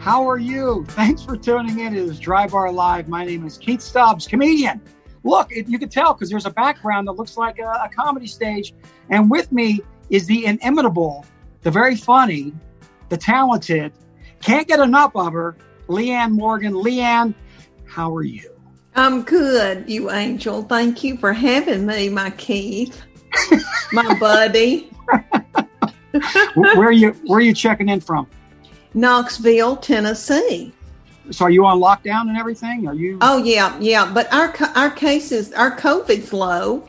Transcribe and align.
how 0.00 0.26
are 0.28 0.38
you? 0.38 0.86
Thanks 0.88 1.22
for 1.22 1.36
tuning 1.36 1.80
in. 1.80 1.94
It 1.94 2.04
is 2.04 2.18
Dry 2.18 2.46
Bar 2.46 2.72
Live. 2.72 3.06
My 3.06 3.22
name 3.22 3.46
is 3.46 3.58
Keith 3.58 3.82
Stubbs, 3.82 4.26
comedian. 4.26 4.80
Look, 5.24 5.52
it, 5.52 5.68
you 5.68 5.78
can 5.78 5.90
tell 5.90 6.14
because 6.14 6.30
there's 6.30 6.46
a 6.46 6.50
background 6.50 7.06
that 7.06 7.12
looks 7.12 7.36
like 7.36 7.58
a, 7.58 7.68
a 7.68 7.90
comedy 7.94 8.26
stage. 8.26 8.72
And 9.10 9.30
with 9.30 9.52
me 9.52 9.80
is 10.08 10.26
the 10.26 10.46
inimitable, 10.46 11.26
the 11.60 11.70
very 11.70 11.96
funny, 11.96 12.54
the 13.10 13.18
talented, 13.18 13.92
can't 14.40 14.66
get 14.66 14.80
enough 14.80 15.12
of 15.14 15.34
her, 15.34 15.58
Leanne 15.86 16.32
Morgan. 16.32 16.72
Leanne, 16.72 17.34
how 17.84 18.16
are 18.16 18.22
you? 18.22 18.50
I'm 18.96 19.22
good, 19.22 19.84
you 19.86 20.10
angel. 20.10 20.62
Thank 20.62 21.04
you 21.04 21.18
for 21.18 21.34
having 21.34 21.84
me, 21.84 22.08
my 22.08 22.30
Keith, 22.30 23.02
my 23.92 24.18
buddy. 24.18 24.90
where 26.54 26.88
are 26.88 26.90
you? 26.90 27.10
Where 27.26 27.38
are 27.38 27.42
you 27.42 27.54
checking 27.54 27.90
in 27.90 28.00
from? 28.00 28.26
Knoxville, 28.94 29.76
Tennessee. 29.76 30.72
So, 31.30 31.44
are 31.44 31.50
you 31.50 31.64
on 31.64 31.78
lockdown 31.78 32.28
and 32.28 32.36
everything? 32.36 32.88
Are 32.88 32.94
you? 32.94 33.18
Oh 33.20 33.38
yeah, 33.38 33.78
yeah. 33.78 34.10
But 34.12 34.32
our 34.32 34.54
our 34.74 34.90
cases, 34.90 35.52
our 35.52 35.76
COVID's 35.76 36.32
low. 36.32 36.88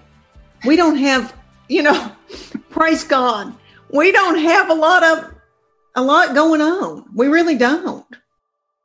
We 0.65 0.75
don't 0.75 0.97
have, 0.97 1.35
you 1.69 1.83
know, 1.83 2.11
praise 2.69 3.03
God. 3.03 3.53
We 3.89 4.11
don't 4.11 4.39
have 4.39 4.69
a 4.69 4.73
lot 4.73 5.03
of 5.03 5.33
a 5.95 6.01
lot 6.01 6.33
going 6.33 6.61
on. 6.61 7.05
We 7.13 7.27
really 7.27 7.57
don't. 7.57 8.05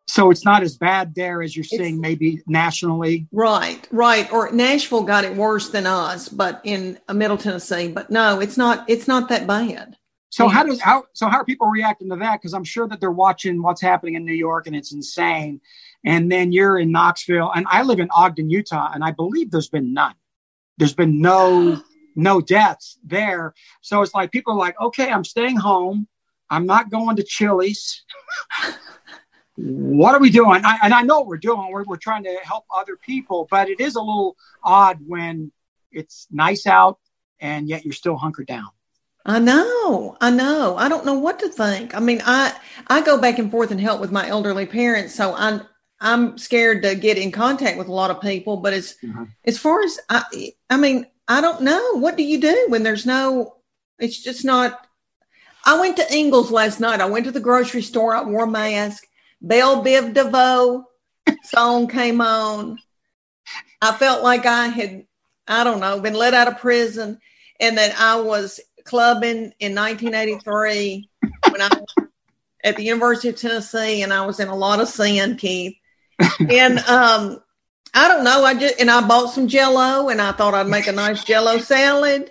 So 0.09 0.31
it's 0.31 0.45
not 0.45 0.63
as 0.63 0.77
bad 0.77 1.15
there 1.15 1.43
as 1.43 1.57
you're 1.57 1.65
seeing 1.65 2.01
maybe 2.01 2.43
nationally. 2.47 3.27
Right, 3.33 3.87
right. 3.91 4.31
Or 4.33 4.51
Nashville 4.53 5.03
got 5.03 5.25
it 5.25 5.35
worse 5.35 5.71
than 5.71 5.87
us, 5.87 6.29
but 6.29 6.61
in 6.65 6.99
uh, 7.09 7.15
Middle 7.15 7.37
Tennessee. 7.37 7.89
But 7.89 8.11
no, 8.11 8.41
it's 8.41 8.57
not. 8.57 8.89
It's 8.89 9.09
not 9.09 9.29
that 9.31 9.47
bad. 9.47 9.97
So 10.37 10.49
how 10.49 10.65
does 10.65 10.83
how 10.83 11.05
so 11.15 11.29
how 11.29 11.39
are 11.39 11.47
people 11.47 11.67
reacting 11.69 12.11
to 12.11 12.17
that? 12.17 12.43
Because 12.43 12.53
I'm 12.53 12.63
sure 12.63 12.87
that 12.89 13.01
they're 13.01 13.11
watching 13.11 13.63
what's 13.63 13.81
happening 13.81 14.17
in 14.17 14.27
New 14.27 14.35
York 14.35 14.67
and 14.67 14.77
it's 14.77 14.93
insane. 14.93 15.63
And 16.05 16.31
then 16.31 16.53
you're 16.53 16.79
in 16.79 16.93
Knoxville, 16.93 17.51
and 17.55 17.67
I 17.71 17.83
live 17.85 18.01
in 18.01 18.11
Ogden, 18.11 18.51
Utah, 18.51 18.91
and 18.93 19.03
I 19.03 19.13
believe 19.13 19.51
there's 19.51 19.71
been 19.71 19.95
none. 19.95 20.15
There's 20.77 20.93
been 20.93 21.23
no 21.23 21.81
no 22.17 22.43
deaths 22.43 22.99
there. 23.03 23.55
So 23.81 24.03
it's 24.03 24.13
like 24.13 24.31
people 24.31 24.53
are 24.53 24.59
like, 24.59 24.79
okay, 24.79 25.11
I'm 25.11 25.25
staying 25.25 25.57
home. 25.57 26.07
I'm 26.51 26.67
not 26.67 26.91
going 26.91 27.17
to 27.17 27.23
Chili's. 27.23 28.05
what 29.57 30.15
are 30.15 30.21
we 30.21 30.29
doing? 30.29 30.67
I, 30.67 30.81
and 30.83 30.93
I 30.93 31.01
know 31.01 31.21
what 31.21 31.29
we're 31.29 31.39
doing. 31.39 31.71
We're, 31.71 31.85
we're 31.85 31.97
trying 31.97 32.25
to 32.25 32.39
help 32.43 32.67
other 32.71 32.97
people, 32.97 33.49
but 33.51 33.71
it 33.71 33.81
is 33.81 33.97
a 33.97 34.01
little 34.01 34.37
odd 34.63 34.99
when 35.07 35.51
it's 35.91 36.27
nice 36.31 36.67
out 36.67 36.99
and 37.41 37.71
yet 37.71 37.87
you're 37.87 37.95
still 37.95 38.19
hunkered 38.19 38.49
down. 38.49 38.69
I 39.29 39.41
know, 39.41 40.17
I 40.21 40.31
know. 40.31 40.77
I 40.77 40.89
don't 40.89 41.05
know 41.05 41.19
what 41.19 41.41
to 41.41 41.49
think. 41.49 41.97
I 41.97 42.01
mean, 42.01 42.23
I 42.25 42.57
I 42.87 43.03
go 43.03 43.21
back 43.21 43.41
and 43.41 43.51
forth 43.51 43.73
and 43.73 43.81
help 43.81 44.01
with 44.01 44.13
my 44.13 44.29
elderly 44.29 44.67
parents, 44.67 45.17
so 45.17 45.35
I'm 45.35 45.63
I'm 46.01 46.39
scared 46.39 46.83
to 46.85 46.95
get 46.95 47.19
in 47.19 47.33
contact 47.33 47.77
with 47.77 47.89
a 47.89 47.93
lot 47.93 48.13
of 48.13 48.21
people. 48.21 48.59
But 48.59 48.73
as 48.73 48.97
mm-hmm. 49.03 49.25
as 49.45 49.59
far 49.59 49.83
as 49.83 49.99
I, 50.09 50.53
I 50.71 50.77
mean, 50.77 51.07
I 51.27 51.41
don't 51.41 51.63
know. 51.63 51.99
What 51.99 52.17
do 52.17 52.23
you 52.23 52.41
do 52.41 52.67
when 52.69 52.85
there's 52.85 53.05
no? 53.05 53.57
It's 53.99 54.23
just 54.23 54.45
not. 54.45 54.87
I 55.65 55.81
went 55.81 55.97
to 55.97 56.15
Ingles 56.15 56.53
last 56.53 56.79
night. 56.79 57.01
I 57.01 57.07
went 57.07 57.25
to 57.25 57.33
the 57.33 57.41
grocery 57.41 57.83
store. 57.83 58.15
I 58.15 58.23
wore 58.23 58.45
a 58.45 58.51
mask. 58.51 59.05
Belle 59.43 59.83
Biv 59.83 60.15
DeVoe 60.15 60.85
song 61.43 61.89
came 61.89 62.21
on. 62.21 62.79
I 63.83 63.91
felt 63.93 64.23
like 64.23 64.47
I 64.47 64.69
had, 64.69 65.05
I 65.49 65.65
don't 65.65 65.81
know, 65.81 66.01
been 66.01 66.15
let 66.15 66.35
out 66.35 66.49
of 66.49 66.59
prison, 66.59 67.19
and 67.59 67.77
that 67.77 67.99
I 67.99 68.21
was 68.21 68.61
clubbing 68.87 69.53
in 69.59 69.75
1983 69.75 71.09
when 71.51 71.63
I 71.63 71.69
was 71.69 72.09
at 72.65 72.77
the 72.77 72.83
University 72.83 73.29
of 73.29 73.37
Tennessee, 73.37 74.03
and 74.03 74.13
I 74.13 74.27
was 74.27 74.41
in 74.41 74.49
a 74.49 74.57
lot 74.57 74.81
of 74.81 74.89
sin, 74.89 75.37
Keith. 75.37 75.77
And 76.51 76.79
um, 76.89 77.43
I 77.95 78.09
don't 78.09 78.25
know. 78.25 78.45
I 78.45 78.55
just 78.55 78.81
and 78.81 78.91
I 78.91 79.07
bought 79.07 79.33
some 79.33 79.49
Jello, 79.49 80.09
and 80.09 80.21
I 80.21 80.33
thought 80.33 80.55
I'd 80.55 80.67
make 80.67 80.87
a 80.87 80.93
nice 80.93 81.25
Jello 81.25 81.59
salad. 81.59 82.31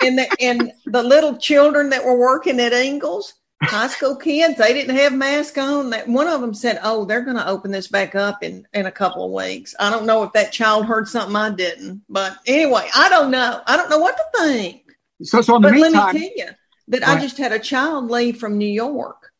And 0.00 0.18
the 0.18 0.36
and 0.40 0.72
the 0.86 1.02
little 1.02 1.36
children 1.36 1.90
that 1.90 2.04
were 2.04 2.18
working 2.18 2.58
at 2.58 2.72
Ingles, 2.72 3.34
high 3.62 3.86
school 3.86 4.16
kids, 4.16 4.58
they 4.58 4.72
didn't 4.72 4.96
have 4.96 5.12
masks 5.12 5.56
on. 5.56 5.90
That 5.90 6.08
one 6.08 6.26
of 6.26 6.40
them 6.40 6.54
said, 6.54 6.80
"Oh, 6.82 7.04
they're 7.04 7.20
going 7.20 7.36
to 7.36 7.48
open 7.48 7.70
this 7.70 7.86
back 7.86 8.16
up 8.16 8.42
in 8.42 8.66
in 8.72 8.86
a 8.86 8.90
couple 8.90 9.24
of 9.24 9.30
weeks." 9.30 9.74
I 9.78 9.90
don't 9.90 10.06
know 10.06 10.24
if 10.24 10.32
that 10.32 10.50
child 10.50 10.86
heard 10.86 11.06
something 11.06 11.36
I 11.36 11.50
didn't, 11.50 12.02
but 12.08 12.38
anyway, 12.46 12.88
I 12.96 13.08
don't 13.08 13.30
know. 13.30 13.60
I 13.66 13.76
don't 13.76 13.90
know 13.90 13.98
what 13.98 14.16
to 14.16 14.24
think. 14.40 14.81
So, 15.22 15.40
so 15.40 15.60
but 15.60 15.72
meantime, 15.72 15.92
let 15.92 16.14
me 16.14 16.20
tell 16.20 16.46
you 16.46 16.52
that 16.88 17.06
I 17.06 17.20
just 17.20 17.38
had 17.38 17.52
a 17.52 17.58
child 17.58 18.10
leave 18.10 18.38
from 18.38 18.58
New 18.58 18.68
York, 18.68 19.32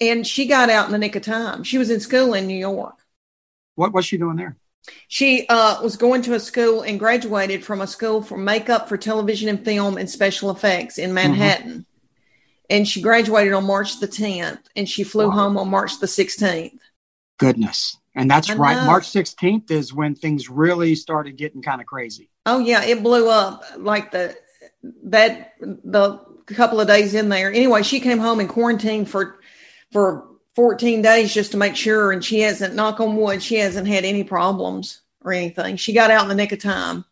and 0.00 0.26
she 0.26 0.46
got 0.46 0.70
out 0.70 0.86
in 0.86 0.92
the 0.92 0.98
nick 0.98 1.16
of 1.16 1.22
time. 1.22 1.64
She 1.64 1.78
was 1.78 1.90
in 1.90 2.00
school 2.00 2.34
in 2.34 2.46
New 2.46 2.58
York. 2.58 2.94
What 3.74 3.92
was 3.92 4.06
she 4.06 4.18
doing 4.18 4.36
there? 4.36 4.56
She 5.08 5.46
uh, 5.48 5.82
was 5.82 5.96
going 5.96 6.22
to 6.22 6.34
a 6.34 6.40
school 6.40 6.82
and 6.82 6.98
graduated 6.98 7.64
from 7.64 7.80
a 7.80 7.86
school 7.86 8.22
for 8.22 8.36
makeup 8.36 8.88
for 8.88 8.96
television 8.96 9.48
and 9.48 9.64
film 9.64 9.98
and 9.98 10.08
special 10.08 10.50
effects 10.50 10.98
in 10.98 11.06
mm-hmm. 11.06 11.14
Manhattan. 11.14 11.70
Mm-hmm. 11.70 11.80
And 12.68 12.88
she 12.88 13.00
graduated 13.00 13.52
on 13.52 13.64
March 13.64 14.00
the 14.00 14.08
10th, 14.08 14.58
and 14.74 14.88
she 14.88 15.04
flew 15.04 15.28
wow. 15.28 15.34
home 15.34 15.56
on 15.56 15.68
March 15.68 16.00
the 16.00 16.06
16th. 16.06 16.78
Goodness. 17.38 17.96
And 18.14 18.30
that's 18.30 18.50
right. 18.50 18.86
March 18.86 19.04
16th 19.04 19.70
is 19.70 19.92
when 19.92 20.14
things 20.14 20.48
really 20.48 20.94
started 20.94 21.36
getting 21.36 21.62
kind 21.62 21.80
of 21.80 21.86
crazy. 21.86 22.30
Oh, 22.46 22.58
yeah. 22.58 22.82
It 22.82 23.02
blew 23.02 23.28
up 23.28 23.62
like 23.76 24.10
the 24.10 24.36
that 25.04 25.54
the 25.60 26.20
couple 26.46 26.80
of 26.80 26.86
days 26.86 27.14
in 27.14 27.28
there. 27.28 27.50
Anyway, 27.50 27.82
she 27.82 28.00
came 28.00 28.18
home 28.18 28.40
and 28.40 28.48
quarantined 28.48 29.08
for 29.08 29.40
for 29.92 30.28
14 30.54 31.02
days 31.02 31.34
just 31.34 31.52
to 31.52 31.58
make 31.58 31.76
sure, 31.76 32.12
and 32.12 32.24
she 32.24 32.40
hasn't, 32.40 32.74
knock 32.74 32.98
on 32.98 33.16
wood, 33.16 33.42
she 33.42 33.56
hasn't 33.56 33.86
had 33.86 34.04
any 34.04 34.24
problems 34.24 35.02
or 35.20 35.32
anything. 35.32 35.76
She 35.76 35.92
got 35.92 36.10
out 36.10 36.22
in 36.22 36.28
the 36.28 36.34
nick 36.34 36.52
of 36.52 36.60
time. 36.60 37.04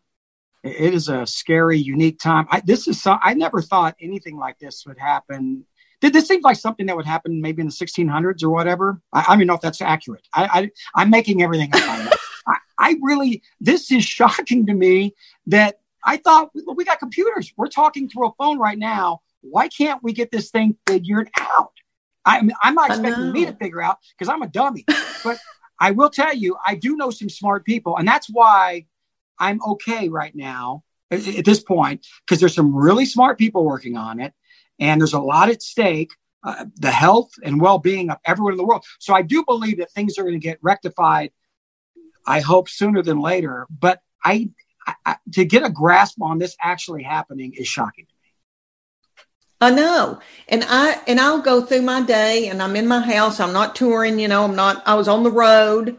It 0.63 0.95
is 0.95 1.09
a 1.09 1.27
scary, 1.27 1.77
unique 1.77 2.19
time. 2.19 2.47
I, 2.49 2.61
this 2.61 2.87
is 2.87 3.01
so, 3.01 3.17
I 3.21 3.35
never 3.35 3.61
thought 3.61 3.95
anything 4.01 4.37
like 4.37 4.57
this 4.57 4.83
would 4.87 4.97
happen. 4.97 5.63
Did 6.01 6.13
this 6.13 6.27
seem 6.27 6.41
like 6.41 6.57
something 6.57 6.87
that 6.87 6.97
would 6.97 7.05
happen 7.05 7.39
maybe 7.39 7.61
in 7.61 7.67
the 7.67 7.73
1600s 7.73 8.43
or 8.43 8.49
whatever? 8.49 8.99
I, 9.13 9.19
I 9.19 9.23
don't 9.25 9.37
even 9.37 9.47
know 9.47 9.53
if 9.53 9.61
that's 9.61 9.81
accurate. 9.81 10.27
I, 10.33 10.71
I 10.95 11.03
am 11.03 11.11
making 11.11 11.43
everything 11.43 11.69
up. 11.71 12.13
I, 12.47 12.57
I 12.79 12.95
really, 13.01 13.43
this 13.61 13.91
is 13.91 14.03
shocking 14.03 14.65
to 14.65 14.73
me 14.73 15.13
that 15.47 15.79
I 16.05 16.17
thought 16.17 16.51
we 16.53 16.85
got 16.85 16.99
computers. 16.99 17.51
We're 17.57 17.67
talking 17.67 18.07
through 18.07 18.27
a 18.27 18.33
phone 18.37 18.59
right 18.59 18.77
now. 18.77 19.21
Why 19.41 19.67
can't 19.67 20.01
we 20.03 20.13
get 20.13 20.31
this 20.31 20.51
thing 20.51 20.77
figured 20.87 21.29
out? 21.39 21.71
I 22.25 22.41
I'm 22.61 22.75
not 22.75 22.91
expecting 22.91 23.31
me 23.31 23.45
to 23.45 23.53
figure 23.53 23.81
out 23.81 23.97
because 24.17 24.31
I'm 24.31 24.43
a 24.43 24.47
dummy. 24.47 24.85
but 25.23 25.39
I 25.79 25.91
will 25.91 26.09
tell 26.09 26.33
you, 26.33 26.57
I 26.65 26.75
do 26.75 26.95
know 26.95 27.09
some 27.09 27.29
smart 27.29 27.65
people, 27.65 27.97
and 27.97 28.07
that's 28.07 28.27
why 28.27 28.85
I'm 29.39 29.61
okay 29.63 30.07
right 30.09 30.33
now 30.35 30.83
at, 31.11 31.27
at 31.27 31.45
this 31.45 31.61
point 31.61 32.05
because 32.25 32.39
there's 32.39 32.55
some 32.55 32.75
really 32.75 33.05
smart 33.05 33.37
people 33.37 33.65
working 33.65 33.97
on 33.97 34.19
it, 34.19 34.33
and 34.79 35.01
there's 35.01 35.13
a 35.13 35.19
lot 35.19 35.49
at 35.49 35.61
stake. 35.61 36.11
Uh, 36.43 36.65
the 36.75 36.91
health 36.91 37.31
and 37.43 37.59
well-being 37.59 38.11
of 38.11 38.17
everyone 38.23 38.53
in 38.53 38.57
the 38.57 38.63
world. 38.63 38.85
So 38.99 39.15
I 39.15 39.23
do 39.23 39.43
believe 39.43 39.79
that 39.79 39.91
things 39.93 40.19
are 40.19 40.21
going 40.21 40.35
to 40.35 40.39
get 40.39 40.59
rectified. 40.61 41.31
I 42.27 42.39
hope 42.39 42.69
sooner 42.69 43.01
than 43.01 43.19
later. 43.19 43.65
But 43.67 43.99
I 44.23 44.51
I, 45.05 45.15
to 45.33 45.45
get 45.45 45.63
a 45.63 45.69
grasp 45.69 46.21
on 46.21 46.37
this 46.37 46.55
actually 46.61 47.03
happening 47.03 47.53
is 47.53 47.67
shocking 47.67 48.05
to 48.05 48.11
me. 48.11 48.29
I 49.61 49.71
know. 49.71 50.19
And 50.47 50.63
I 50.67 51.01
and 51.07 51.19
I'll 51.19 51.41
go 51.41 51.61
through 51.61 51.81
my 51.81 52.01
day 52.01 52.49
and 52.49 52.61
I'm 52.61 52.75
in 52.75 52.87
my 52.87 52.99
house. 52.99 53.39
I'm 53.39 53.53
not 53.53 53.75
touring, 53.75 54.19
you 54.19 54.27
know, 54.27 54.43
I'm 54.43 54.55
not 54.55 54.83
I 54.85 54.95
was 54.95 55.07
on 55.07 55.23
the 55.23 55.31
road 55.31 55.97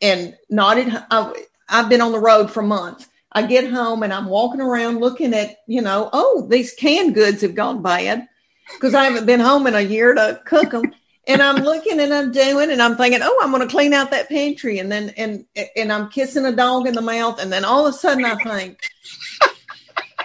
and 0.00 0.36
nodded. 0.50 0.88
I, 1.10 1.32
I've 1.68 1.88
been 1.88 2.00
on 2.00 2.12
the 2.12 2.18
road 2.18 2.50
for 2.50 2.62
months. 2.62 3.08
I 3.32 3.46
get 3.46 3.70
home 3.70 4.02
and 4.02 4.12
I'm 4.12 4.26
walking 4.26 4.60
around 4.60 5.00
looking 5.00 5.34
at, 5.34 5.56
you 5.66 5.82
know, 5.82 6.10
oh, 6.12 6.46
these 6.48 6.72
canned 6.74 7.14
goods 7.14 7.42
have 7.42 7.54
gone 7.54 7.82
bad 7.82 8.26
because 8.74 8.94
I 8.94 9.04
haven't 9.04 9.26
been 9.26 9.40
home 9.40 9.66
in 9.66 9.74
a 9.74 9.80
year 9.80 10.14
to 10.14 10.40
cook 10.44 10.70
them. 10.70 10.94
and 11.26 11.42
I'm 11.42 11.56
looking 11.56 12.00
and 12.00 12.12
I'm 12.14 12.32
doing 12.32 12.70
and 12.70 12.80
I'm 12.80 12.96
thinking, 12.96 13.20
oh, 13.22 13.40
I'm 13.42 13.50
going 13.50 13.62
to 13.62 13.72
clean 13.72 13.92
out 13.92 14.10
that 14.10 14.28
pantry, 14.28 14.78
and 14.78 14.90
then 14.90 15.10
and 15.16 15.44
and 15.76 15.92
I'm 15.92 16.08
kissing 16.10 16.44
a 16.44 16.52
dog 16.52 16.86
in 16.86 16.94
the 16.94 17.00
mouth, 17.02 17.40
and 17.40 17.52
then 17.52 17.64
all 17.64 17.86
of 17.86 17.94
a 17.94 17.96
sudden 17.96 18.24
I 18.24 18.36
think, 18.36 18.80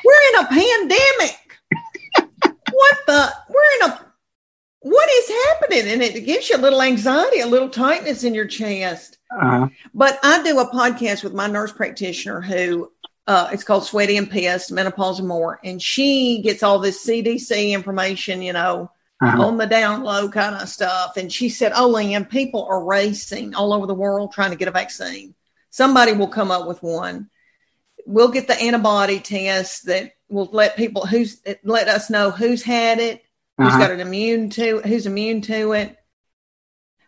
we're 0.03 0.29
in 0.33 0.45
a 0.45 0.47
pandemic. 0.47 1.37
What 2.71 2.97
the? 3.07 3.33
We're 3.49 3.85
in 3.85 3.91
a. 3.91 4.05
What 4.83 5.09
is 5.11 5.29
happening? 5.45 5.93
And 5.93 6.01
it 6.01 6.25
gives 6.25 6.49
you 6.49 6.55
a 6.55 6.57
little 6.57 6.81
anxiety, 6.81 7.41
a 7.41 7.45
little 7.45 7.69
tightness 7.69 8.23
in 8.23 8.33
your 8.33 8.47
chest. 8.47 9.19
Uh-huh. 9.31 9.67
But 9.93 10.19
I 10.23 10.41
do 10.41 10.59
a 10.59 10.71
podcast 10.71 11.23
with 11.23 11.33
my 11.33 11.45
nurse 11.45 11.71
practitioner 11.71 12.41
who 12.41 12.91
uh, 13.27 13.49
it's 13.51 13.63
called 13.63 13.85
Sweaty 13.85 14.17
and 14.17 14.29
Pissed, 14.29 14.71
Menopause 14.71 15.19
and 15.19 15.27
More. 15.27 15.59
And 15.63 15.79
she 15.79 16.41
gets 16.41 16.63
all 16.63 16.79
this 16.79 17.05
CDC 17.05 17.69
information, 17.71 18.41
you 18.41 18.53
know, 18.53 18.91
uh-huh. 19.21 19.45
on 19.45 19.57
the 19.57 19.67
down 19.67 20.03
low 20.03 20.29
kind 20.29 20.55
of 20.55 20.67
stuff. 20.67 21.17
And 21.17 21.31
she 21.31 21.49
said, 21.49 21.71
Oh, 21.75 21.87
Lynn, 21.87 22.25
people 22.25 22.65
are 22.65 22.83
racing 22.83 23.53
all 23.55 23.73
over 23.73 23.87
the 23.87 23.93
world 23.93 24.31
trying 24.31 24.51
to 24.51 24.57
get 24.57 24.67
a 24.67 24.71
vaccine. 24.71 25.35
Somebody 25.69 26.13
will 26.13 26.27
come 26.27 26.51
up 26.51 26.67
with 26.67 26.81
one. 26.83 27.29
We'll 28.05 28.31
get 28.31 28.47
the 28.47 28.59
antibody 28.59 29.19
test 29.19 29.85
that 29.85 30.13
will 30.27 30.49
let 30.51 30.75
people 30.75 31.05
who's 31.05 31.41
let 31.63 31.87
us 31.87 32.09
know 32.09 32.31
who's 32.31 32.63
had 32.63 32.99
it, 32.99 33.23
who's 33.57 33.67
uh-huh. 33.67 33.79
got 33.79 33.91
an 33.91 33.99
immune 33.99 34.49
to 34.51 34.81
who's 34.81 35.05
immune 35.05 35.41
to 35.41 35.73
it 35.73 35.97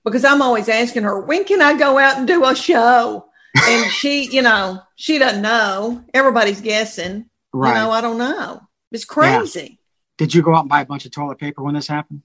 because 0.04 0.26
I'm 0.26 0.42
always 0.42 0.70
asking 0.70 1.04
her, 1.04 1.20
when 1.20 1.46
can 1.46 1.62
I 1.62 1.78
go 1.78 1.98
out 1.98 2.18
and 2.18 2.28
do 2.28 2.46
a 2.46 2.56
show? 2.56 3.26
And 3.56 3.92
she, 3.92 4.26
you 4.32 4.42
know, 4.42 4.82
she 4.96 5.18
doesn't 5.18 5.42
know. 5.42 6.04
Everybody's 6.14 6.62
guessing. 6.62 7.30
Right. 7.54 7.70
You 7.70 7.76
know, 7.76 7.92
I 7.92 8.02
don't 8.02 8.18
know. 8.18 8.62
It's 8.92 9.06
crazy. 9.06 9.80
Yeah. 9.80 9.83
Did 10.18 10.34
you 10.34 10.42
go 10.42 10.56
out 10.56 10.62
and 10.62 10.70
buy 10.70 10.82
a 10.82 10.86
bunch 10.86 11.06
of 11.06 11.12
toilet 11.12 11.40
paper 11.40 11.64
when 11.64 11.76
this 11.76 11.88
happened? 11.88 12.22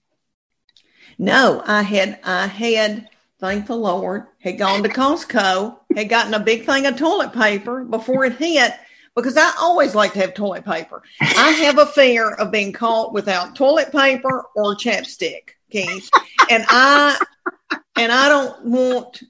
No, 1.19 1.62
I 1.67 1.82
had, 1.82 2.20
I 2.23 2.46
had, 2.46 3.08
thank 3.40 3.67
the 3.67 3.76
Lord, 3.76 4.26
had 4.40 4.58
gone 4.58 4.82
to 4.82 4.88
Costco, 4.88 5.79
had 5.96 6.08
gotten 6.08 6.35
a 6.35 6.40
big 6.40 6.64
thing 6.64 6.87
of 6.87 6.96
toilet 6.96 7.32
paper 7.32 7.85
before 7.85 8.25
it 8.25 8.37
hit 8.37 8.75
because 9.17 9.37
I 9.37 9.52
always 9.61 9.96
like 9.96 10.12
to 10.12 10.20
have 10.20 10.35
toilet 10.35 10.64
paper. 10.64 11.02
I 11.20 11.50
have 11.50 11.79
a 11.79 11.87
fear 11.87 12.31
of 12.31 12.52
being 12.52 12.73
caught 12.73 13.12
without 13.12 13.56
toilet 13.56 13.90
paper 13.90 14.44
or 14.55 14.76
chapstick, 14.76 15.50
Keith. 15.70 16.08
And 16.50 16.64
I 16.69 17.19
and 17.96 18.12
I 18.12 18.29
don't 18.29 18.64
want 18.67 19.23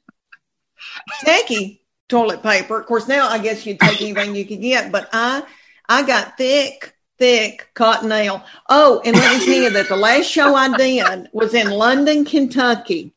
tacky 1.20 1.82
toilet 2.08 2.42
paper. 2.42 2.78
Of 2.78 2.86
course, 2.86 3.08
now 3.08 3.28
I 3.28 3.38
guess 3.38 3.64
you'd 3.64 3.80
take 3.80 4.02
anything 4.02 4.34
you 4.34 4.44
could 4.44 4.60
get, 4.60 4.92
but 4.92 5.08
I 5.12 5.42
I 5.88 6.02
got 6.02 6.36
thick, 6.36 6.94
thick 7.18 7.70
cotton 7.74 8.10
cottonelle. 8.10 8.44
Oh, 8.68 9.00
and 9.04 9.16
let 9.16 9.38
me 9.38 9.44
tell 9.44 9.62
you 9.62 9.70
that 9.70 9.88
the 9.88 9.96
last 9.96 10.26
show 10.26 10.54
I 10.54 10.76
did 10.76 11.28
was 11.32 11.54
in 11.54 11.70
London, 11.70 12.24
Kentucky. 12.24 13.12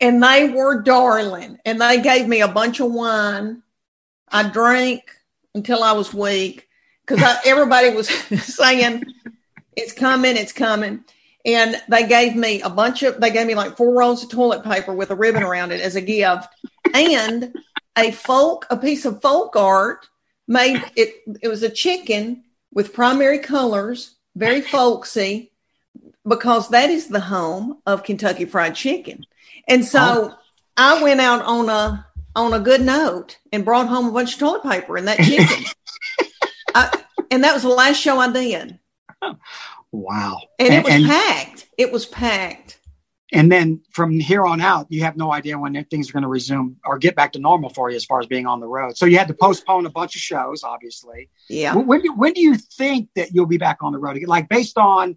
And 0.00 0.22
they 0.22 0.48
were 0.48 0.82
darling. 0.82 1.58
And 1.64 1.80
they 1.80 2.00
gave 2.00 2.26
me 2.26 2.40
a 2.40 2.48
bunch 2.48 2.80
of 2.80 2.92
wine. 2.92 3.62
I 4.28 4.48
drank 4.48 5.04
until 5.54 5.82
I 5.82 5.92
was 5.92 6.14
weak 6.14 6.68
because 7.06 7.22
everybody 7.44 7.90
was 7.90 8.08
saying, 8.42 9.04
it's 9.76 9.92
coming, 9.92 10.36
it's 10.36 10.52
coming 10.52 11.04
and 11.44 11.80
they 11.88 12.06
gave 12.06 12.36
me 12.36 12.60
a 12.62 12.70
bunch 12.70 13.02
of 13.02 13.20
they 13.20 13.30
gave 13.30 13.46
me 13.46 13.54
like 13.54 13.76
four 13.76 13.94
rolls 13.94 14.22
of 14.22 14.30
toilet 14.30 14.62
paper 14.62 14.94
with 14.94 15.10
a 15.10 15.14
ribbon 15.14 15.42
around 15.42 15.72
it 15.72 15.80
as 15.80 15.96
a 15.96 16.00
gift 16.00 16.48
and 16.94 17.54
a 17.98 18.12
folk 18.12 18.66
a 18.70 18.76
piece 18.76 19.04
of 19.04 19.20
folk 19.20 19.56
art 19.56 20.08
made 20.46 20.82
it 20.96 21.22
it 21.42 21.48
was 21.48 21.62
a 21.62 21.68
chicken 21.68 22.44
with 22.72 22.92
primary 22.92 23.38
colors 23.38 24.14
very 24.36 24.60
folksy 24.60 25.52
because 26.26 26.68
that 26.70 26.90
is 26.90 27.08
the 27.08 27.20
home 27.20 27.78
of 27.86 28.04
Kentucky 28.04 28.44
fried 28.44 28.74
chicken 28.74 29.24
and 29.68 29.84
so 29.84 30.00
oh. 30.32 30.38
I 30.76 31.02
went 31.02 31.20
out 31.20 31.42
on 31.42 31.68
a 31.68 32.06
on 32.34 32.54
a 32.54 32.60
good 32.60 32.80
note 32.80 33.38
and 33.52 33.64
brought 33.64 33.88
home 33.88 34.06
a 34.06 34.12
bunch 34.12 34.34
of 34.34 34.40
toilet 34.40 34.62
paper 34.62 34.96
and 34.96 35.08
that 35.08 35.18
chicken 35.22 35.64
I, 36.74 37.02
and 37.30 37.44
that 37.44 37.54
was 37.54 37.62
the 37.62 37.68
last 37.68 38.00
show 38.00 38.18
I 38.18 38.30
did 38.32 38.78
Wow. 39.92 40.40
And, 40.58 40.72
and 40.72 40.74
it 40.74 40.84
was 40.84 40.94
and, 40.94 41.06
packed. 41.06 41.68
It 41.78 41.92
was 41.92 42.06
packed. 42.06 42.78
And 43.32 43.50
then 43.50 43.80
from 43.90 44.20
here 44.20 44.44
on 44.44 44.60
out, 44.60 44.86
you 44.90 45.02
have 45.04 45.16
no 45.16 45.32
idea 45.32 45.58
when 45.58 45.82
things 45.86 46.10
are 46.10 46.12
going 46.12 46.22
to 46.22 46.28
resume 46.28 46.76
or 46.84 46.98
get 46.98 47.16
back 47.16 47.32
to 47.32 47.38
normal 47.38 47.70
for 47.70 47.88
you 47.88 47.96
as 47.96 48.04
far 48.04 48.20
as 48.20 48.26
being 48.26 48.46
on 48.46 48.60
the 48.60 48.66
road. 48.68 48.98
So 48.98 49.06
you 49.06 49.16
had 49.16 49.28
to 49.28 49.34
postpone 49.34 49.86
a 49.86 49.90
bunch 49.90 50.14
of 50.14 50.20
shows, 50.20 50.62
obviously. 50.62 51.30
Yeah. 51.48 51.74
When 51.74 52.02
do, 52.02 52.12
when 52.12 52.34
do 52.34 52.42
you 52.42 52.56
think 52.56 53.08
that 53.16 53.32
you'll 53.32 53.46
be 53.46 53.56
back 53.56 53.78
on 53.80 53.92
the 53.92 53.98
road 53.98 54.16
again? 54.16 54.28
Like 54.28 54.50
based 54.50 54.76
on 54.76 55.16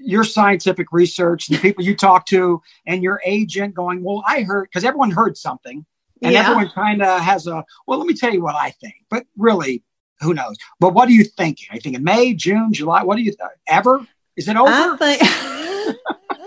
your 0.00 0.24
scientific 0.24 0.86
research, 0.92 1.48
the 1.48 1.58
people 1.58 1.84
you 1.84 1.94
talk 1.94 2.24
to, 2.26 2.62
and 2.86 3.02
your 3.02 3.20
agent 3.26 3.74
going, 3.74 4.02
well, 4.02 4.24
I 4.26 4.40
heard, 4.40 4.68
because 4.70 4.84
everyone 4.84 5.10
heard 5.10 5.36
something. 5.36 5.84
And 6.22 6.32
yeah. 6.32 6.40
everyone 6.40 6.70
kind 6.70 7.02
of 7.02 7.20
has 7.20 7.46
a, 7.46 7.64
well, 7.86 7.98
let 7.98 8.06
me 8.06 8.14
tell 8.14 8.32
you 8.32 8.42
what 8.42 8.54
I 8.54 8.70
think. 8.70 8.94
But 9.10 9.26
really, 9.36 9.82
who 10.20 10.32
knows? 10.32 10.56
But 10.78 10.94
what 10.94 11.08
are 11.08 11.12
you 11.12 11.24
thinking? 11.24 11.66
Are 11.70 11.74
you 11.74 11.80
thinking 11.82 12.02
May, 12.02 12.32
June, 12.32 12.72
July? 12.72 13.02
What 13.02 13.16
do 13.16 13.22
you 13.22 13.32
think? 13.32 13.50
Ever? 13.68 14.06
Is 14.36 14.48
it 14.48 14.56
over? 14.56 14.70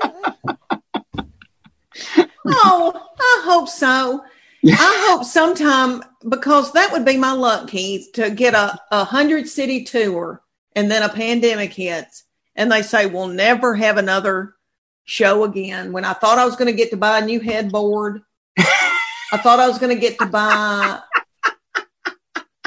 Oh, 2.45 3.09
I 3.19 3.41
hope 3.45 3.69
so. 3.69 4.23
I 4.65 5.07
hope 5.09 5.23
sometime 5.25 6.03
because 6.27 6.71
that 6.73 6.91
would 6.91 7.05
be 7.05 7.17
my 7.17 7.33
luck, 7.33 7.69
Keith, 7.69 8.11
to 8.13 8.29
get 8.29 8.53
a, 8.53 8.79
a 8.91 9.03
hundred 9.03 9.47
city 9.47 9.83
tour 9.83 10.41
and 10.75 10.89
then 10.89 11.03
a 11.03 11.09
pandemic 11.09 11.73
hits 11.73 12.23
and 12.55 12.71
they 12.71 12.81
say 12.81 13.05
we'll 13.05 13.27
never 13.27 13.75
have 13.75 13.97
another 13.97 14.55
show 15.05 15.43
again. 15.43 15.91
When 15.91 16.05
I 16.05 16.13
thought 16.13 16.37
I 16.37 16.45
was 16.45 16.55
going 16.55 16.71
to 16.71 16.77
get 16.77 16.91
to 16.91 16.97
buy 16.97 17.19
a 17.19 17.25
new 17.25 17.39
headboard, 17.39 18.21
I 18.57 19.37
thought 19.37 19.59
I 19.59 19.67
was 19.67 19.79
going 19.79 19.93
to 19.93 19.99
get 19.99 20.19
to 20.19 20.25
buy 20.25 20.99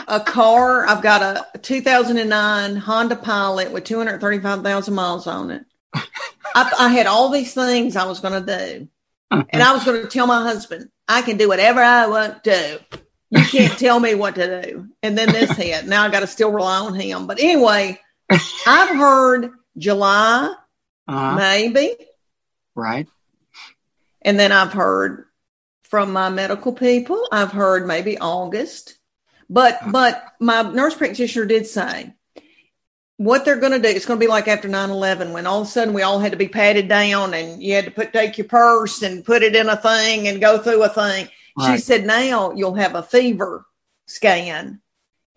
a 0.09 0.21
car. 0.21 0.87
I've 0.87 1.03
got 1.03 1.23
a 1.23 1.59
2009 1.59 2.77
Honda 2.77 3.17
Pilot 3.17 3.73
with 3.73 3.85
235,000 3.85 4.95
miles 4.95 5.27
on 5.27 5.51
it. 5.51 5.65
I, 6.57 6.73
I, 6.79 6.89
had 6.89 7.07
all 7.07 7.29
these 7.29 7.53
things 7.53 7.97
I 7.97 8.07
was 8.07 8.21
going 8.21 8.45
to 8.45 8.59
do. 8.59 8.89
And 9.31 9.63
I 9.63 9.75
was 9.75 9.85
going 9.85 10.01
to 10.01 10.09
tell 10.09 10.27
my 10.27 10.43
husband, 10.43 10.89
I 11.07 11.21
can 11.21 11.37
do 11.37 11.49
whatever 11.49 11.81
I 11.81 12.07
want 12.07 12.45
to. 12.45 12.81
You 13.31 13.45
can't 13.45 13.79
tell 13.79 14.01
me 14.01 14.15
what 14.15 14.37
to 14.37 14.63
do. 14.63 14.89
And 15.03 15.19
then 15.19 15.33
this 15.33 15.51
hit. 15.51 15.87
Now 15.87 16.05
I 16.05 16.11
got 16.11 16.21
to 16.21 16.27
still 16.27 16.51
rely 16.51 16.79
on 16.81 16.95
him. 16.95 17.27
But 17.27 17.41
anyway, 17.41 18.01
I've 18.67 18.97
heard 18.97 19.51
July, 19.77 20.55
uh-huh. 21.07 21.37
maybe. 21.37 21.95
Right. 22.75 23.07
And 24.23 24.41
then 24.41 24.51
I've 24.51 24.73
heard 24.73 25.27
from 25.83 26.13
my 26.13 26.31
medical 26.31 26.73
people, 26.73 27.29
I've 27.31 27.53
heard 27.53 27.87
maybe 27.87 28.19
August. 28.19 28.99
But 29.51 29.79
but 29.93 30.25
my 30.41 30.63
nurse 30.63 30.95
practitioner 30.95 31.47
did 31.47 31.67
say 31.67 32.16
what 33.17 33.45
they're 33.45 33.61
going 33.61 33.73
to 33.73 33.79
do. 33.79 33.89
It's 33.89 34.07
going 34.07 34.21
to 34.21 34.25
be 34.25 34.31
like 34.31 34.49
after 34.49 34.69
9-11 34.69 35.33
when 35.33 35.47
all 35.47 35.63
of 35.63 35.67
a 35.67 35.71
sudden 35.71 35.95
we 35.95 36.03
all 36.03 36.19
had 36.19 36.33
to 36.33 36.39
be 36.39 36.49
patted 36.49 36.89
down 36.89 37.35
and 37.35 37.63
you 37.63 37.75
had 37.75 37.87
to 37.87 37.91
put 37.91 38.13
take 38.13 38.39
your 38.39 38.47
purse 38.47 39.03
and 39.03 39.25
put 39.25 39.43
it 39.43 39.57
in 39.57 39.69
a 39.69 39.77
thing 39.77 40.29
and 40.29 40.41
go 40.41 40.59
through 40.59 40.83
a 40.83 40.89
thing. 40.89 41.29
Right. 41.59 41.73
She 41.73 41.79
said 41.79 42.05
now 42.05 42.53
you'll 42.53 42.75
have 42.75 42.95
a 42.95 43.03
fever 43.03 43.65
scan 44.07 44.81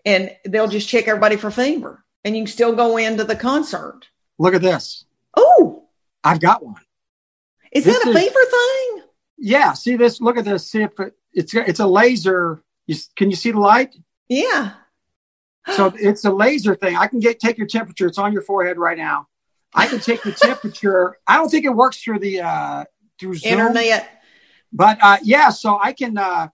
and 0.05 0.35
they'll 0.45 0.67
just 0.67 0.89
check 0.89 1.07
everybody 1.07 1.37
for 1.37 1.51
fever 1.51 2.03
and 2.23 2.35
you 2.35 2.43
can 2.43 2.51
still 2.51 2.75
go 2.75 2.97
into 2.97 3.23
the 3.23 3.35
concert. 3.35 4.01
Look 4.37 4.53
at 4.53 4.61
this. 4.61 5.05
Oh, 5.35 5.87
I've 6.23 6.39
got 6.39 6.63
one. 6.63 6.81
Is 7.71 7.85
this 7.85 7.97
that 7.97 8.07
a 8.07 8.17
is, 8.17 8.23
fever 8.23 8.45
thing? 8.45 9.03
Yeah. 9.37 9.73
See 9.73 9.95
this? 9.95 10.19
Look 10.19 10.37
at 10.37 10.45
this. 10.45 10.69
See 10.69 10.81
if 10.81 10.99
it, 10.99 11.13
it's 11.33 11.53
it's 11.53 11.79
a 11.79 11.87
laser 11.87 12.63
you, 12.89 12.95
can 13.15 13.29
you 13.29 13.35
see 13.35 13.51
the 13.51 13.59
light? 13.59 13.95
Yeah. 14.29 14.71
So 15.75 15.93
it's 15.95 16.25
a 16.25 16.31
laser 16.31 16.75
thing. 16.75 16.95
I 16.95 17.07
can 17.07 17.19
get 17.19 17.39
take 17.39 17.57
your 17.57 17.67
temperature. 17.67 18.07
It's 18.07 18.17
on 18.17 18.33
your 18.33 18.41
forehead 18.41 18.77
right 18.77 18.97
now. 18.97 19.27
I 19.73 19.87
can 19.87 19.99
take 19.99 20.23
the 20.23 20.31
temperature. 20.31 21.17
I 21.27 21.37
don't 21.37 21.49
think 21.49 21.65
it 21.65 21.69
works 21.69 22.01
through 22.01 22.19
the 22.19 22.41
uh, 22.41 22.85
through 23.19 23.35
Zoom, 23.35 23.59
internet, 23.59 24.21
but 24.73 24.97
uh, 25.01 25.17
yeah. 25.23 25.49
So 25.49 25.79
I 25.81 25.93
can. 25.93 26.17
Uh, 26.17 26.49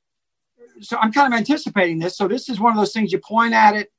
so 0.82 0.98
I'm 0.98 1.14
kind 1.14 1.34
of 1.34 1.38
anticipating 1.38 2.00
this. 2.00 2.18
So 2.18 2.28
this 2.28 2.50
is 2.50 2.60
one 2.60 2.72
of 2.72 2.78
those 2.78 2.92
things 2.92 3.12
you 3.12 3.20
point 3.20 3.54
at 3.54 3.76
it, 3.76 3.92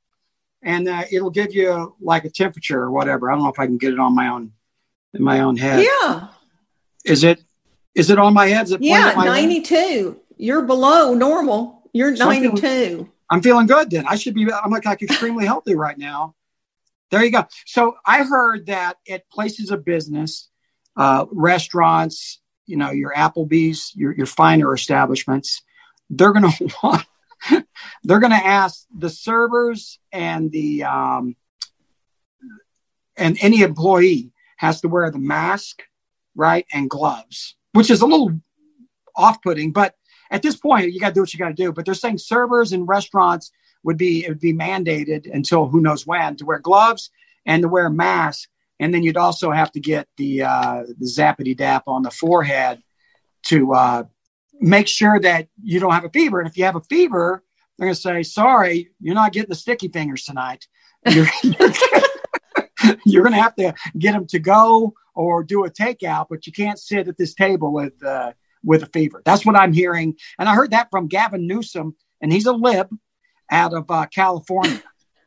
and 0.61 0.87
uh, 0.87 1.03
it'll 1.11 1.31
give 1.31 1.53
you 1.53 1.95
like 1.99 2.25
a 2.25 2.29
temperature 2.29 2.79
or 2.79 2.91
whatever. 2.91 3.31
I 3.31 3.35
don't 3.35 3.43
know 3.43 3.49
if 3.49 3.59
I 3.59 3.65
can 3.65 3.77
get 3.77 3.93
it 3.93 3.99
on 3.99 4.15
my 4.15 4.27
own 4.27 4.51
in 5.13 5.23
my 5.23 5.39
own 5.41 5.57
head. 5.57 5.85
Yeah. 5.85 6.27
Is 7.05 7.23
it? 7.23 7.43
Is 7.95 8.09
it 8.09 8.19
on 8.19 8.33
my 8.33 8.47
head? 8.47 8.65
Is 8.65 8.73
it 8.73 8.81
yeah, 8.81 9.13
92. 9.15 9.75
Head? 9.75 10.15
You're 10.37 10.61
below 10.61 11.15
normal. 11.15 11.89
You're 11.93 12.11
92. 12.11 12.49
I'm 12.49 12.57
feeling, 12.57 13.11
I'm 13.29 13.41
feeling 13.41 13.67
good 13.67 13.89
then. 13.89 14.05
I 14.07 14.15
should 14.15 14.33
be, 14.33 14.51
I'm 14.51 14.71
like, 14.71 14.85
like 14.85 15.01
extremely 15.01 15.45
healthy 15.45 15.75
right 15.75 15.97
now. 15.97 16.35
There 17.11 17.23
you 17.23 17.31
go. 17.31 17.45
So 17.65 17.95
I 18.05 18.23
heard 18.23 18.67
that 18.67 18.97
at 19.09 19.29
places 19.29 19.71
of 19.71 19.85
business, 19.85 20.49
uh, 20.95 21.25
restaurants, 21.31 22.41
you 22.65 22.77
know, 22.77 22.91
your 22.91 23.13
Applebee's, 23.13 23.93
your, 23.95 24.13
your 24.13 24.25
finer 24.25 24.73
establishments, 24.73 25.61
they're 26.09 26.33
going 26.33 26.51
to 26.51 26.75
want, 26.83 27.05
they're 28.03 28.19
going 28.19 28.31
to 28.31 28.45
ask 28.45 28.85
the 28.97 29.09
servers 29.09 29.99
and 30.11 30.51
the, 30.51 30.83
um, 30.83 31.35
and 33.15 33.37
any 33.41 33.61
employee 33.61 34.31
has 34.57 34.81
to 34.81 34.87
wear 34.87 35.09
the 35.11 35.19
mask, 35.19 35.83
right, 36.35 36.65
and 36.73 36.89
gloves, 36.89 37.55
which 37.73 37.89
is 37.89 38.01
a 38.01 38.05
little 38.05 38.31
off-putting. 39.15 39.71
But 39.71 39.95
at 40.31 40.41
this 40.41 40.55
point, 40.55 40.91
you 40.91 40.99
got 40.99 41.09
to 41.09 41.13
do 41.13 41.21
what 41.21 41.33
you 41.33 41.39
got 41.39 41.49
to 41.49 41.53
do. 41.53 41.71
But 41.71 41.85
they're 41.85 41.93
saying 41.93 42.19
servers 42.19 42.71
and 42.71 42.87
restaurants 42.87 43.51
would 43.83 43.97
be 43.97 44.25
it 44.25 44.29
would 44.29 44.39
be 44.39 44.53
mandated 44.53 45.33
until 45.33 45.67
who 45.67 45.81
knows 45.81 46.05
when 46.05 46.35
to 46.37 46.45
wear 46.45 46.59
gloves 46.59 47.09
and 47.45 47.61
to 47.61 47.69
wear 47.69 47.85
a 47.85 47.91
mask, 47.91 48.49
and 48.79 48.93
then 48.93 49.03
you'd 49.03 49.17
also 49.17 49.51
have 49.51 49.71
to 49.71 49.79
get 49.79 50.07
the 50.17 50.43
uh, 50.43 50.83
the 50.99 51.05
zappity 51.05 51.55
dap 51.55 51.83
on 51.87 52.03
the 52.03 52.11
forehead 52.11 52.81
to 53.43 53.73
uh, 53.73 54.03
make 54.59 54.87
sure 54.87 55.19
that 55.19 55.47
you 55.63 55.79
don't 55.79 55.93
have 55.93 56.05
a 56.05 56.09
fever. 56.09 56.39
And 56.39 56.49
if 56.49 56.57
you 56.57 56.65
have 56.65 56.75
a 56.75 56.81
fever, 56.81 57.43
they're 57.77 57.87
going 57.87 57.95
to 57.95 58.01
say, 58.01 58.23
"Sorry, 58.23 58.89
you're 58.99 59.15
not 59.15 59.33
getting 59.33 59.49
the 59.49 59.55
sticky 59.55 59.89
fingers 59.89 60.23
tonight." 60.23 60.67
You're, 61.09 61.27
you're, 61.43 61.71
you're 63.05 63.23
going 63.23 63.35
to 63.35 63.41
have 63.41 63.55
to 63.55 63.73
get 63.97 64.11
them 64.11 64.25
to 64.27 64.39
go 64.39 64.93
or 65.13 65.43
do 65.43 65.63
a 65.63 65.69
takeout, 65.69 66.25
but 66.29 66.45
you 66.45 66.51
can't 66.51 66.77
sit 66.77 67.07
at 67.07 67.17
this 67.17 67.33
table 67.33 67.71
with 67.71 68.03
uh, 68.03 68.33
with 68.63 68.83
a 68.83 68.87
fever. 68.87 69.21
That's 69.25 69.45
what 69.45 69.55
I'm 69.55 69.73
hearing, 69.73 70.15
and 70.39 70.47
I 70.49 70.55
heard 70.55 70.71
that 70.71 70.89
from 70.91 71.07
Gavin 71.07 71.47
Newsom, 71.47 71.95
and 72.21 72.31
he's 72.31 72.45
a 72.45 72.53
lib 72.53 72.89
out 73.49 73.73
of 73.73 73.89
uh, 73.89 74.05
California. 74.07 74.81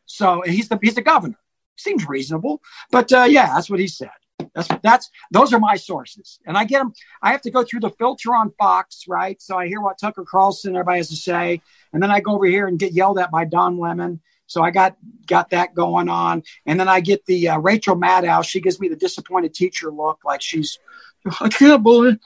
So 0.07 0.43
he's 0.45 0.69
the 0.69 0.79
he's 0.83 0.95
the 0.95 1.03
governor. 1.03 1.39
Seems 1.77 2.07
reasonable, 2.07 2.61
but 2.91 3.13
uh, 3.13 3.27
yeah, 3.29 3.55
that's 3.55 3.71
what 3.71 3.81
he 3.81 3.89
said. 3.89 4.11
That's 4.55 4.69
that's 4.83 5.11
those 5.31 5.53
are 5.53 5.61
my 5.61 5.77
sources, 5.77 6.39
and 6.47 6.57
I 6.57 6.65
get 6.65 6.81
them. 6.81 6.93
I 7.23 7.33
have 7.33 7.43
to 7.43 7.51
go 7.51 7.63
through 7.63 7.81
the 7.81 7.91
filter 7.91 8.35
on 8.35 8.53
Fox, 8.59 9.05
right? 9.09 9.41
So 9.41 9.57
I 9.57 9.69
hear 9.69 9.81
what 9.81 9.99
Tucker 9.99 10.25
Carlson 10.25 10.75
everybody 10.75 10.99
has 10.99 11.09
to 11.09 11.17
say, 11.17 11.63
and 11.93 12.03
then 12.03 12.11
I 12.11 12.21
go 12.21 12.35
over 12.35 12.47
here 12.47 12.67
and 12.67 12.79
get 12.79 12.93
yelled 12.93 13.19
at 13.19 13.31
by 13.31 13.45
Don 13.45 13.79
Lemon. 13.79 14.21
So 14.47 14.63
I 14.63 14.73
got 14.73 14.97
got 15.27 15.51
that 15.51 15.75
going 15.75 16.09
on, 16.09 16.43
and 16.67 16.79
then 16.79 16.89
I 16.89 17.01
get 17.01 17.25
the 17.27 17.51
uh, 17.51 17.59
Rachel 17.59 17.97
Maddow. 17.97 18.45
She 18.45 18.61
gives 18.61 18.81
me 18.81 18.89
the 18.89 18.97
disappointed 18.97 19.55
teacher 19.55 19.91
look, 19.91 20.21
like 20.25 20.43
she's 20.43 20.79
I 21.41 21.49
can't 21.49 21.83
believe. 21.83 22.19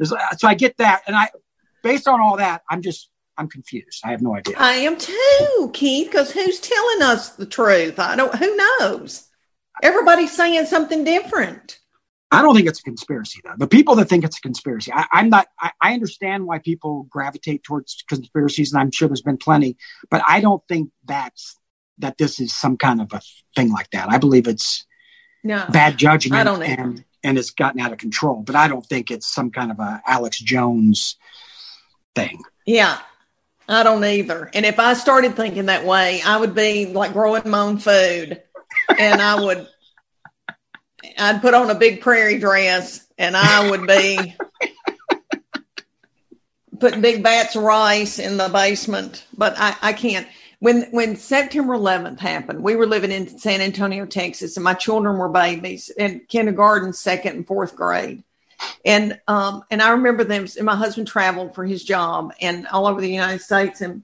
Uh, 0.00 0.36
so 0.36 0.48
I 0.48 0.54
get 0.54 0.76
that, 0.78 1.02
and 1.06 1.16
I 1.16 1.30
based 1.82 2.08
on 2.08 2.20
all 2.20 2.36
that, 2.38 2.62
I'm 2.68 2.82
just 2.82 3.10
I'm 3.36 3.48
confused. 3.48 4.02
I 4.04 4.10
have 4.10 4.22
no 4.22 4.36
idea. 4.36 4.56
I 4.58 4.74
am 4.74 4.96
too, 4.96 5.70
Keith, 5.72 6.10
because 6.10 6.30
who's 6.32 6.60
telling 6.60 7.02
us 7.02 7.30
the 7.30 7.46
truth? 7.46 7.98
I 7.98 8.16
don't. 8.16 8.34
Who 8.34 8.56
knows? 8.56 9.28
Everybody's 9.82 10.32
saying 10.32 10.66
something 10.66 11.04
different. 11.04 11.78
I 12.30 12.42
don't 12.42 12.54
think 12.54 12.66
it's 12.66 12.80
a 12.80 12.82
conspiracy, 12.82 13.40
though. 13.44 13.54
The 13.56 13.68
people 13.68 13.94
that 13.96 14.08
think 14.08 14.24
it's 14.24 14.38
a 14.38 14.40
conspiracy, 14.40 14.92
I, 14.92 15.06
am 15.12 15.30
not. 15.30 15.46
I, 15.60 15.70
I, 15.80 15.94
understand 15.94 16.46
why 16.46 16.58
people 16.58 17.04
gravitate 17.04 17.62
towards 17.62 18.02
conspiracies, 18.08 18.72
and 18.72 18.80
I'm 18.80 18.90
sure 18.90 19.08
there's 19.08 19.22
been 19.22 19.36
plenty, 19.36 19.76
but 20.10 20.22
I 20.26 20.40
don't 20.40 20.62
think 20.68 20.90
that's 21.04 21.56
that 21.98 22.18
this 22.18 22.40
is 22.40 22.52
some 22.52 22.76
kind 22.76 23.00
of 23.00 23.12
a 23.12 23.20
thing 23.54 23.70
like 23.70 23.90
that. 23.90 24.08
I 24.10 24.18
believe 24.18 24.48
it's 24.48 24.84
no, 25.44 25.64
bad 25.70 25.96
judgment. 25.96 26.40
I 26.40 26.44
don't 26.44 26.62
and 26.62 27.04
and 27.24 27.38
it's 27.38 27.50
gotten 27.50 27.80
out 27.80 27.90
of 27.90 27.98
control. 27.98 28.42
But 28.42 28.54
I 28.54 28.68
don't 28.68 28.86
think 28.86 29.10
it's 29.10 29.26
some 29.26 29.50
kind 29.50 29.72
of 29.72 29.80
a 29.80 30.02
Alex 30.06 30.38
Jones 30.38 31.16
thing. 32.14 32.42
Yeah, 32.66 32.98
I 33.68 33.82
don't 33.82 34.04
either. 34.04 34.50
And 34.54 34.64
if 34.66 34.78
I 34.78 34.94
started 34.94 35.34
thinking 35.34 35.66
that 35.66 35.84
way, 35.84 36.20
I 36.24 36.36
would 36.36 36.54
be 36.54 36.86
like 36.86 37.14
growing 37.14 37.48
my 37.48 37.60
own 37.60 37.78
food 37.78 38.42
and 38.98 39.22
I 39.22 39.40
would, 39.40 39.66
I'd 41.18 41.40
put 41.40 41.54
on 41.54 41.70
a 41.70 41.74
big 41.74 42.02
prairie 42.02 42.38
dress 42.38 43.06
and 43.18 43.36
I 43.36 43.70
would 43.70 43.86
be 43.86 44.36
putting 46.78 47.00
big 47.00 47.22
bats 47.22 47.56
of 47.56 47.62
rice 47.62 48.18
in 48.18 48.36
the 48.36 48.48
basement. 48.48 49.26
But 49.36 49.54
I, 49.56 49.74
I 49.80 49.92
can't. 49.94 50.26
When, 50.64 50.84
when 50.92 51.16
September 51.16 51.74
11th 51.74 52.20
happened, 52.20 52.62
we 52.62 52.74
were 52.74 52.86
living 52.86 53.12
in 53.12 53.38
San 53.38 53.60
Antonio, 53.60 54.06
Texas, 54.06 54.56
and 54.56 54.64
my 54.64 54.72
children 54.72 55.18
were 55.18 55.28
babies 55.28 55.90
in 55.90 56.22
kindergarten, 56.26 56.94
second, 56.94 57.36
and 57.36 57.46
fourth 57.46 57.76
grade 57.76 58.24
and 58.84 59.20
um, 59.28 59.64
and 59.70 59.82
I 59.82 59.90
remember 59.90 60.24
them. 60.24 60.46
And 60.56 60.64
My 60.64 60.76
husband 60.76 61.06
traveled 61.06 61.54
for 61.54 61.64
his 61.64 61.84
job 61.84 62.32
and 62.40 62.66
all 62.68 62.86
over 62.86 63.00
the 63.00 63.12
United 63.12 63.40
States, 63.40 63.80
and 63.80 64.02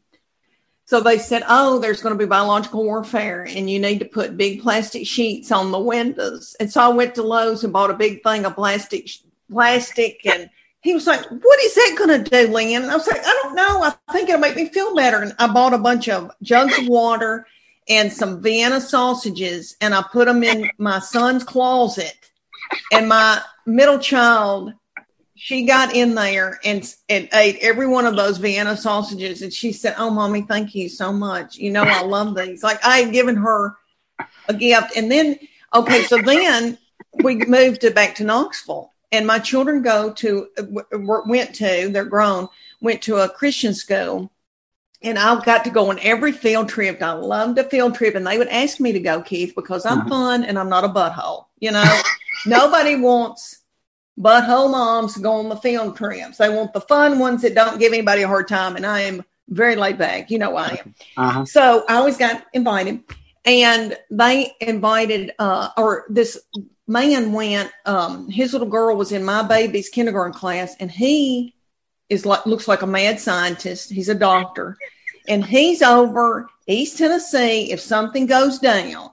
so 0.85 1.01
they 1.01 1.19
said, 1.19 1.43
"Oh, 1.49 1.79
there's 1.79 2.03
going 2.03 2.15
to 2.15 2.19
be 2.19 2.29
biological 2.29 2.85
warfare, 2.85 3.47
and 3.49 3.71
you 3.71 3.79
need 3.79 4.01
to 4.01 4.05
put 4.05 4.37
big 4.37 4.63
plastic 4.63 5.07
sheets 5.07 5.53
on 5.53 5.71
the 5.71 5.79
windows." 5.79 6.57
And 6.61 6.71
so 6.71 6.81
I 6.81 6.89
went 6.89 7.15
to 7.17 7.23
Lowe's 7.23 7.65
and 7.65 7.73
bought 7.73 7.91
a 7.91 7.95
big 7.95 8.23
thing 8.23 8.45
of 8.45 8.55
plastic, 8.55 9.09
plastic, 9.51 10.27
and 10.27 10.51
he 10.83 10.95
was 10.95 11.07
like, 11.07 11.25
"What 11.27 11.61
is 11.61 11.75
that 11.75 11.95
going 11.99 12.25
to 12.25 12.31
do, 12.31 12.53
Lynn?" 12.53 12.83
And 12.83 12.91
I 12.91 12.97
was 12.97 13.07
like, 13.07 13.21
"I 13.25 13.41
don't 13.43 13.55
know. 13.55 13.83
I 13.83 14.13
think 14.13 14.29
it'll 14.29 14.41
make 14.41 14.57
me 14.57 14.69
feel 14.69 14.95
better." 14.95 15.19
And 15.19 15.35
I 15.39 15.47
bought 15.47 15.75
a 15.75 15.79
bunch 15.79 16.09
of 16.09 16.31
jugs 16.43 16.79
of 16.79 16.89
water 16.89 17.47
and 17.89 18.13
some 18.13 18.41
Vienna 18.41 18.81
sausages, 18.81 19.77
and 19.81 19.95
I 19.95 20.03
put 20.03 20.27
them 20.27 20.45
in 20.45 20.71
my 20.79 21.01
son's 21.01 21.45
closet. 21.45 22.15
And 22.93 23.09
my 23.09 23.43
middle 23.67 23.99
child, 23.99 24.73
she 25.35 25.65
got 25.65 25.95
in 25.95 26.15
there 26.15 26.61
and, 26.65 26.95
and 27.09 27.29
ate 27.33 27.59
every 27.61 27.89
one 27.89 28.07
of 28.07 28.15
those 28.15 28.39
Vienna 28.39 28.77
sausages. 28.77 29.43
And 29.43 29.53
she 29.53 29.73
said, 29.73 29.95
Oh, 29.99 30.11
mommy, 30.11 30.43
thank 30.43 30.75
you 30.75 30.89
so 30.89 31.13
much. 31.13 31.57
You 31.57 31.73
know, 31.73 31.83
I 31.83 32.03
love 32.03 32.37
these. 32.37 32.63
Like 32.63 32.85
I 32.85 32.99
had 32.99 33.13
given 33.13 33.37
her 33.37 33.75
a 34.49 34.55
gift. 34.55 34.97
And 34.97 35.11
then, 35.11 35.39
okay, 35.75 36.05
so 36.05 36.19
then 36.19 36.79
we 37.25 37.37
moved 37.37 37.81
to, 37.81 37.91
back 37.91 38.15
to 38.17 38.25
Knoxville. 38.25 38.90
And 39.13 39.27
my 39.27 39.39
children 39.39 39.83
go 39.83 40.13
to, 40.13 40.49
went 40.93 41.55
to, 41.57 41.89
they're 41.89 42.05
grown, 42.05 42.49
went 42.81 43.03
to 43.03 43.17
a 43.17 43.29
Christian 43.29 43.75
school 43.75 44.31
and 45.03 45.19
I 45.19 45.43
got 45.43 45.65
to 45.65 45.71
go 45.71 45.91
on 45.91 45.99
every 46.01 46.33
field 46.33 46.69
trip. 46.69 47.03
I 47.03 47.13
loved 47.13 47.59
a 47.59 47.65
field 47.65 47.95
trip, 47.95 48.15
and 48.15 48.27
they 48.27 48.37
would 48.37 48.49
ask 48.49 48.81
me 48.81 48.93
to 48.93 49.01
go, 49.01 49.23
Keith, 49.23 49.55
because 49.55 49.87
I'm 49.87 50.01
uh-huh. 50.01 50.09
fun 50.09 50.45
and 50.45 50.59
I'm 50.59 50.69
not 50.69 50.85
a 50.85 50.89
butthole. 50.89 51.47
You 51.59 51.73
know, 51.73 52.01
nobody 52.47 52.97
wants 52.97 53.61
butthole 54.19 54.71
moms 54.71 55.17
go 55.17 55.33
on 55.33 55.49
the 55.49 55.57
field 55.57 55.97
trips. 55.97 56.37
They 56.37 56.51
want 56.51 56.75
the 56.75 56.83
fun 56.83 57.19
ones 57.19 57.43
that 57.43 57.55
don't 57.55 57.79
give 57.79 57.93
anybody 57.93 58.23
a 58.23 58.29
hard 58.29 58.49
time. 58.49 58.77
And 58.77 58.85
I 58.85 59.01
am 59.03 59.25
very 59.49 59.77
laid 59.77 59.97
back. 59.97 60.31
You 60.31 60.39
know, 60.39 60.57
I 60.57 60.81
am. 60.85 60.95
Uh-huh. 61.17 61.45
So 61.47 61.85
I 61.89 61.95
always 61.95 62.19
got 62.19 62.45
invited. 62.53 63.03
And 63.45 63.97
they 64.11 64.53
invited, 64.61 65.33
uh, 65.39 65.71
or 65.77 66.05
this 66.09 66.39
man 66.87 67.33
went, 67.33 67.71
um, 67.87 68.29
his 68.29 68.53
little 68.53 68.69
girl 68.69 68.97
was 68.97 69.13
in 69.13 69.25
my 69.25 69.43
baby's 69.43 69.89
kindergarten 69.89 70.35
class, 70.35 70.77
and 70.79 70.91
he 70.91 71.55
is 72.09 72.27
like, 72.27 72.45
looks 72.45 72.69
like 72.69 72.83
a 72.83 72.87
mad 72.87 73.21
scientist. 73.21 73.91
He's 73.91 74.09
a 74.09 74.15
doctor. 74.15 74.77
And 75.29 75.45
he's 75.45 75.81
over 75.81 76.51
East 76.67 76.99
Tennessee. 76.99 77.71
If 77.71 77.81
something 77.81 78.27
goes 78.27 78.59
down, 78.59 79.11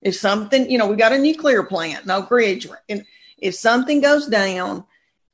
if 0.00 0.14
something, 0.14 0.70
you 0.70 0.78
know, 0.78 0.86
we 0.86 0.96
got 0.96 1.12
a 1.12 1.18
nuclear 1.18 1.62
plant, 1.62 2.06
no 2.06 2.22
bridge. 2.22 2.66
And 2.88 3.04
if 3.36 3.54
something 3.54 4.00
goes 4.00 4.26
down, 4.26 4.84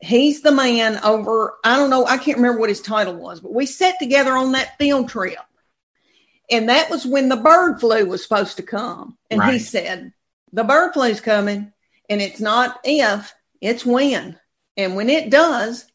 he's 0.00 0.42
the 0.42 0.50
man 0.50 0.98
over, 1.04 1.54
I 1.64 1.76
don't 1.76 1.90
know, 1.90 2.04
I 2.06 2.18
can't 2.18 2.38
remember 2.38 2.58
what 2.58 2.68
his 2.68 2.80
title 2.80 3.14
was, 3.14 3.40
but 3.40 3.54
we 3.54 3.66
sat 3.66 3.94
together 3.98 4.32
on 4.32 4.52
that 4.52 4.76
field 4.78 5.08
trip. 5.08 5.38
And 6.50 6.68
that 6.68 6.90
was 6.90 7.06
when 7.06 7.28
the 7.28 7.36
bird 7.36 7.80
flu 7.80 8.06
was 8.06 8.22
supposed 8.22 8.56
to 8.56 8.62
come. 8.62 9.16
And 9.30 9.40
right. 9.40 9.54
he 9.54 9.58
said, 9.58 10.12
The 10.52 10.64
bird 10.64 10.92
flu's 10.92 11.20
coming, 11.20 11.72
and 12.08 12.20
it's 12.20 12.40
not 12.40 12.80
if, 12.84 13.32
it's 13.60 13.86
when. 13.86 14.38
And 14.76 14.96
when 14.96 15.08
it 15.08 15.30
does, 15.30 15.86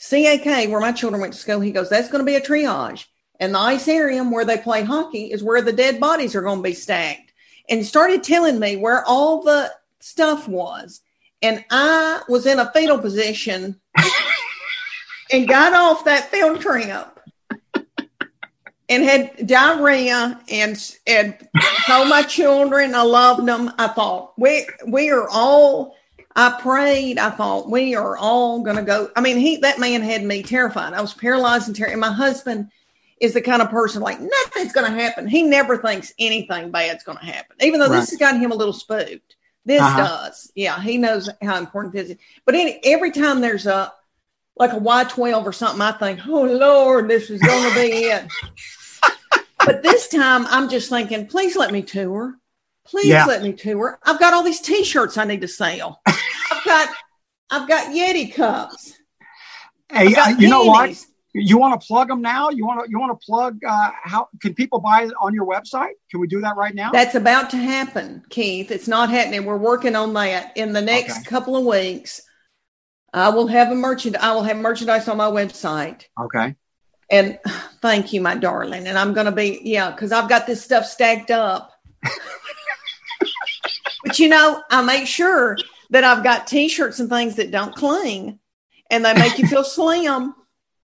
CAK, 0.00 0.68
where 0.68 0.80
my 0.80 0.92
children 0.92 1.20
went 1.20 1.34
to 1.34 1.38
school, 1.38 1.60
he 1.60 1.72
goes, 1.72 1.88
That's 1.88 2.08
going 2.08 2.24
to 2.24 2.30
be 2.30 2.36
a 2.36 2.40
triage. 2.40 3.06
And 3.38 3.54
the 3.54 3.58
icearium 3.58 4.32
where 4.32 4.44
they 4.44 4.58
play 4.58 4.82
hockey 4.82 5.32
is 5.32 5.42
where 5.42 5.62
the 5.62 5.72
dead 5.72 6.00
bodies 6.00 6.34
are 6.34 6.42
going 6.42 6.58
to 6.58 6.62
be 6.62 6.74
stacked. 6.74 7.32
And 7.68 7.86
started 7.86 8.24
telling 8.24 8.58
me 8.58 8.76
where 8.76 9.04
all 9.06 9.42
the 9.42 9.72
stuff 10.00 10.48
was 10.48 11.00
and 11.42 11.64
I 11.70 12.22
was 12.28 12.46
in 12.46 12.58
a 12.58 12.70
fetal 12.72 12.98
position 12.98 13.80
and 15.32 15.48
got 15.48 15.72
off 15.72 16.04
that 16.04 16.30
field 16.30 16.60
trip 16.60 17.19
and 18.90 19.04
had 19.04 19.46
diarrhea 19.46 20.38
and 20.50 20.96
and 21.06 21.48
told 21.86 22.08
my 22.08 22.22
children 22.22 22.94
I 22.94 23.02
loved 23.02 23.46
them. 23.46 23.72
I 23.78 23.88
thought 23.88 24.34
we 24.36 24.66
we 24.86 25.10
are 25.10 25.28
all. 25.30 25.96
I 26.36 26.60
prayed. 26.60 27.18
I 27.18 27.30
thought 27.30 27.70
we 27.70 27.96
are 27.96 28.16
all 28.16 28.62
going 28.62 28.76
to 28.76 28.82
go. 28.82 29.10
I 29.16 29.20
mean, 29.20 29.36
he 29.36 29.56
that 29.58 29.80
man 29.80 30.00
had 30.02 30.22
me 30.22 30.42
terrified. 30.42 30.92
I 30.92 31.00
was 31.00 31.14
paralyzed 31.14 31.66
and 31.66 31.76
terrified. 31.76 31.94
And 31.94 32.00
my 32.00 32.12
husband 32.12 32.70
is 33.20 33.34
the 33.34 33.40
kind 33.40 33.60
of 33.60 33.68
person 33.68 34.00
like 34.00 34.20
nothing's 34.20 34.72
going 34.72 34.90
to 34.90 34.98
happen. 34.98 35.26
He 35.26 35.42
never 35.42 35.76
thinks 35.76 36.12
anything 36.18 36.70
bad's 36.70 37.04
going 37.04 37.18
to 37.18 37.24
happen, 37.24 37.56
even 37.60 37.80
though 37.80 37.88
right. 37.88 38.00
this 38.00 38.10
has 38.10 38.18
gotten 38.18 38.40
him 38.40 38.52
a 38.52 38.54
little 38.54 38.72
spooked. 38.72 39.36
This 39.64 39.82
uh-huh. 39.82 39.98
does. 39.98 40.50
Yeah, 40.54 40.80
he 40.80 40.98
knows 40.98 41.28
how 41.42 41.58
important 41.58 41.94
this 41.94 42.10
is. 42.10 42.16
But 42.46 42.54
any, 42.54 42.80
every 42.84 43.10
time 43.10 43.40
there's 43.40 43.66
a 43.66 43.92
like 44.56 44.72
a 44.72 44.78
Y12 44.78 45.44
or 45.44 45.52
something, 45.52 45.80
I 45.80 45.92
think, 45.92 46.20
oh 46.28 46.42
Lord, 46.42 47.08
this 47.08 47.30
is 47.30 47.40
going 47.40 47.68
to 47.68 47.74
be 47.74 47.88
it. 47.88 48.26
but 49.64 49.82
this 49.82 50.08
time 50.08 50.46
I'm 50.46 50.68
just 50.68 50.88
thinking, 50.88 51.26
please 51.26 51.56
let 51.56 51.72
me 51.72 51.82
tour. 51.82 52.34
Please 52.86 53.06
yeah. 53.06 53.26
let 53.26 53.42
me 53.42 53.52
tour. 53.52 53.98
I've 54.02 54.18
got 54.18 54.34
all 54.34 54.42
these 54.42 54.60
t-shirts 54.60 55.16
I 55.16 55.24
need 55.24 55.42
to 55.42 55.48
sell. 55.48 56.00
I've 56.06 56.64
got 56.64 56.88
I've 57.50 57.68
got 57.68 57.94
Yeti 57.94 58.34
cups. 58.34 58.94
Hey, 59.92 60.14
uh, 60.14 60.28
you 60.30 60.48
know 60.48 60.64
what? 60.64 60.96
You 61.32 61.58
want 61.58 61.80
to 61.80 61.86
plug 61.86 62.08
them 62.08 62.22
now? 62.22 62.50
You 62.50 62.66
want 62.66 62.84
to 62.84 62.90
you 62.90 62.98
want 62.98 63.18
to 63.18 63.24
plug 63.24 63.58
uh, 63.66 63.90
how 64.02 64.28
can 64.40 64.54
people 64.54 64.80
buy 64.80 65.04
it 65.04 65.12
on 65.20 65.34
your 65.34 65.46
website? 65.46 65.92
Can 66.10 66.20
we 66.20 66.26
do 66.26 66.40
that 66.40 66.56
right 66.56 66.74
now? 66.74 66.90
That's 66.90 67.14
about 67.14 67.50
to 67.50 67.56
happen, 67.56 68.24
Keith. 68.30 68.70
It's 68.70 68.88
not 68.88 69.10
happening. 69.10 69.44
We're 69.44 69.56
working 69.56 69.94
on 69.94 70.12
that 70.14 70.56
in 70.56 70.72
the 70.72 70.80
next 70.80 71.18
okay. 71.18 71.24
couple 71.24 71.56
of 71.56 71.64
weeks. 71.64 72.22
I 73.12 73.28
will 73.30 73.46
have 73.46 73.70
a 73.70 73.74
merchant. 73.74 74.16
I 74.16 74.32
will 74.32 74.42
have 74.42 74.56
merchandise 74.56 75.06
on 75.08 75.16
my 75.16 75.30
website. 75.30 76.04
Okay. 76.20 76.56
And 77.10 77.38
thank 77.82 78.12
you, 78.12 78.20
my 78.20 78.36
darling. 78.36 78.86
And 78.86 78.98
I'm 78.98 79.12
going 79.12 79.26
to 79.26 79.32
be 79.32 79.60
yeah, 79.64 79.90
because 79.90 80.12
I've 80.12 80.28
got 80.28 80.46
this 80.46 80.62
stuff 80.62 80.86
stacked 80.86 81.30
up. 81.30 81.72
but 84.04 84.18
you 84.18 84.28
know, 84.28 84.62
I 84.70 84.82
make 84.82 85.06
sure 85.06 85.56
that 85.90 86.04
I've 86.04 86.22
got 86.22 86.46
T-shirts 86.46 87.00
and 87.00 87.08
things 87.08 87.36
that 87.36 87.50
don't 87.50 87.74
cling, 87.74 88.38
and 88.90 89.04
they 89.04 89.14
make 89.14 89.38
you 89.38 89.46
feel 89.46 89.64
slim. 89.64 90.34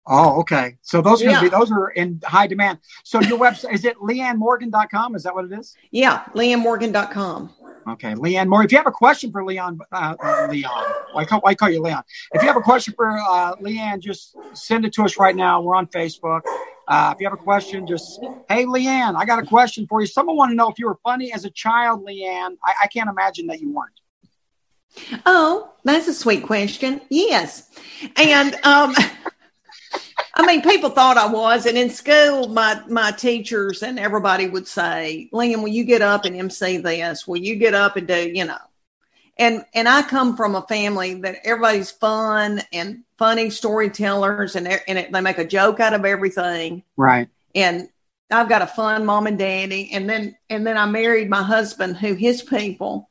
Oh, 0.07 0.39
okay. 0.41 0.77
So 0.81 1.01
those 1.01 1.21
are 1.23 1.29
yeah. 1.29 1.41
be, 1.41 1.49
those 1.49 1.71
are 1.71 1.89
in 1.89 2.21
high 2.23 2.47
demand. 2.47 2.79
So 3.03 3.21
your 3.21 3.39
website 3.39 3.73
is 3.73 3.85
it 3.85 3.97
leannemorgan.com? 3.97 5.15
Is 5.15 5.23
that 5.23 5.33
what 5.33 5.45
it 5.45 5.51
is? 5.51 5.75
Yeah, 5.91 6.23
leannemorgan.com. 6.35 7.51
Okay, 7.87 8.15
Leanne 8.15 8.47
Moore. 8.47 8.63
If 8.63 8.71
you 8.71 8.79
have 8.79 8.87
a 8.87 8.91
question 8.91 9.31
for 9.31 9.45
Leon, 9.45 9.79
uh, 9.91 10.47
Leon, 10.49 10.85
why 11.11 11.23
call, 11.25 11.39
why 11.41 11.53
call 11.53 11.69
you 11.69 11.81
Leon? 11.81 12.03
If 12.33 12.41
you 12.41 12.47
have 12.47 12.57
a 12.57 12.61
question 12.61 12.95
for 12.95 13.11
uh, 13.11 13.55
Leanne, 13.57 13.99
just 13.99 14.35
send 14.53 14.85
it 14.85 14.93
to 14.93 15.03
us 15.03 15.19
right 15.19 15.35
now. 15.35 15.61
We're 15.61 15.75
on 15.75 15.85
Facebook. 15.87 16.41
Uh, 16.87 17.13
if 17.13 17.21
you 17.21 17.27
have 17.27 17.33
a 17.33 17.41
question, 17.41 17.85
just 17.85 18.23
hey, 18.49 18.65
Leanne, 18.65 19.15
I 19.15 19.25
got 19.25 19.37
a 19.37 19.45
question 19.45 19.85
for 19.87 20.01
you. 20.01 20.07
Someone 20.07 20.35
want 20.35 20.51
to 20.51 20.55
know 20.55 20.69
if 20.69 20.79
you 20.79 20.87
were 20.87 20.97
funny 21.03 21.31
as 21.31 21.45
a 21.45 21.49
child, 21.51 22.03
Leanne. 22.05 22.57
I, 22.63 22.73
I 22.83 22.87
can't 22.87 23.09
imagine 23.09 23.47
that 23.47 23.61
you 23.61 23.71
weren't. 23.71 25.19
Oh, 25.25 25.71
that's 25.83 26.07
a 26.07 26.13
sweet 26.13 26.43
question. 26.43 27.01
Yes, 27.09 27.69
and 28.15 28.55
um, 28.63 28.95
I 30.37 30.45
mean, 30.45 30.61
people 30.61 30.89
thought 30.89 31.17
I 31.17 31.27
was, 31.27 31.65
and 31.65 31.77
in 31.77 31.89
school, 31.89 32.49
my 32.49 32.81
my 32.89 33.11
teachers 33.11 33.81
and 33.81 33.97
everybody 33.97 34.47
would 34.47 34.67
say, 34.67 35.29
"Leanne, 35.31 35.61
will 35.61 35.69
you 35.69 35.85
get 35.85 36.01
up 36.01 36.25
and 36.25 36.35
MC 36.35 36.77
this? 36.77 37.25
Will 37.25 37.37
you 37.37 37.55
get 37.55 37.73
up 37.73 37.95
and 37.95 38.05
do 38.05 38.29
you 38.29 38.43
know?" 38.43 38.57
And 39.37 39.63
and 39.73 39.87
I 39.87 40.01
come 40.01 40.35
from 40.35 40.55
a 40.55 40.61
family 40.63 41.13
that 41.21 41.37
everybody's 41.45 41.91
fun 41.91 42.61
and 42.73 43.03
funny 43.17 43.49
storytellers, 43.49 44.57
and 44.57 44.67
and 44.67 44.97
it, 44.97 45.11
they 45.11 45.21
make 45.21 45.37
a 45.37 45.47
joke 45.47 45.79
out 45.79 45.93
of 45.93 46.03
everything, 46.03 46.83
right? 46.97 47.29
And 47.53 47.87
I've 48.29 48.49
got 48.49 48.61
a 48.61 48.67
fun 48.67 49.05
mom 49.05 49.27
and 49.27 49.39
daddy, 49.39 49.89
and 49.93 50.09
then 50.09 50.35
and 50.49 50.67
then 50.67 50.77
I 50.77 50.85
married 50.85 51.29
my 51.29 51.43
husband, 51.43 51.95
who 51.95 52.13
his 52.13 52.41
people 52.41 53.09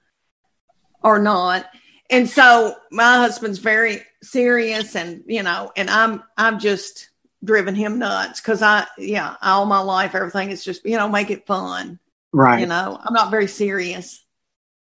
are 1.03 1.19
not, 1.19 1.67
and 2.11 2.29
so 2.29 2.75
my 2.91 3.17
husband's 3.17 3.59
very 3.59 4.03
serious, 4.23 4.95
and 4.95 5.25
you 5.27 5.43
know, 5.43 5.73
and 5.75 5.89
I'm 5.89 6.23
I'm 6.37 6.59
just 6.59 7.09
driven 7.45 7.75
him 7.75 7.99
nuts 7.99 8.41
because 8.41 8.63
I, 8.63 8.87
yeah, 8.99 9.37
all 9.43 9.67
my 9.67 9.81
life, 9.81 10.15
everything 10.15 10.51
is 10.51 10.65
just, 10.65 10.85
you 10.85 10.97
know, 10.97 11.09
make 11.09 11.31
it 11.31 11.47
fun. 11.47 11.99
Right. 12.33 12.61
You 12.61 12.67
know, 12.67 12.99
I'm 13.03 13.15
not 13.15 13.31
very 13.31 13.47
serious. 13.47 14.25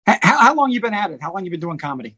How, 0.06 0.18
how 0.22 0.56
long 0.56 0.72
you 0.72 0.82
been 0.82 0.94
at 0.94 1.12
it? 1.12 1.22
How 1.22 1.34
long 1.34 1.46
you 1.46 1.52
been 1.52 1.60
doing 1.60 1.78
comedy? 1.78 2.18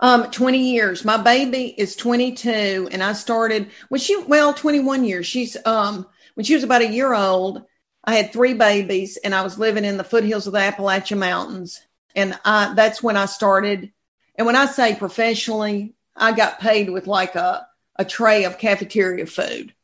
Um, 0.00 0.30
20 0.30 0.72
years. 0.72 1.04
My 1.04 1.16
baby 1.16 1.74
is 1.76 1.96
22 1.96 2.88
and 2.90 3.02
I 3.02 3.12
started 3.12 3.70
when 3.88 4.00
she, 4.00 4.16
well, 4.24 4.54
21 4.54 5.04
years. 5.04 5.26
She's, 5.26 5.56
um, 5.66 6.06
when 6.34 6.44
she 6.44 6.54
was 6.54 6.64
about 6.64 6.82
a 6.82 6.92
year 6.92 7.14
old, 7.14 7.62
I 8.02 8.16
had 8.16 8.32
three 8.32 8.54
babies 8.54 9.16
and 9.18 9.34
I 9.34 9.42
was 9.42 9.58
living 9.58 9.84
in 9.84 9.96
the 9.96 10.04
foothills 10.04 10.46
of 10.46 10.52
the 10.52 10.58
Appalachian 10.60 11.18
Mountains. 11.18 11.80
And 12.14 12.38
I, 12.44 12.74
that's 12.74 13.02
when 13.02 13.16
I 13.16 13.26
started. 13.26 13.92
And 14.36 14.46
when 14.46 14.56
I 14.56 14.66
say 14.66 14.94
professionally, 14.94 15.94
I 16.16 16.32
got 16.32 16.60
paid 16.60 16.90
with 16.90 17.06
like 17.06 17.34
a, 17.34 17.66
a 17.96 18.04
tray 18.04 18.44
of 18.44 18.58
cafeteria 18.58 19.26
food. 19.26 19.74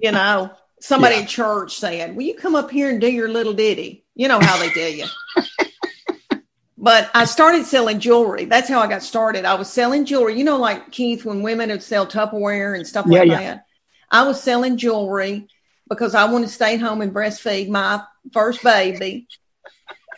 you 0.00 0.12
know, 0.12 0.50
somebody 0.80 1.16
yeah. 1.16 1.22
at 1.22 1.28
church 1.28 1.76
said, 1.76 2.16
Will 2.16 2.24
you 2.24 2.34
come 2.34 2.54
up 2.54 2.70
here 2.70 2.90
and 2.90 3.00
do 3.00 3.10
your 3.10 3.28
little 3.28 3.54
ditty? 3.54 4.04
You 4.14 4.28
know 4.28 4.40
how 4.40 4.58
they 4.58 4.70
do 4.70 4.80
you. 4.80 5.06
but 6.78 7.10
I 7.14 7.24
started 7.24 7.64
selling 7.64 8.00
jewelry. 8.00 8.44
That's 8.44 8.68
how 8.68 8.80
I 8.80 8.88
got 8.88 9.02
started. 9.02 9.44
I 9.44 9.54
was 9.54 9.70
selling 9.70 10.04
jewelry. 10.04 10.38
You 10.38 10.44
know, 10.44 10.58
like 10.58 10.90
Keith, 10.90 11.24
when 11.24 11.42
women 11.42 11.70
would 11.70 11.82
sell 11.82 12.06
Tupperware 12.06 12.74
and 12.74 12.86
stuff 12.86 13.06
like 13.06 13.28
yeah. 13.28 13.38
that. 13.38 13.66
I 14.10 14.24
was 14.24 14.42
selling 14.42 14.76
jewelry 14.76 15.48
because 15.88 16.14
I 16.14 16.30
wanted 16.30 16.48
to 16.48 16.52
stay 16.52 16.76
home 16.76 17.00
and 17.00 17.14
breastfeed 17.14 17.68
my 17.68 18.02
first 18.32 18.62
baby. 18.62 19.26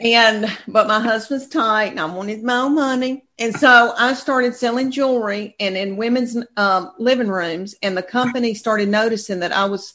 And 0.00 0.46
but 0.66 0.88
my 0.88 1.00
husband's 1.00 1.48
tight 1.48 1.92
and 1.92 2.00
I 2.00 2.04
wanted 2.06 2.42
my 2.42 2.58
own 2.58 2.74
money. 2.74 3.24
And 3.38 3.54
so 3.54 3.94
I 3.96 4.14
started 4.14 4.54
selling 4.54 4.90
jewelry 4.90 5.54
and 5.60 5.76
in 5.76 5.96
women's 5.96 6.36
um, 6.56 6.92
living 6.98 7.28
rooms. 7.28 7.74
And 7.82 7.96
the 7.96 8.02
company 8.02 8.54
started 8.54 8.88
noticing 8.88 9.40
that 9.40 9.52
I 9.52 9.66
was 9.66 9.94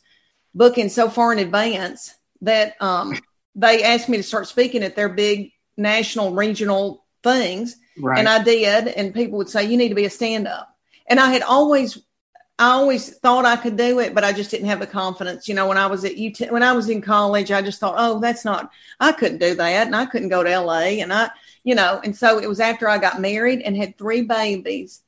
booking 0.55 0.89
so 0.89 1.09
far 1.09 1.33
in 1.33 1.39
advance 1.39 2.15
that 2.41 2.81
um, 2.81 3.19
they 3.55 3.83
asked 3.83 4.09
me 4.09 4.17
to 4.17 4.23
start 4.23 4.47
speaking 4.47 4.83
at 4.83 4.95
their 4.95 5.09
big 5.09 5.51
national, 5.75 6.33
regional 6.33 7.05
things. 7.23 7.75
Right. 7.97 8.19
And 8.19 8.29
I 8.29 8.43
did. 8.43 8.87
And 8.87 9.13
people 9.13 9.37
would 9.37 9.49
say, 9.49 9.65
You 9.65 9.77
need 9.77 9.89
to 9.89 9.95
be 9.95 10.05
a 10.05 10.09
stand 10.09 10.47
up. 10.47 10.75
And 11.07 11.19
I 11.19 11.31
had 11.31 11.41
always 11.41 11.97
I 12.59 12.71
always 12.71 13.17
thought 13.19 13.45
I 13.45 13.55
could 13.55 13.77
do 13.77 13.99
it, 13.99 14.13
but 14.13 14.25
I 14.25 14.33
just 14.33 14.51
didn't 14.51 14.67
have 14.67 14.81
the 14.81 14.85
confidence. 14.85 15.47
You 15.47 15.55
know, 15.55 15.65
when 15.65 15.77
I 15.77 15.87
was 15.87 16.03
at 16.03 16.19
UT, 16.19 16.51
when 16.51 16.61
I 16.61 16.73
was 16.73 16.89
in 16.89 17.01
college, 17.01 17.53
I 17.53 17.61
just 17.61 17.79
thought, 17.79 17.95
oh, 17.97 18.19
that's 18.19 18.43
not, 18.43 18.69
I 18.99 19.13
couldn't 19.13 19.37
do 19.37 19.55
that. 19.55 19.87
And 19.87 19.95
I 19.95 20.05
couldn't 20.05 20.27
go 20.27 20.43
to 20.43 20.59
LA. 20.59 20.99
And 20.99 21.13
I, 21.13 21.29
you 21.63 21.73
know, 21.73 22.01
and 22.03 22.13
so 22.13 22.37
it 22.37 22.49
was 22.49 22.59
after 22.59 22.89
I 22.89 22.97
got 22.97 23.21
married 23.21 23.61
and 23.61 23.77
had 23.77 23.97
three 23.97 24.23
babies 24.23 25.01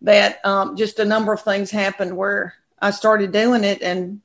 that 0.00 0.44
um, 0.44 0.76
just 0.76 0.98
a 0.98 1.04
number 1.04 1.32
of 1.32 1.42
things 1.42 1.70
happened 1.70 2.16
where 2.16 2.54
I 2.82 2.90
started 2.90 3.30
doing 3.30 3.62
it. 3.62 3.82
And, 3.82 4.20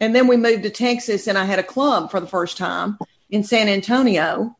and 0.00 0.12
then 0.12 0.26
we 0.26 0.36
moved 0.36 0.64
to 0.64 0.70
Texas 0.70 1.28
and 1.28 1.38
I 1.38 1.44
had 1.44 1.60
a 1.60 1.62
club 1.64 2.10
for 2.10 2.18
the 2.18 2.26
first 2.26 2.56
time 2.56 2.98
in 3.30 3.44
San 3.44 3.68
Antonio. 3.68 4.56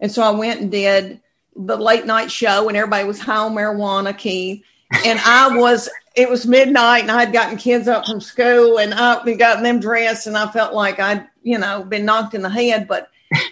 And 0.00 0.12
so 0.12 0.22
I 0.22 0.30
went 0.30 0.60
and 0.60 0.70
did 0.70 1.22
the 1.56 1.78
late 1.78 2.04
night 2.04 2.30
show 2.30 2.68
and 2.68 2.76
everybody 2.76 3.06
was 3.06 3.20
high 3.20 3.36
on 3.36 3.54
marijuana, 3.54 4.16
Keith. 4.16 4.62
And 5.04 5.18
I 5.20 5.56
was 5.56 5.88
it 6.16 6.30
was 6.30 6.46
midnight 6.46 7.02
and 7.02 7.10
I'd 7.10 7.32
gotten 7.32 7.58
kids 7.58 7.88
up 7.88 8.06
from 8.06 8.22
school 8.22 8.78
and 8.78 8.94
up 8.94 9.26
and 9.26 9.38
gotten 9.38 9.62
them 9.62 9.78
dressed 9.78 10.26
and 10.26 10.36
I 10.36 10.50
felt 10.50 10.72
like 10.72 10.98
I'd, 10.98 11.28
you 11.42 11.58
know, 11.58 11.84
been 11.84 12.06
knocked 12.06 12.34
in 12.34 12.40
the 12.40 12.48
head, 12.48 12.88
but 12.88 13.10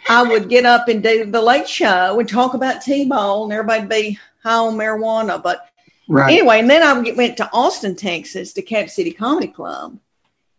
I 0.08 0.22
would 0.22 0.48
get 0.48 0.64
up 0.64 0.88
and 0.88 1.02
do 1.02 1.26
the 1.26 1.42
late 1.42 1.68
show 1.68 2.18
and 2.18 2.28
talk 2.28 2.54
about 2.54 2.80
T-ball 2.80 3.44
and 3.44 3.52
everybody'd 3.52 3.90
be 3.90 4.18
high 4.42 4.54
on 4.54 4.76
marijuana. 4.76 5.42
But 5.42 5.68
right. 6.08 6.32
anyway, 6.32 6.60
and 6.60 6.70
then 6.70 6.82
I 6.82 7.12
went 7.12 7.36
to 7.36 7.50
Austin, 7.52 7.94
Texas 7.94 8.54
to 8.54 8.62
Cap 8.62 8.88
City 8.88 9.12
Comedy 9.12 9.48
Club 9.48 9.98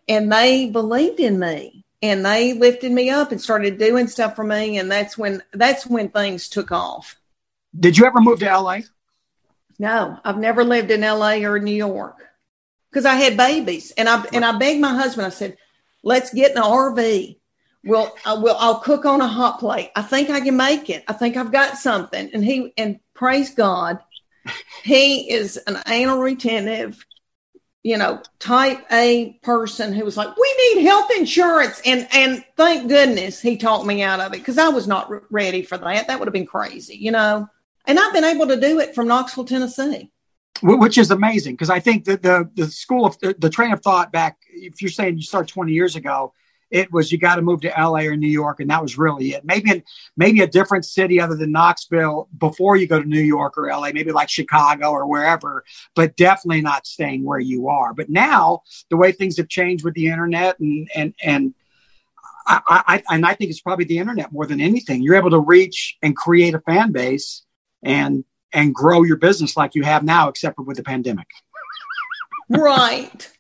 and 0.08 0.32
they 0.32 0.70
believed 0.70 1.20
in 1.20 1.40
me 1.40 1.84
and 2.04 2.24
they 2.24 2.54
lifted 2.54 2.92
me 2.92 3.10
up 3.10 3.32
and 3.32 3.42
started 3.42 3.80
doing 3.80 4.08
stuff 4.08 4.36
for 4.36 4.44
me. 4.44 4.78
And 4.78 4.92
that's 4.92 5.18
when, 5.18 5.42
that's 5.54 5.88
when 5.88 6.10
things 6.10 6.50
took 6.50 6.72
off. 6.72 7.16
Did 7.80 7.98
you 7.98 8.06
ever 8.06 8.22
move 8.22 8.40
to 8.40 8.46
LA? 8.46 8.82
No, 9.78 10.20
I've 10.24 10.38
never 10.38 10.64
lived 10.64 10.92
in 10.92 11.02
LA 11.02 11.44
or 11.44 11.60
New 11.60 11.76
York 11.76 12.18
because 12.90 13.06
I 13.06 13.16
had 13.16 13.36
babies, 13.36 13.92
and 13.98 14.08
I 14.08 14.24
and 14.32 14.46
I 14.46 14.58
begged 14.58 14.80
my 14.82 14.94
husband. 14.94 15.28
I 15.28 15.30
said, 15.30 15.58
"Let's 16.04 16.34
get 16.34 16.56
an 16.56 16.64
RV. 16.64 17.40
Well, 17.84 18.16
I 18.26 18.34
will. 18.34 18.56
I'll 18.58 18.80
cook 18.80 19.06
on 19.06 19.22
a 19.22 19.28
hot 19.28 19.60
plate. 19.60 19.92
I 19.96 20.02
think 20.02 20.30
I 20.30 20.40
can 20.40 20.56
make 20.56 20.90
it. 20.90 21.04
I 21.08 21.14
think 21.14 21.36
I've 21.36 21.52
got 21.52 21.78
something." 21.78 22.30
And 22.34 22.44
he 22.44 22.74
and 22.78 23.00
praise 23.14 23.54
God, 23.54 24.00
he 24.84 25.30
is 25.30 25.58
an 25.58 25.78
anal 25.88 26.20
retentive, 26.20 27.06
you 27.84 27.98
know, 27.98 28.22
type 28.40 28.86
A 28.92 29.38
person 29.44 29.92
who 29.92 30.06
was 30.06 30.16
like, 30.16 30.36
"We 30.38 30.76
need 30.76 30.86
health 30.86 31.12
insurance," 31.18 31.82
and 31.86 32.08
and 32.14 32.46
thank 32.56 32.88
goodness 32.88 33.42
he 33.42 33.58
talked 33.58 33.86
me 33.86 34.04
out 34.04 34.22
of 34.22 34.34
it 34.34 34.38
because 34.38 34.58
I 34.58 34.70
was 34.70 34.88
not 34.88 35.12
ready 35.32 35.64
for 35.64 35.78
that. 35.78 36.08
That 36.08 36.20
would 36.20 36.28
have 36.28 36.34
been 36.34 36.46
crazy, 36.46 36.96
you 36.96 37.12
know. 37.12 37.50
And 37.88 38.00
I've 38.00 38.14
been 38.14 38.24
able 38.24 38.48
to 38.48 38.60
do 38.60 38.80
it 38.80 38.96
from 38.96 39.08
Knoxville, 39.08 39.46
Tennessee. 39.46 40.12
Which 40.62 40.98
is 40.98 41.12
amazing 41.12 41.56
because 41.56 41.70
I 41.70 41.80
think 41.80 42.06
that 42.06 42.24
the, 42.24 42.50
the 42.56 42.68
school 42.68 43.06
of 43.06 43.20
the, 43.20 43.36
the 43.38 43.50
train 43.50 43.74
of 43.74 43.82
thought 43.82 44.14
back, 44.14 44.38
if 44.50 44.82
you're 44.82 44.90
saying 44.90 45.18
you 45.18 45.22
start 45.22 45.50
20 45.50 45.74
years 45.74 45.98
ago, 45.98 46.34
it 46.72 46.92
was 46.92 47.12
you 47.12 47.18
got 47.18 47.36
to 47.36 47.42
move 47.42 47.62
to 47.62 47.74
LA 47.78 48.02
or 48.02 48.16
New 48.16 48.30
York, 48.30 48.60
and 48.60 48.70
that 48.70 48.82
was 48.82 48.98
really 48.98 49.34
it. 49.34 49.46
Maybe 49.46 49.84
maybe 50.18 50.42
a 50.42 50.48
different 50.48 50.86
city 50.86 51.20
other 51.22 51.36
than 51.36 51.52
Knoxville 51.52 52.28
before 52.38 52.76
you 52.76 52.88
go 52.88 53.02
to 53.02 53.08
New 53.08 53.22
York 53.22 53.58
or 53.58 53.68
LA, 53.68 53.92
maybe 53.94 54.12
like 54.12 54.30
Chicago 54.30 54.90
or 54.90 55.08
wherever, 55.08 55.64
but 55.96 56.16
definitely 56.16 56.62
not 56.62 56.88
staying 56.88 57.24
where 57.24 57.40
you 57.40 57.68
are. 57.68 57.94
But 57.94 58.10
now 58.10 58.62
the 58.90 58.98
way 58.98 59.12
things 59.12 59.38
have 59.38 59.48
changed 59.48 59.86
with 59.86 59.94
the 59.94 60.08
internet 60.08 60.60
and 60.60 60.90
and 60.96 61.14
and 61.22 61.54
I, 62.48 62.62
I 62.68 63.04
and 63.16 63.26
I 63.26 63.36
think 63.36 63.52
it's 63.52 63.62
probably 63.62 63.86
the 63.86 64.00
internet 64.00 64.32
more 64.32 64.46
than 64.46 64.62
anything. 64.62 65.02
You're 65.02 65.16
able 65.16 65.32
to 65.32 65.40
reach 65.40 65.98
and 66.02 66.16
create 66.16 66.56
a 66.56 66.60
fan 66.60 66.92
base 66.92 67.45
and 67.86 68.26
and 68.52 68.74
grow 68.74 69.04
your 69.04 69.18
business 69.18 69.56
like 69.56 69.76
you 69.76 69.84
have 69.84 70.04
now, 70.04 70.30
except 70.30 70.56
for 70.56 70.64
with 70.64 70.78
the 70.78 70.84
pandemic. 70.84 71.28
right. 72.50 73.32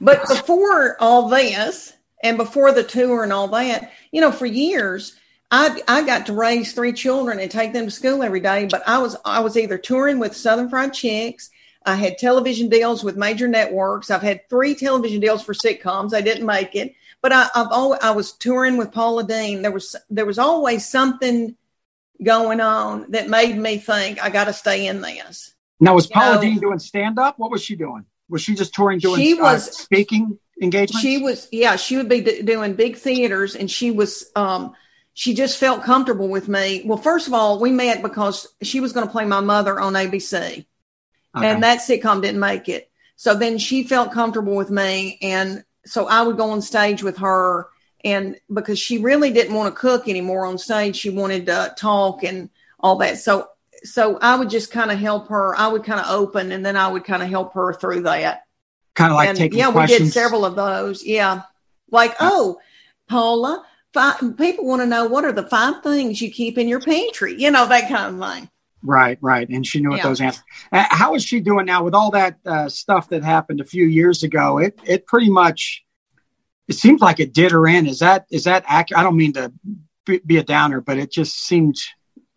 But 0.00 0.26
before 0.28 0.96
all 1.00 1.28
this, 1.28 1.94
and 2.22 2.36
before 2.36 2.72
the 2.72 2.82
tour 2.82 3.22
and 3.22 3.32
all 3.32 3.48
that, 3.48 3.92
you 4.10 4.20
know, 4.20 4.32
for 4.32 4.46
years, 4.46 5.16
I 5.50 5.80
I 5.86 6.04
got 6.04 6.26
to 6.26 6.32
raise 6.32 6.72
three 6.72 6.92
children 6.92 7.38
and 7.38 7.50
take 7.50 7.72
them 7.72 7.84
to 7.84 7.90
school 7.90 8.22
every 8.22 8.40
day, 8.40 8.66
but 8.70 8.82
I 8.88 8.98
was 8.98 9.16
I 9.24 9.40
was 9.40 9.56
either 9.56 9.78
touring 9.78 10.18
with 10.18 10.36
Southern 10.36 10.68
Fried 10.68 10.92
Chicks. 10.92 11.50
I 11.86 11.96
had 11.96 12.16
television 12.16 12.70
deals 12.70 13.04
with 13.04 13.16
major 13.16 13.46
networks. 13.46 14.10
I've 14.10 14.22
had 14.22 14.48
three 14.48 14.74
television 14.74 15.20
deals 15.20 15.44
for 15.44 15.52
sitcoms. 15.52 16.14
I 16.14 16.22
didn't 16.22 16.46
make 16.46 16.74
it, 16.74 16.94
but 17.20 17.30
I, 17.30 17.48
I've 17.54 17.70
always, 17.70 18.00
I 18.02 18.12
was 18.12 18.32
touring 18.32 18.78
with 18.78 18.90
Paula 18.90 19.24
Deen. 19.24 19.60
There 19.62 19.70
was 19.70 19.94
there 20.08 20.26
was 20.26 20.38
always 20.38 20.88
something 20.88 21.54
going 22.22 22.60
on 22.60 23.10
that 23.10 23.28
made 23.28 23.56
me 23.56 23.78
think 23.78 24.22
I 24.22 24.30
got 24.30 24.44
to 24.44 24.52
stay 24.52 24.86
in 24.86 25.00
this. 25.00 25.54
Now, 25.80 25.94
was 25.94 26.06
Paula 26.06 26.36
know, 26.36 26.40
Deen 26.40 26.58
doing 26.58 26.78
stand 26.78 27.18
up? 27.18 27.38
What 27.38 27.50
was 27.50 27.62
she 27.62 27.76
doing? 27.76 28.04
Was 28.28 28.42
she 28.42 28.54
just 28.54 28.74
touring 28.74 28.98
doing 28.98 29.20
she 29.20 29.38
uh, 29.38 29.42
was, 29.42 29.68
uh, 29.68 29.72
speaking 29.72 30.38
engagements? 30.62 31.02
She 31.02 31.18
was, 31.18 31.48
yeah, 31.52 31.76
she 31.76 31.96
would 31.96 32.08
be 32.08 32.20
d- 32.20 32.42
doing 32.42 32.74
big 32.74 32.96
theaters 32.96 33.54
and 33.56 33.70
she 33.70 33.90
was, 33.90 34.30
um, 34.36 34.74
she 35.12 35.34
just 35.34 35.58
felt 35.58 35.82
comfortable 35.82 36.28
with 36.28 36.48
me. 36.48 36.82
Well, 36.84 36.98
first 36.98 37.28
of 37.28 37.34
all, 37.34 37.60
we 37.60 37.70
met 37.70 38.02
because 38.02 38.46
she 38.62 38.80
was 38.80 38.92
going 38.92 39.06
to 39.06 39.12
play 39.12 39.24
my 39.24 39.40
mother 39.40 39.78
on 39.78 39.92
ABC 39.92 40.64
okay. 41.36 41.46
and 41.50 41.62
that 41.62 41.80
sitcom 41.80 42.22
didn't 42.22 42.40
make 42.40 42.68
it. 42.68 42.90
So 43.16 43.34
then 43.34 43.58
she 43.58 43.84
felt 43.84 44.12
comfortable 44.12 44.56
with 44.56 44.70
me. 44.70 45.18
And 45.22 45.64
so 45.84 46.06
I 46.08 46.22
would 46.22 46.36
go 46.36 46.50
on 46.50 46.62
stage 46.62 47.02
with 47.02 47.18
her 47.18 47.68
and 48.04 48.36
because 48.52 48.78
she 48.78 48.98
really 48.98 49.30
didn't 49.32 49.54
want 49.54 49.74
to 49.74 49.80
cook 49.80 50.08
anymore 50.08 50.44
on 50.44 50.58
stage, 50.58 50.96
she 50.96 51.10
wanted 51.10 51.46
to 51.46 51.74
talk 51.76 52.22
and 52.22 52.50
all 52.78 52.96
that. 52.96 53.18
So, 53.18 53.48
so 53.82 54.18
I 54.20 54.36
would 54.36 54.50
just 54.50 54.70
kind 54.70 54.90
of 54.90 54.98
help 54.98 55.28
her. 55.28 55.56
I 55.56 55.68
would 55.68 55.84
kind 55.84 56.00
of 56.00 56.06
open, 56.10 56.52
and 56.52 56.64
then 56.64 56.76
I 56.76 56.86
would 56.88 57.04
kind 57.04 57.22
of 57.22 57.30
help 57.30 57.54
her 57.54 57.72
through 57.72 58.02
that. 58.02 58.42
Kind 58.94 59.10
of 59.10 59.16
like 59.16 59.30
and, 59.30 59.38
taking 59.38 59.58
yeah, 59.58 59.72
questions. 59.72 60.00
we 60.00 60.04
did 60.06 60.12
several 60.12 60.44
of 60.44 60.54
those. 60.54 61.02
Yeah, 61.02 61.42
like 61.90 62.14
oh, 62.20 62.58
Paula, 63.08 63.64
five, 63.94 64.36
people 64.36 64.66
want 64.66 64.82
to 64.82 64.86
know 64.86 65.06
what 65.06 65.24
are 65.24 65.32
the 65.32 65.48
five 65.48 65.82
things 65.82 66.20
you 66.20 66.30
keep 66.30 66.58
in 66.58 66.68
your 66.68 66.80
pantry. 66.80 67.34
You 67.40 67.50
know 67.50 67.66
that 67.66 67.88
kind 67.88 68.22
of 68.22 68.34
thing. 68.34 68.50
Right, 68.86 69.16
right, 69.22 69.48
and 69.48 69.66
she 69.66 69.80
knew 69.80 69.90
what 69.90 69.98
yeah. 69.98 70.08
those 70.08 70.20
answers. 70.20 70.44
How 70.70 71.14
is 71.14 71.24
she 71.24 71.40
doing 71.40 71.64
now 71.64 71.82
with 71.84 71.94
all 71.94 72.10
that 72.10 72.36
uh, 72.44 72.68
stuff 72.68 73.08
that 73.08 73.24
happened 73.24 73.62
a 73.62 73.64
few 73.64 73.86
years 73.86 74.22
ago? 74.22 74.58
It 74.58 74.78
it 74.84 75.06
pretty 75.06 75.30
much 75.30 75.84
it 76.68 76.74
seems 76.74 77.00
like 77.00 77.20
it 77.20 77.32
did 77.32 77.52
her 77.52 77.66
in. 77.66 77.86
Is 77.86 77.98
that 78.00 78.26
is 78.30 78.44
that 78.44 78.64
accurate? 78.66 79.00
I 79.00 79.02
don't 79.02 79.16
mean 79.16 79.32
to 79.34 79.52
be 80.26 80.36
a 80.36 80.42
downer, 80.42 80.80
but 80.80 80.98
it 80.98 81.10
just 81.10 81.44
seemed 81.46 81.76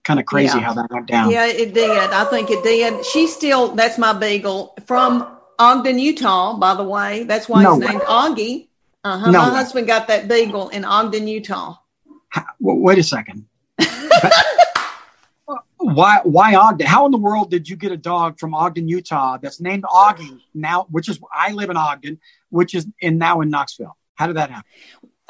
kind 0.03 0.19
of 0.19 0.25
crazy 0.25 0.57
yeah. 0.57 0.63
how 0.63 0.73
that 0.73 0.89
went 0.89 1.07
down. 1.07 1.29
Yeah, 1.29 1.45
it 1.45 1.73
did. 1.73 1.89
I 1.91 2.25
think 2.25 2.49
it 2.49 2.63
did. 2.63 3.05
She's 3.05 3.33
still 3.33 3.75
that's 3.75 3.97
my 3.97 4.13
beagle 4.13 4.77
from 4.85 5.37
Ogden, 5.59 5.99
Utah. 5.99 6.57
By 6.57 6.75
the 6.75 6.83
way, 6.83 7.23
that's 7.23 7.49
why 7.49 7.63
no 7.63 7.75
he's 7.75 7.85
way. 7.85 7.91
named 7.91 8.03
Augie. 8.03 8.67
Uh-huh. 9.03 9.31
No 9.31 9.39
my 9.39 9.49
way. 9.49 9.55
husband 9.55 9.87
got 9.87 10.07
that 10.07 10.27
beagle 10.27 10.69
in 10.69 10.85
Ogden, 10.85 11.27
Utah. 11.27 11.75
How, 12.29 12.45
wait 12.59 12.97
a 12.97 13.03
second. 13.03 13.45
why 15.77 16.19
why 16.23 16.55
Ogden? 16.55 16.87
How 16.87 17.05
in 17.05 17.11
the 17.11 17.17
world 17.17 17.51
did 17.51 17.67
you 17.69 17.75
get 17.75 17.91
a 17.91 17.97
dog 17.97 18.39
from 18.39 18.53
Ogden, 18.53 18.87
Utah 18.87 19.37
that's 19.37 19.59
named 19.61 19.83
Augie 19.83 20.39
now, 20.53 20.87
which 20.89 21.09
is 21.09 21.19
I 21.33 21.51
live 21.51 21.69
in 21.69 21.77
Ogden, 21.77 22.19
which 22.49 22.75
is 22.75 22.87
in 22.99 23.17
now 23.17 23.41
in 23.41 23.49
Knoxville? 23.49 23.96
How 24.17 24.27
did 24.27 24.35
that 24.35 24.51
happen? 24.51 24.69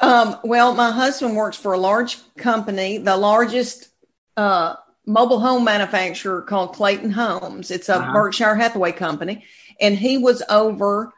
Um, 0.00 0.36
well, 0.44 0.74
my 0.74 0.90
husband 0.90 1.36
works 1.36 1.56
for 1.56 1.72
a 1.72 1.78
large 1.78 2.18
company, 2.36 2.98
the 2.98 3.16
largest 3.16 3.88
uh, 4.36 4.76
mobile 5.06 5.40
home 5.40 5.64
manufacturer 5.64 6.42
called 6.42 6.74
Clayton 6.74 7.10
Homes. 7.10 7.70
It's 7.70 7.88
a 7.88 7.96
uh-huh. 7.96 8.12
Berkshire 8.12 8.54
Hathaway 8.54 8.92
company, 8.92 9.44
and 9.80 9.96
he 9.96 10.18
was 10.18 10.42
over 10.48 11.12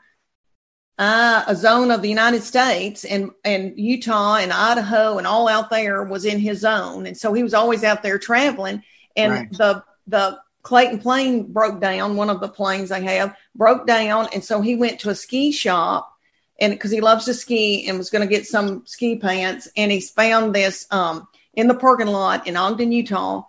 uh, 0.98 1.44
a 1.46 1.56
zone 1.56 1.90
of 1.90 2.02
the 2.02 2.08
United 2.08 2.42
States, 2.42 3.04
and 3.04 3.30
and 3.44 3.78
Utah 3.78 4.36
and 4.36 4.52
Idaho 4.52 5.18
and 5.18 5.26
all 5.26 5.48
out 5.48 5.70
there 5.70 6.02
was 6.02 6.24
in 6.24 6.38
his 6.38 6.60
zone, 6.60 7.06
and 7.06 7.16
so 7.16 7.32
he 7.32 7.42
was 7.42 7.54
always 7.54 7.84
out 7.84 8.02
there 8.02 8.18
traveling. 8.18 8.82
And 9.16 9.32
right. 9.32 9.52
the 9.52 9.84
the 10.06 10.38
Clayton 10.62 10.98
plane 10.98 11.52
broke 11.52 11.80
down. 11.80 12.16
One 12.16 12.30
of 12.30 12.40
the 12.40 12.48
planes 12.48 12.88
they 12.88 13.02
have 13.02 13.36
broke 13.54 13.86
down, 13.86 14.28
and 14.32 14.44
so 14.44 14.60
he 14.60 14.76
went 14.76 15.00
to 15.00 15.10
a 15.10 15.14
ski 15.14 15.52
shop 15.52 16.10
and 16.60 16.72
because 16.72 16.90
he 16.90 17.00
loves 17.00 17.24
to 17.24 17.34
ski 17.34 17.88
and 17.88 17.98
was 17.98 18.10
going 18.10 18.26
to 18.26 18.32
get 18.32 18.46
some 18.46 18.86
ski 18.86 19.16
pants 19.16 19.68
and 19.76 19.90
he 19.90 20.00
found 20.00 20.54
this 20.54 20.86
um, 20.90 21.26
in 21.54 21.66
the 21.66 21.74
parking 21.74 22.06
lot 22.06 22.46
in 22.46 22.56
ogden 22.56 22.92
utah 22.92 23.42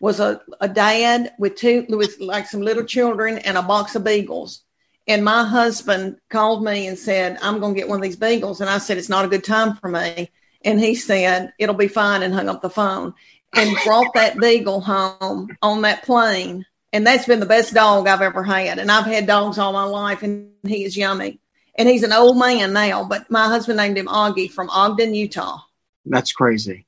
was 0.00 0.20
a, 0.20 0.40
a 0.60 0.68
dad 0.68 1.32
with 1.38 1.56
two 1.56 1.86
with 1.88 2.20
like 2.20 2.46
some 2.46 2.60
little 2.60 2.84
children 2.84 3.38
and 3.38 3.56
a 3.56 3.62
box 3.62 3.94
of 3.94 4.04
beagles. 4.04 4.62
And 5.08 5.24
my 5.24 5.44
husband 5.44 6.18
called 6.28 6.64
me 6.64 6.86
and 6.86 6.98
said 6.98 7.38
i'm 7.42 7.60
going 7.60 7.74
to 7.74 7.80
get 7.80 7.88
one 7.88 7.98
of 7.98 8.02
these 8.02 8.16
beagles. 8.16 8.60
And 8.60 8.68
i 8.68 8.78
said 8.78 8.98
it's 8.98 9.08
not 9.08 9.24
a 9.24 9.28
good 9.28 9.44
time 9.44 9.76
for 9.76 9.88
me. 9.88 10.30
And 10.64 10.80
he 10.80 10.94
said 10.94 11.52
it'll 11.58 11.74
be 11.74 11.88
fine 11.88 12.22
and 12.22 12.34
hung 12.34 12.48
up 12.48 12.62
the 12.62 12.70
phone 12.70 13.14
and 13.54 13.76
brought 13.84 14.12
that 14.14 14.38
beagle 14.38 14.80
home 14.80 15.56
on 15.62 15.82
that 15.82 16.02
plane. 16.02 16.66
And 16.92 17.06
that's 17.06 17.26
been 17.26 17.40
the 17.40 17.46
best 17.46 17.74
dog 17.74 18.06
i've 18.06 18.22
ever 18.22 18.42
had. 18.42 18.78
And 18.78 18.90
i've 18.90 19.06
had 19.06 19.26
dogs 19.26 19.58
all 19.58 19.72
my 19.72 19.84
life 19.84 20.22
and 20.22 20.50
he 20.66 20.84
is 20.84 20.96
yummy 20.96 21.40
and 21.78 21.88
he's 21.88 22.02
an 22.02 22.12
old 22.12 22.38
man 22.38 22.72
now. 22.72 23.04
But 23.04 23.30
my 23.30 23.46
husband 23.46 23.76
named 23.76 23.98
him 23.98 24.06
Augie 24.06 24.50
from 24.50 24.70
Ogden, 24.70 25.14
Utah. 25.14 25.58
That's 26.04 26.32
crazy. 26.32 26.86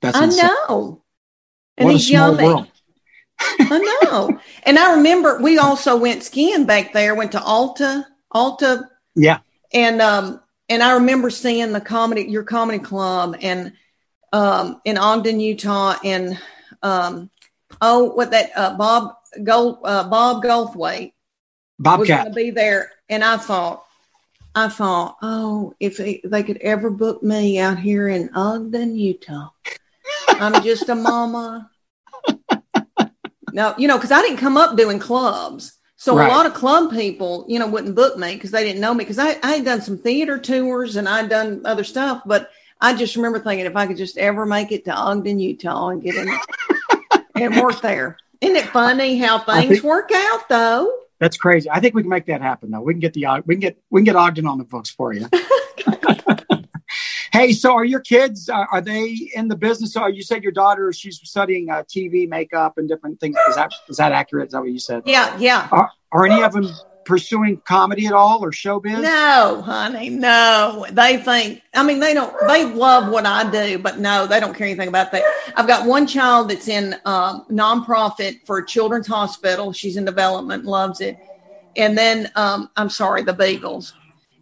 That's 0.00 0.16
I 0.16 0.24
insane. 0.24 0.50
know, 0.68 1.02
and 1.76 1.86
what 1.86 1.94
he's 1.94 2.10
yummy. 2.10 2.70
I 3.38 3.98
know, 4.02 4.38
and 4.64 4.78
I 4.78 4.94
remember 4.96 5.40
we 5.40 5.58
also 5.58 5.96
went 5.96 6.22
skiing 6.22 6.64
back 6.66 6.92
there. 6.92 7.14
Went 7.14 7.32
to 7.32 7.42
Alta, 7.42 8.06
Alta. 8.30 8.88
Yeah, 9.14 9.38
and 9.72 10.00
um, 10.00 10.40
and 10.68 10.82
I 10.82 10.94
remember 10.94 11.30
seeing 11.30 11.72
the 11.72 11.80
comedy, 11.80 12.22
your 12.22 12.44
comedy 12.44 12.78
club, 12.78 13.36
and 13.40 13.72
um, 14.32 14.80
in 14.84 14.96
Ogden, 14.96 15.40
Utah, 15.40 15.96
and 16.04 16.38
um, 16.82 17.30
oh, 17.80 18.04
what 18.12 18.30
that 18.30 18.50
uh, 18.54 18.76
Bob 18.76 19.16
Gold, 19.42 19.78
uh, 19.84 20.08
Bob 20.08 20.42
Goldthwait 20.42 21.12
Bobcat 21.78 22.26
was 22.26 22.34
to 22.34 22.34
be 22.34 22.50
there, 22.50 22.92
and 23.08 23.24
I 23.24 23.36
thought, 23.36 23.84
I 24.54 24.68
thought, 24.68 25.16
oh, 25.22 25.74
if 25.78 25.96
they, 25.98 26.42
could 26.42 26.58
ever 26.58 26.90
book 26.90 27.22
me 27.22 27.58
out 27.58 27.78
here 27.78 28.08
in 28.08 28.30
Ogden, 28.34 28.96
Utah, 28.96 29.50
I'm 30.28 30.62
just 30.62 30.88
a 30.88 30.94
mama. 30.94 31.70
no, 33.52 33.74
you 33.78 33.86
know, 33.86 33.96
because 33.96 34.10
I 34.10 34.22
didn't 34.22 34.38
come 34.38 34.56
up 34.56 34.76
doing 34.76 34.98
clubs. 34.98 35.78
So 35.96 36.16
right. 36.16 36.26
a 36.26 36.32
lot 36.34 36.46
of 36.46 36.54
club 36.54 36.90
people, 36.90 37.44
you 37.46 37.58
know, 37.58 37.68
wouldn't 37.68 37.94
book 37.94 38.16
me 38.16 38.34
because 38.34 38.50
they 38.50 38.64
didn't 38.64 38.80
know 38.80 38.94
me 38.94 39.04
because 39.04 39.18
I, 39.18 39.36
I 39.42 39.56
had 39.56 39.64
done 39.66 39.82
some 39.82 39.98
theater 39.98 40.38
tours 40.38 40.96
and 40.96 41.08
I'd 41.08 41.28
done 41.28 41.60
other 41.64 41.84
stuff. 41.84 42.22
But 42.24 42.50
I 42.80 42.94
just 42.94 43.16
remember 43.16 43.38
thinking 43.38 43.66
if 43.66 43.76
I 43.76 43.86
could 43.86 43.98
just 43.98 44.16
ever 44.16 44.46
make 44.46 44.72
it 44.72 44.86
to 44.86 44.92
Ogden, 44.92 45.38
Utah 45.38 45.88
and 45.88 46.02
get 46.02 46.14
in 46.14 46.28
and 47.34 47.56
work 47.56 47.82
there. 47.82 48.16
Isn't 48.40 48.56
it 48.56 48.68
funny 48.68 49.18
how 49.18 49.40
things 49.40 49.68
think, 49.68 49.84
work 49.84 50.10
out 50.12 50.48
though? 50.48 50.90
That's 51.20 51.36
crazy. 51.36 51.70
I 51.70 51.80
think 51.80 51.94
we 51.94 52.02
can 52.02 52.08
make 52.08 52.26
that 52.26 52.40
happen 52.40 52.70
though. 52.70 52.80
We 52.80 52.94
can 52.94 53.00
get 53.00 53.12
the 53.12 53.26
we 53.46 53.54
can 53.54 53.60
get 53.60 53.78
we 53.90 54.00
can 54.00 54.04
get 54.04 54.16
Ogden 54.16 54.46
on 54.46 54.58
the 54.58 54.64
books 54.64 54.90
for 54.90 55.12
you. 55.12 55.28
hey, 57.32 57.52
so 57.52 57.74
are 57.74 57.84
your 57.84 58.00
kids 58.00 58.48
uh, 58.48 58.64
are 58.72 58.80
they 58.80 59.30
in 59.34 59.48
the 59.48 59.56
business? 59.56 59.96
Or 59.96 60.08
you 60.08 60.22
said 60.22 60.42
your 60.42 60.52
daughter 60.52 60.92
she's 60.94 61.20
studying 61.22 61.70
uh, 61.70 61.82
TV 61.82 62.26
makeup 62.26 62.78
and 62.78 62.88
different 62.88 63.20
things. 63.20 63.36
Is 63.50 63.56
that 63.56 63.70
is 63.88 63.98
that 63.98 64.12
accurate? 64.12 64.48
Is 64.48 64.52
that 64.52 64.60
what 64.60 64.70
you 64.70 64.78
said? 64.78 65.02
Yeah, 65.04 65.36
yeah. 65.38 65.68
Are, 65.70 65.90
are 66.10 66.24
any 66.24 66.42
of 66.42 66.52
them 66.52 66.70
pursuing 67.10 67.60
comedy 67.66 68.06
at 68.06 68.12
all 68.12 68.44
or 68.44 68.52
showbiz? 68.52 69.02
No, 69.02 69.60
honey, 69.62 70.10
no. 70.10 70.86
They 70.92 71.16
think, 71.16 71.60
I 71.74 71.82
mean, 71.82 71.98
they 71.98 72.14
don't, 72.14 72.32
they 72.46 72.64
love 72.64 73.10
what 73.10 73.26
I 73.26 73.50
do, 73.50 73.78
but 73.78 73.98
no, 73.98 74.28
they 74.28 74.38
don't 74.38 74.54
care 74.54 74.68
anything 74.68 74.88
about 74.88 75.10
that. 75.10 75.24
I've 75.56 75.66
got 75.66 75.86
one 75.86 76.06
child 76.06 76.50
that's 76.50 76.68
in 76.68 76.94
um, 77.04 77.44
nonprofit 77.50 78.46
for 78.46 78.58
a 78.58 78.66
children's 78.66 79.08
hospital. 79.08 79.72
She's 79.72 79.96
in 79.96 80.04
development, 80.04 80.64
loves 80.64 81.00
it. 81.00 81.18
And 81.76 81.98
then, 81.98 82.30
um, 82.36 82.70
I'm 82.76 82.90
sorry, 82.90 83.22
the 83.24 83.32
Beagles. 83.32 83.92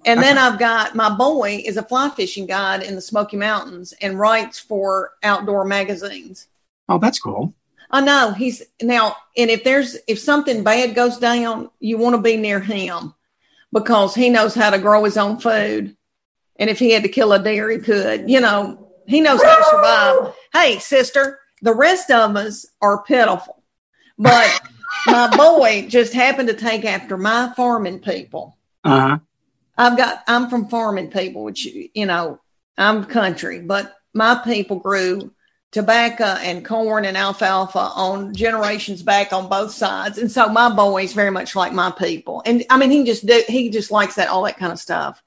And 0.04 0.22
then 0.22 0.36
I've 0.38 0.58
got 0.58 0.94
my 0.94 1.14
boy 1.14 1.62
is 1.64 1.76
a 1.76 1.82
fly 1.82 2.10
fishing 2.10 2.46
guide 2.46 2.82
in 2.82 2.94
the 2.94 3.00
Smoky 3.00 3.36
Mountains 3.36 3.94
and 4.00 4.18
writes 4.18 4.58
for 4.58 5.12
outdoor 5.22 5.64
magazines. 5.64 6.48
Oh, 6.88 6.98
that's 6.98 7.18
cool. 7.18 7.54
I 7.90 8.00
know 8.00 8.32
he's 8.32 8.62
now, 8.82 9.16
and 9.36 9.50
if 9.50 9.64
there's 9.64 9.96
if 10.06 10.18
something 10.18 10.62
bad 10.62 10.94
goes 10.94 11.18
down, 11.18 11.70
you 11.80 11.96
want 11.96 12.16
to 12.16 12.22
be 12.22 12.36
near 12.36 12.60
him 12.60 13.14
because 13.72 14.14
he 14.14 14.28
knows 14.28 14.54
how 14.54 14.70
to 14.70 14.78
grow 14.78 15.04
his 15.04 15.16
own 15.16 15.38
food. 15.38 15.96
And 16.56 16.68
if 16.68 16.78
he 16.78 16.90
had 16.90 17.04
to 17.04 17.08
kill 17.08 17.32
a 17.32 17.42
deer, 17.42 17.70
he 17.70 17.78
could. 17.78 18.28
You 18.28 18.40
know, 18.40 18.90
he 19.06 19.20
knows 19.20 19.42
how 19.42 19.56
to 19.56 19.64
survive. 19.64 20.34
Hey, 20.52 20.78
sister, 20.80 21.38
the 21.62 21.74
rest 21.74 22.10
of 22.10 22.36
us 22.36 22.66
are 22.82 23.04
pitiful, 23.04 23.62
but 24.18 24.60
my 25.06 25.34
boy 25.34 25.86
just 25.88 26.12
happened 26.12 26.48
to 26.48 26.54
take 26.54 26.84
after 26.84 27.16
my 27.16 27.52
farming 27.56 28.00
people. 28.00 28.56
Uh 28.84 29.00
huh. 29.00 29.18
I've 29.78 29.96
got 29.96 30.24
I'm 30.26 30.50
from 30.50 30.68
farming 30.68 31.10
people, 31.10 31.44
which 31.44 31.64
you 31.64 32.06
know 32.06 32.40
I'm 32.76 33.04
country, 33.04 33.60
but 33.60 33.94
my 34.12 34.34
people 34.44 34.78
grew 34.78 35.32
tobacco 35.70 36.24
and 36.24 36.64
corn 36.64 37.04
and 37.04 37.16
alfalfa 37.16 37.78
on 37.78 38.34
generations 38.34 39.02
back 39.02 39.32
on 39.32 39.48
both 39.48 39.70
sides. 39.70 40.18
And 40.18 40.30
so 40.30 40.48
my 40.48 40.74
boy's 40.74 41.12
very 41.12 41.30
much 41.30 41.54
like 41.54 41.72
my 41.72 41.90
people. 41.90 42.42
And 42.46 42.64
I 42.70 42.78
mean, 42.78 42.90
he 42.90 43.04
just 43.04 43.26
do, 43.26 43.42
he 43.46 43.68
just 43.70 43.90
likes 43.90 44.14
that, 44.14 44.28
all 44.28 44.42
that 44.44 44.56
kind 44.56 44.72
of 44.72 44.78
stuff. 44.78 45.22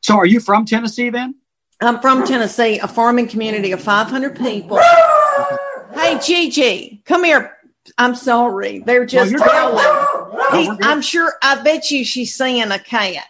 So 0.00 0.16
are 0.16 0.26
you 0.26 0.40
from 0.40 0.64
Tennessee 0.64 1.10
then? 1.10 1.36
I'm 1.80 2.00
from 2.00 2.26
Tennessee, 2.26 2.78
a 2.78 2.88
farming 2.88 3.28
community 3.28 3.72
of 3.72 3.82
500 3.82 4.36
people. 4.36 4.80
Hey, 5.94 6.18
Gigi, 6.18 7.02
come 7.04 7.22
here. 7.22 7.56
I'm 7.98 8.16
sorry. 8.16 8.80
They're 8.80 9.06
just 9.06 9.30
you're 9.30 9.40
telling. 9.40 9.78
He- 10.52 10.68
we're 10.68 10.74
good. 10.74 10.84
I'm 10.84 11.00
sure. 11.00 11.34
I 11.40 11.62
bet 11.62 11.90
you 11.90 12.04
she's 12.04 12.34
seeing 12.34 12.70
a 12.72 12.78
cat. 12.80 13.24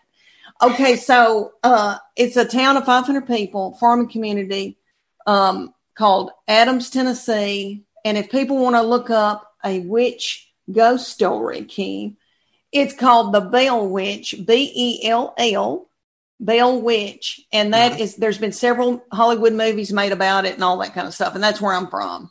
Okay, 0.62 0.96
so 0.96 1.53
uh, 1.62 1.98
it's 2.16 2.37
a 2.37 2.44
town 2.44 2.77
of 2.79 2.87
500 2.87 3.27
people, 3.27 3.77
farming 3.79 4.09
community, 4.09 4.79
um, 5.27 5.74
called 5.95 6.31
Adams, 6.49 6.91
Tennessee. 6.91 7.85
And 8.05 8.19
if 8.19 8.31
people 8.31 8.59
want 8.59 8.77
to 8.77 8.83
look 8.83 9.11
up 9.11 9.51
a 9.65 9.81
witch 9.81 10.51
ghost 10.71 11.09
story, 11.09 11.65
King, 11.65 12.17
it's 12.73 12.95
called 12.95 13.33
the 13.33 13.41
Bell 13.41 13.89
Witch, 13.89 14.35
B 14.45 14.73
E 14.75 15.09
L 15.09 15.35
L, 15.39 15.89
Bell 16.41 16.81
Witch, 16.81 17.41
and 17.53 17.73
that 17.73 17.93
uh-huh. 17.93 18.03
is. 18.03 18.17
there's 18.17 18.39
been 18.39 18.53
several 18.53 19.05
Hollywood 19.13 19.53
movies 19.53 19.93
made 19.93 20.13
about 20.13 20.45
it 20.45 20.55
and 20.55 20.65
all 20.65 20.79
that 20.79 20.93
kind 20.93 21.07
of 21.07 21.15
stuff, 21.15 21.35
and 21.35 21.43
that's 21.43 21.61
where 21.61 21.73
I'm 21.73 21.87
from. 21.87 22.31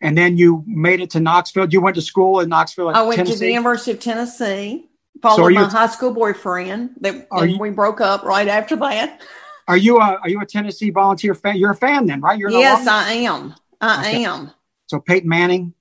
And 0.00 0.18
then 0.18 0.36
you 0.36 0.64
made 0.66 1.00
it 1.00 1.10
to 1.10 1.20
Knoxville. 1.20 1.68
You 1.68 1.80
went 1.80 1.94
to 1.94 2.02
school 2.02 2.40
in 2.40 2.48
Knoxville, 2.48 2.88
I 2.88 3.02
went 3.02 3.24
to 3.26 3.36
the 3.36 3.48
University 3.48 3.92
of 3.92 4.00
Tennessee, 4.00 4.88
So 5.16 5.20
followed 5.20 5.48
you- 5.48 5.60
my 5.60 5.68
high 5.68 5.86
school 5.86 6.12
boyfriend. 6.12 6.96
That 7.02 7.28
and 7.30 7.52
you- 7.52 7.58
we 7.58 7.70
broke 7.70 8.00
up 8.00 8.24
right 8.24 8.48
after 8.48 8.74
that. 8.76 9.20
Are 9.68 9.76
you 9.76 9.98
a 9.98 10.18
Are 10.22 10.28
you 10.28 10.40
a 10.40 10.46
Tennessee 10.46 10.90
volunteer 10.90 11.34
fan? 11.34 11.56
You're 11.56 11.72
a 11.72 11.76
fan 11.76 12.06
then, 12.06 12.20
right? 12.20 12.38
You're 12.38 12.50
yes, 12.50 12.86
alum? 12.86 12.88
I 12.88 13.12
am. 13.12 13.54
I 13.80 14.00
Okay. 14.08 14.24
am. 14.24 14.50
So 14.88 15.00
Peyton 15.00 15.28
Manning. 15.28 15.74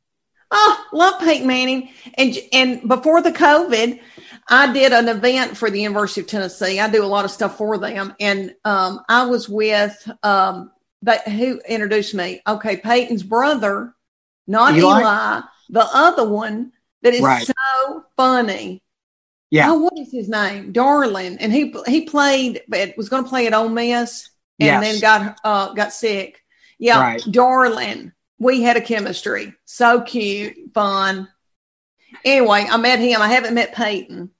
Oh, 0.52 0.86
love 0.92 1.20
Peyton 1.22 1.48
Manning. 1.48 1.90
And 2.16 2.38
and 2.52 2.88
before 2.88 3.22
the 3.22 3.32
COVID, 3.32 4.00
I 4.50 4.72
did 4.74 4.92
an 4.92 5.08
event 5.08 5.58
for 5.58 5.70
the 5.70 5.82
University 5.82 6.22
of 6.22 6.28
Tennessee. 6.28 6.80
I 6.80 6.90
do 6.90 7.04
a 7.04 7.08
lot 7.08 7.26
of 7.26 7.32
stuff 7.32 7.58
for 7.58 7.78
them, 7.78 8.14
and 8.20 8.54
um, 8.66 9.02
I 9.08 9.26
was 9.26 9.48
with 9.48 10.10
um, 10.24 10.72
that 11.04 11.28
who 11.28 11.60
introduced 11.68 12.14
me. 12.14 12.42
Okay, 12.46 12.78
Peyton's 12.78 13.24
brother, 13.24 13.94
not 14.48 14.76
Eli? 14.76 15.00
Eli, 15.02 15.42
the 15.70 15.88
other 15.94 16.28
one 16.28 16.74
that 17.02 17.14
is 17.14 17.24
Right. 17.24 17.48
so 17.48 18.06
funny. 18.18 18.82
Yeah. 19.52 19.72
Oh, 19.72 19.80
what 19.80 19.98
is 19.98 20.12
his 20.12 20.30
name? 20.30 20.72
Darlin. 20.72 21.38
And 21.40 21.52
he 21.54 21.76
he 21.86 22.06
played, 22.06 22.62
but 22.68 22.96
was 22.98 23.10
going 23.10 23.24
to 23.24 23.30
play 23.30 23.46
at 23.48 23.54
Ole 23.54 23.70
Miss, 23.70 24.30
and 24.60 24.68
Yes. 24.68 24.82
then 24.82 25.00
got 25.02 25.40
uh 25.44 25.74
got 25.74 25.94
sick. 25.94 26.42
Yeah, 26.80 27.00
Right. 27.02 27.22
Darlin. 27.30 28.14
We 28.40 28.64
had 28.64 28.78
a 28.78 28.82
chemistry. 28.82 29.54
So 29.66 30.02
cute, 30.02 30.56
fun. 30.74 31.28
Anyway, 32.26 32.66
I 32.68 32.78
met 32.78 33.00
him. 33.00 33.22
I 33.22 33.28
haven't 33.28 33.54
met 33.54 33.76
Peyton. 33.76 34.32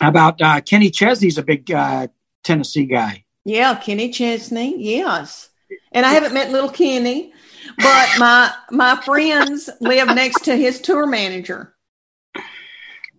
How 0.00 0.08
about 0.08 0.42
uh, 0.42 0.60
Kenny 0.60 0.90
Chesney's 0.90 1.38
a 1.38 1.42
big 1.42 1.70
uh, 1.70 2.08
Tennessee 2.44 2.86
guy. 2.86 3.24
Yeah, 3.44 3.74
Kenny 3.76 4.10
Chesney. 4.10 4.76
Yes, 4.82 5.48
and 5.92 6.04
I 6.04 6.10
haven't 6.12 6.34
met 6.34 6.50
little 6.50 6.68
Kenny, 6.70 7.32
but 7.78 8.08
my 8.18 8.52
my 8.70 9.00
friends 9.04 9.70
live 9.80 10.08
next 10.08 10.44
to 10.44 10.56
his 10.56 10.80
tour 10.80 11.06
manager 11.06 11.74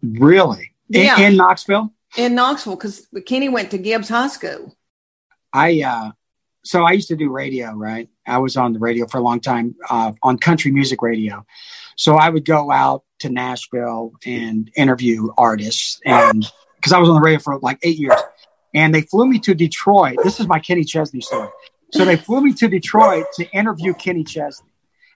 Really? 0.04 0.71
In, 0.94 1.04
Yeah. 1.06 1.20
in 1.20 1.38
Knoxville. 1.38 1.92
in 2.18 2.36
Knoxville 2.36 2.76
because 2.76 3.08
Kenny 3.26 3.50
went 3.50 3.72
to 3.72 3.78
Gibbs 3.78 4.10
High 4.10 4.28
School. 4.28 4.76
I 5.54 5.82
uh, 5.82 6.12
so 6.64 6.84
I 6.84 6.92
used 6.92 7.08
to 7.10 7.16
do 7.16 7.30
radio, 7.30 7.74
right? 7.74 8.10
I 8.28 8.38
was 8.38 8.56
on 8.58 8.74
the 8.74 8.80
radio 8.80 9.08
for 9.08 9.18
a 9.18 9.22
long 9.22 9.40
time 9.40 9.76
uh, 9.90 10.12
on 10.22 10.38
country 10.38 10.72
music 10.72 11.02
radio. 11.02 11.46
So 11.98 12.16
I 12.16 12.30
would 12.30 12.46
go 12.46 12.72
out 12.72 13.04
to 13.20 13.30
Nashville 13.30 14.14
and 14.26 14.70
interview 14.76 15.30
artists, 15.38 16.00
and 16.06 16.46
because 16.76 16.94
I 16.94 17.00
was 17.00 17.10
on 17.10 17.16
the 17.16 17.22
radio 17.22 17.40
for 17.40 17.60
like 17.60 17.80
eight 17.84 17.98
years, 17.98 18.20
and 18.74 18.94
they 18.94 19.02
flew 19.02 19.28
me 19.28 19.40
to 19.40 19.54
Detroit. 19.54 20.18
This 20.24 20.40
is 20.40 20.48
my 20.48 20.60
Kenny 20.60 20.84
Chesney 20.84 21.22
story. 21.22 21.50
So 21.94 22.06
they 22.06 22.16
flew 22.16 22.42
me 22.42 22.54
to 22.54 22.68
Detroit 22.70 23.26
to 23.36 23.50
interview 23.52 23.94
Kenny 23.94 24.24
Chesney, 24.24 24.72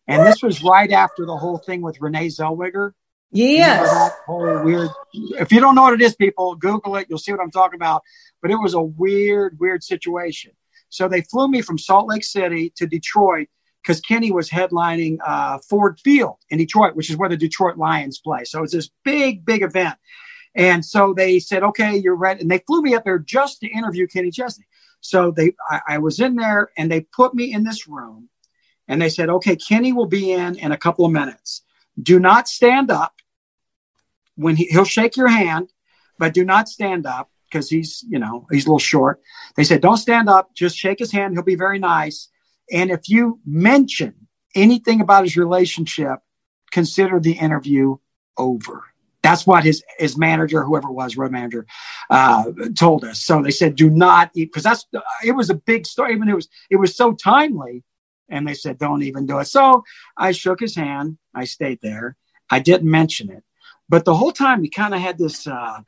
and 0.07 0.25
this 0.25 0.41
was 0.43 0.63
right 0.63 0.91
after 0.91 1.25
the 1.25 1.37
whole 1.37 1.57
thing 1.57 1.81
with 1.81 1.99
Renee 2.01 2.27
Zellweger. 2.27 2.91
You 3.31 4.47
know, 4.47 4.63
weird. 4.63 4.89
If 5.13 5.51
you 5.51 5.59
don't 5.59 5.75
know 5.75 5.83
what 5.83 5.93
it 5.93 6.01
is, 6.01 6.15
people 6.15 6.55
Google 6.55 6.95
it. 6.95 7.07
You'll 7.09 7.19
see 7.19 7.31
what 7.31 7.41
I'm 7.41 7.51
talking 7.51 7.75
about. 7.77 8.03
But 8.41 8.51
it 8.51 8.55
was 8.55 8.73
a 8.73 8.81
weird, 8.81 9.59
weird 9.59 9.83
situation. 9.83 10.51
So 10.89 11.07
they 11.07 11.21
flew 11.21 11.47
me 11.47 11.61
from 11.61 11.77
Salt 11.77 12.07
Lake 12.07 12.23
City 12.23 12.71
to 12.77 12.87
Detroit 12.87 13.47
because 13.81 13.99
Kenny 14.01 14.31
was 14.31 14.49
headlining 14.49 15.17
uh, 15.25 15.59
Ford 15.69 15.99
Field 15.99 16.37
in 16.49 16.57
Detroit, 16.57 16.95
which 16.95 17.09
is 17.09 17.17
where 17.17 17.29
the 17.29 17.37
Detroit 17.37 17.77
Lions 17.77 18.19
play. 18.19 18.43
So 18.45 18.63
it's 18.63 18.73
this 18.73 18.89
big, 19.03 19.45
big 19.45 19.61
event. 19.61 19.95
And 20.55 20.85
so 20.85 21.13
they 21.13 21.39
said, 21.39 21.63
"Okay, 21.63 21.97
you're 21.97 22.15
ready." 22.15 22.41
And 22.41 22.49
they 22.49 22.59
flew 22.59 22.81
me 22.81 22.95
up 22.95 23.03
there 23.03 23.19
just 23.19 23.59
to 23.59 23.67
interview 23.67 24.07
Kenny 24.07 24.31
Chesney. 24.31 24.65
So 25.01 25.31
they, 25.31 25.51
I, 25.69 25.81
I 25.89 25.97
was 25.97 26.19
in 26.19 26.35
there, 26.35 26.69
and 26.77 26.89
they 26.89 27.01
put 27.01 27.35
me 27.35 27.51
in 27.51 27.63
this 27.63 27.87
room, 27.87 28.29
and 28.87 29.01
they 29.01 29.09
said, 29.09 29.29
"Okay, 29.29 29.57
Kenny 29.57 29.91
will 29.91 30.05
be 30.05 30.31
in 30.31 30.57
in 30.57 30.71
a 30.71 30.77
couple 30.77 31.05
of 31.05 31.11
minutes. 31.11 31.61
Do 32.01 32.19
not 32.19 32.47
stand 32.47 32.91
up." 32.91 33.15
when 34.35 34.55
he, 34.55 34.65
he'll 34.65 34.85
shake 34.85 35.17
your 35.17 35.27
hand, 35.27 35.71
but 36.19 36.33
do 36.33 36.45
not 36.45 36.69
stand 36.69 37.05
up 37.05 37.29
because 37.49 37.69
he's, 37.69 38.03
you 38.07 38.19
know, 38.19 38.45
he's 38.51 38.65
a 38.65 38.69
little 38.69 38.79
short. 38.79 39.21
They 39.55 39.63
said, 39.63 39.81
don't 39.81 39.97
stand 39.97 40.29
up, 40.29 40.53
just 40.53 40.77
shake 40.77 40.99
his 40.99 41.11
hand. 41.11 41.33
He'll 41.33 41.43
be 41.43 41.55
very 41.55 41.79
nice. 41.79 42.29
And 42.71 42.91
if 42.91 43.09
you 43.09 43.39
mention 43.45 44.27
anything 44.53 45.01
about 45.01 45.23
his 45.23 45.37
relationship, 45.37 46.19
consider 46.71 47.19
the 47.19 47.33
interview 47.33 47.97
over. 48.37 48.83
That's 49.21 49.47
what 49.47 49.63
his 49.63 49.83
his 49.97 50.19
manager, 50.19 50.63
whoever 50.63 50.89
it 50.89 50.93
was, 50.93 51.17
road 51.17 51.31
manager, 51.31 51.65
uh, 52.11 52.43
told 52.77 53.03
us. 53.03 53.23
So 53.23 53.41
they 53.41 53.49
said, 53.49 53.75
do 53.75 53.89
not 53.89 54.29
eat 54.35 54.51
because 54.51 54.61
that's 54.61 54.85
it 55.23 55.31
was 55.31 55.49
a 55.49 55.55
big 55.55 55.87
story. 55.87 56.13
Even 56.13 56.29
it 56.29 56.35
was 56.35 56.47
it 56.69 56.75
was 56.75 56.95
so 56.95 57.13
timely, 57.13 57.83
and 58.29 58.47
they 58.47 58.53
said, 58.53 58.77
don't 58.77 59.03
even 59.03 59.25
do 59.25 59.39
it. 59.39 59.45
So 59.45 59.83
I 60.17 60.31
shook 60.31 60.59
his 60.59 60.75
hand. 60.75 61.17
I 61.33 61.45
stayed 61.45 61.79
there. 61.81 62.15
I 62.49 62.59
didn't 62.59 62.89
mention 62.89 63.29
it. 63.31 63.43
But 63.87 64.05
the 64.05 64.15
whole 64.15 64.31
time 64.31 64.63
he 64.63 64.69
kind 64.69 64.93
of 64.93 65.01
had 65.01 65.17
this. 65.17 65.47
Uh, 65.47 65.81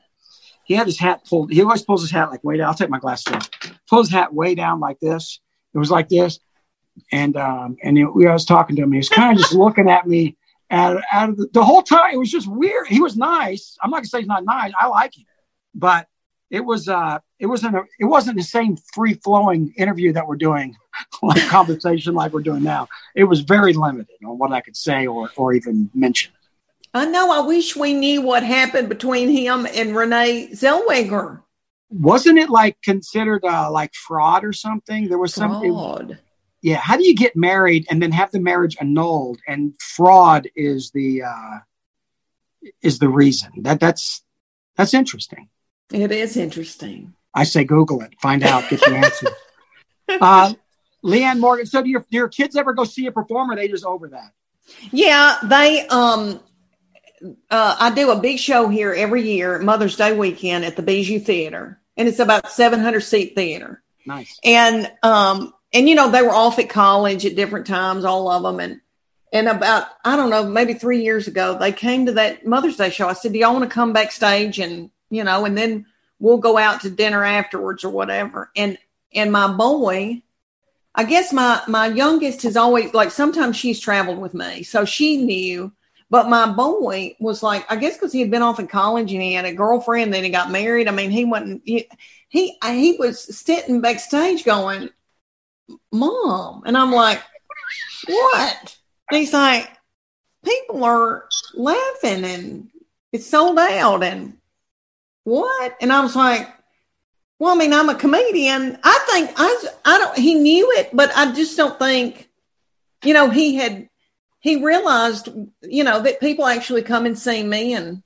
he 0.65 0.73
had 0.73 0.85
his 0.85 0.99
hat 0.99 1.25
pulled. 1.27 1.51
He 1.51 1.61
always 1.61 1.81
pulls 1.81 2.01
his 2.01 2.11
hat 2.11 2.29
like 2.29 2.43
way 2.43 2.57
down. 2.57 2.67
I'll 2.67 2.73
take 2.73 2.89
my 2.89 2.99
glasses 2.99 3.33
off. 3.33 3.49
Pulls 3.89 4.09
his 4.09 4.13
hat 4.13 4.33
way 4.33 4.53
down 4.53 4.79
like 4.79 4.99
this. 4.99 5.39
It 5.73 5.77
was 5.77 5.89
like 5.89 6.09
this, 6.09 6.39
and 7.11 7.37
um, 7.37 7.77
and 7.81 7.97
he, 7.97 8.03
I 8.03 8.33
was 8.33 8.45
talking 8.45 8.75
to 8.75 8.81
him. 8.83 8.91
He 8.91 8.97
was 8.97 9.09
kind 9.09 9.31
of 9.31 9.41
just 9.41 9.53
looking 9.53 9.89
at 9.89 10.05
me 10.05 10.35
out, 10.69 11.01
out 11.11 11.29
of 11.29 11.37
the, 11.37 11.47
the 11.53 11.63
whole 11.63 11.83
time. 11.83 12.13
It 12.13 12.17
was 12.17 12.29
just 12.29 12.47
weird. 12.47 12.87
He 12.87 12.99
was 12.99 13.15
nice. 13.15 13.77
I'm 13.81 13.89
not 13.89 13.97
gonna 13.97 14.07
say 14.07 14.19
he's 14.19 14.27
not 14.27 14.43
nice. 14.43 14.73
I 14.79 14.87
like 14.87 15.17
him, 15.17 15.25
but 15.73 16.07
it 16.49 16.61
was 16.61 16.87
uh, 16.87 17.19
it 17.39 17.45
wasn't 17.47 17.75
a, 17.75 17.83
it 17.99 18.05
wasn't 18.05 18.37
the 18.37 18.43
same 18.43 18.77
free 18.93 19.15
flowing 19.15 19.73
interview 19.77 20.13
that 20.13 20.27
we're 20.27 20.37
doing, 20.37 20.75
like 21.21 21.45
conversation 21.47 22.13
like 22.13 22.33
we're 22.33 22.41
doing 22.41 22.63
now. 22.63 22.87
It 23.15 23.25
was 23.25 23.41
very 23.41 23.73
limited 23.73 24.15
on 24.25 24.37
what 24.37 24.51
I 24.51 24.61
could 24.61 24.77
say 24.77 25.07
or 25.07 25.29
or 25.35 25.53
even 25.53 25.89
mention. 25.93 26.31
I 26.93 27.05
know. 27.05 27.31
I 27.31 27.45
wish 27.45 27.75
we 27.75 27.93
knew 27.93 28.21
what 28.21 28.43
happened 28.43 28.89
between 28.89 29.29
him 29.29 29.67
and 29.73 29.95
Renee 29.95 30.49
Zellweger. 30.53 31.41
wasn't 31.89 32.39
it 32.39 32.49
like 32.49 32.81
considered 32.81 33.43
uh, 33.43 33.69
like 33.71 33.93
fraud 33.93 34.43
or 34.43 34.53
something? 34.53 35.09
There 35.09 35.17
was 35.17 35.33
something. 35.33 35.73
God. 35.73 36.19
Yeah. 36.61 36.77
How 36.77 36.97
do 36.97 37.05
you 37.05 37.15
get 37.15 37.35
married 37.35 37.85
and 37.89 38.01
then 38.01 38.11
have 38.13 38.31
the 38.31 38.39
marriage 38.39 38.77
annulled? 38.79 39.39
And 39.47 39.73
fraud 39.79 40.47
is 40.55 40.91
the 40.91 41.23
uh, 41.23 41.57
is 42.81 42.99
the 42.99 43.09
reason. 43.09 43.51
That 43.61 43.79
that's 43.79 44.23
that's 44.77 44.93
interesting. 44.93 45.49
It 45.91 46.11
is 46.11 46.37
interesting. 46.37 47.13
I 47.33 47.43
say 47.43 47.63
Google 47.63 48.01
it, 48.01 48.13
find 48.21 48.43
out, 48.43 48.69
get 48.69 48.79
the 48.81 48.95
answer. 48.95 49.27
uh, 50.21 50.53
Leanne 51.03 51.39
Morgan. 51.39 51.65
So 51.65 51.81
do 51.81 51.89
your 51.89 52.01
do 52.01 52.17
your 52.17 52.27
kids 52.27 52.55
ever 52.55 52.73
go 52.73 52.83
see 52.83 53.05
a 53.05 53.11
performer? 53.11 53.55
They 53.55 53.67
just 53.67 53.85
over 53.85 54.09
that. 54.09 54.33
Yeah, 54.91 55.37
they 55.43 55.87
um 55.87 56.39
uh 57.49 57.75
I 57.79 57.91
do 57.91 58.11
a 58.11 58.19
big 58.19 58.39
show 58.39 58.67
here 58.67 58.93
every 58.93 59.21
year, 59.21 59.59
Mother's 59.59 59.95
Day 59.95 60.15
weekend 60.15 60.65
at 60.65 60.75
the 60.75 60.81
Bijou 60.81 61.19
Theater. 61.19 61.79
And 61.95 62.07
it's 62.07 62.19
about 62.19 62.51
700 62.51 62.99
seat 63.01 63.33
theater. 63.35 63.81
Nice. 64.05 64.39
And 64.43 64.91
um 65.03 65.53
and 65.73 65.87
you 65.87 65.95
know 65.95 66.09
they 66.11 66.21
were 66.21 66.33
off 66.33 66.59
at 66.59 66.69
college 66.69 67.25
at 67.25 67.35
different 67.35 67.67
times 67.67 68.05
all 68.05 68.29
of 68.29 68.43
them 68.43 68.59
and 68.59 68.81
and 69.31 69.47
about 69.47 69.87
I 70.03 70.15
don't 70.15 70.29
know, 70.29 70.45
maybe 70.45 70.73
3 70.73 71.03
years 71.03 71.27
ago 71.27 71.57
they 71.59 71.71
came 71.71 72.05
to 72.07 72.13
that 72.13 72.45
Mother's 72.45 72.77
Day 72.77 72.89
show. 72.89 73.07
I 73.07 73.13
said, 73.13 73.33
"Do 73.33 73.39
y'all 73.39 73.53
want 73.53 73.69
to 73.69 73.73
come 73.73 73.93
backstage 73.93 74.59
and, 74.59 74.89
you 75.09 75.23
know, 75.23 75.45
and 75.45 75.57
then 75.57 75.85
we'll 76.19 76.37
go 76.37 76.57
out 76.57 76.81
to 76.81 76.89
dinner 76.89 77.23
afterwards 77.23 77.83
or 77.83 77.89
whatever." 77.89 78.51
And 78.55 78.77
and 79.13 79.31
my 79.31 79.47
boy 79.47 80.21
I 80.97 81.03
guess 81.03 81.31
my 81.31 81.61
my 81.67 81.87
youngest 81.87 82.41
has 82.41 82.57
always 82.57 82.91
like 82.95 83.11
sometimes 83.11 83.55
she's 83.55 83.79
traveled 83.79 84.17
with 84.17 84.33
me, 84.33 84.63
so 84.63 84.83
she 84.83 85.17
knew. 85.17 85.71
But 86.09 86.29
my 86.29 86.49
boy 86.49 87.15
was 87.19 87.43
like, 87.43 87.69
I 87.69 87.75
guess 87.75 87.95
because 87.95 88.13
he 88.13 88.21
had 88.21 88.31
been 88.31 88.41
off 88.41 88.59
in 88.59 88.67
college 88.67 89.11
and 89.11 89.21
he 89.21 89.33
had 89.33 89.43
a 89.43 89.53
girlfriend, 89.53 90.13
then 90.13 90.23
he 90.23 90.29
got 90.29 90.49
married. 90.49 90.87
I 90.87 90.91
mean, 90.91 91.11
he 91.11 91.23
wasn't 91.23 91.61
he 91.65 91.87
he, 92.29 92.57
he 92.65 92.95
was 92.97 93.37
sitting 93.37 93.79
backstage 93.79 94.43
going, 94.43 94.89
"Mom," 95.91 96.63
and 96.65 96.75
I'm 96.75 96.91
like, 96.91 97.21
"What?" 98.07 98.77
And 99.11 99.19
he's 99.19 99.33
like, 99.33 99.69
"People 100.43 100.83
are 100.83 101.27
laughing 101.53 102.23
and 102.23 102.69
it's 103.11 103.27
sold 103.27 103.59
out 103.59 104.01
and 104.01 104.37
what?" 105.27 105.75
And 105.81 105.91
I 105.91 105.99
was 106.01 106.15
like, 106.15 106.47
well, 107.39 107.53
I 107.53 107.57
mean, 107.57 107.73
I'm 107.73 107.89
a 107.89 107.95
comedian. 107.95 108.79
I 108.83 108.99
think 109.11 109.31
I, 109.37 109.65
I 109.85 109.97
don't, 109.99 110.17
he 110.17 110.33
knew 110.33 110.71
it, 110.71 110.89
but 110.93 111.11
I 111.15 111.31
just 111.33 111.55
don't 111.55 111.77
think, 111.77 112.29
you 113.03 113.13
know, 113.13 113.29
he 113.29 113.55
had, 113.55 113.89
he 114.39 114.63
realized, 114.63 115.29
you 115.61 115.83
know, 115.83 116.01
that 116.01 116.19
people 116.19 116.45
actually 116.45 116.81
come 116.81 117.05
and 117.05 117.17
see 117.17 117.43
me 117.43 117.73
and 117.75 118.01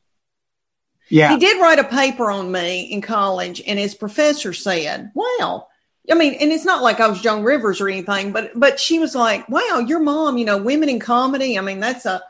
Yeah. 1.09 1.31
he 1.31 1.37
did 1.37 1.61
write 1.61 1.79
a 1.79 1.85
paper 1.85 2.29
on 2.29 2.51
me 2.51 2.81
in 2.91 3.01
college 3.01 3.61
and 3.65 3.79
his 3.79 3.95
professor 3.95 4.51
said, 4.53 5.11
Wow. 5.15 5.67
I 6.11 6.15
mean, 6.15 6.33
and 6.33 6.51
it's 6.51 6.65
not 6.65 6.83
like 6.83 6.99
I 6.99 7.07
was 7.07 7.21
Joan 7.21 7.43
Rivers 7.43 7.79
or 7.79 7.87
anything, 7.87 8.33
but 8.33 8.51
but 8.55 8.79
she 8.79 8.99
was 8.99 9.15
like, 9.15 9.47
Wow, 9.47 9.85
your 9.87 9.99
mom, 9.99 10.37
you 10.37 10.45
know, 10.45 10.57
women 10.57 10.89
in 10.89 10.99
comedy, 10.99 11.57
I 11.57 11.61
mean, 11.61 11.79
that's 11.79 12.05
a 12.05 12.21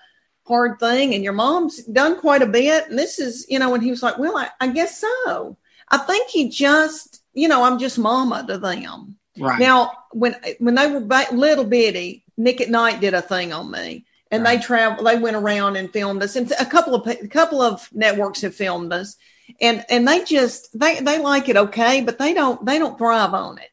hard 0.52 0.80
thing. 0.80 1.14
And 1.14 1.24
your 1.24 1.34
mom's 1.34 1.84
done 1.86 2.20
quite 2.20 2.42
a 2.42 2.48
bit. 2.48 2.90
And 2.90 3.00
this 3.00 3.20
is, 3.20 3.46
you 3.50 3.60
know, 3.60 3.74
and 3.74 3.84
he 3.84 3.90
was 3.90 4.04
like, 4.04 4.18
Well, 4.18 4.38
I, 4.38 4.50
I 4.60 4.68
guess 4.68 5.00
so. 5.00 5.58
I 5.90 5.98
think 5.98 6.30
he 6.30 6.50
just, 6.50 7.22
you 7.34 7.48
know, 7.48 7.64
I'm 7.64 7.80
just 7.80 8.00
mama 8.00 8.46
to 8.48 8.58
them. 8.58 9.18
Right. 9.38 9.60
Now, 9.60 9.92
when 10.12 10.36
when 10.60 10.76
they 10.76 10.88
were 10.88 11.00
little 11.32 11.66
bitty, 11.66 12.26
Nick 12.38 12.60
at 12.62 12.70
Nite 12.70 13.00
did 13.00 13.14
a 13.14 13.22
thing 13.22 13.54
on 13.54 13.72
me, 13.72 14.06
and 14.30 14.46
they 14.46 14.58
travel. 14.58 15.04
They 15.04 15.18
went 15.18 15.38
around 15.38 15.78
and 15.78 15.92
filmed 15.92 16.22
us, 16.24 16.36
and 16.36 16.52
a 16.60 16.66
couple 16.66 16.96
of 16.96 17.08
a 17.08 17.28
couple 17.28 17.62
of 17.62 17.88
networks 17.94 18.42
have 18.42 18.56
filmed 18.56 18.92
us, 18.92 19.16
and 19.62 19.86
and 19.90 20.08
they 20.08 20.24
just 20.26 20.78
they 20.78 21.00
they 21.00 21.20
like 21.20 21.48
it 21.48 21.58
okay, 21.58 22.02
but 22.02 22.20
they 22.20 22.34
don't 22.34 22.66
they 22.66 22.78
don't 22.78 22.98
thrive 22.98 23.34
on 23.34 23.58
it. 23.58 23.70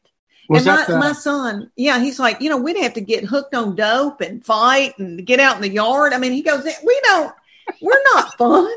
Was 0.49 0.65
and 0.65 0.75
my, 0.75 0.85
the, 0.85 0.97
my 0.97 1.11
son, 1.11 1.71
yeah, 1.75 1.99
he's 1.99 2.19
like, 2.19 2.41
you 2.41 2.49
know, 2.49 2.57
we'd 2.57 2.75
have 2.77 2.95
to 2.95 3.01
get 3.01 3.23
hooked 3.23 3.53
on 3.53 3.75
dope 3.75 4.19
and 4.19 4.43
fight 4.43 4.97
and 4.97 5.23
get 5.23 5.39
out 5.39 5.55
in 5.55 5.61
the 5.61 5.69
yard. 5.69 6.11
I 6.11 6.17
mean, 6.17 6.31
he 6.31 6.41
goes, 6.41 6.65
we 6.65 6.99
don't, 7.03 7.31
we're 7.81 8.01
not 8.15 8.33
fun. 8.37 8.67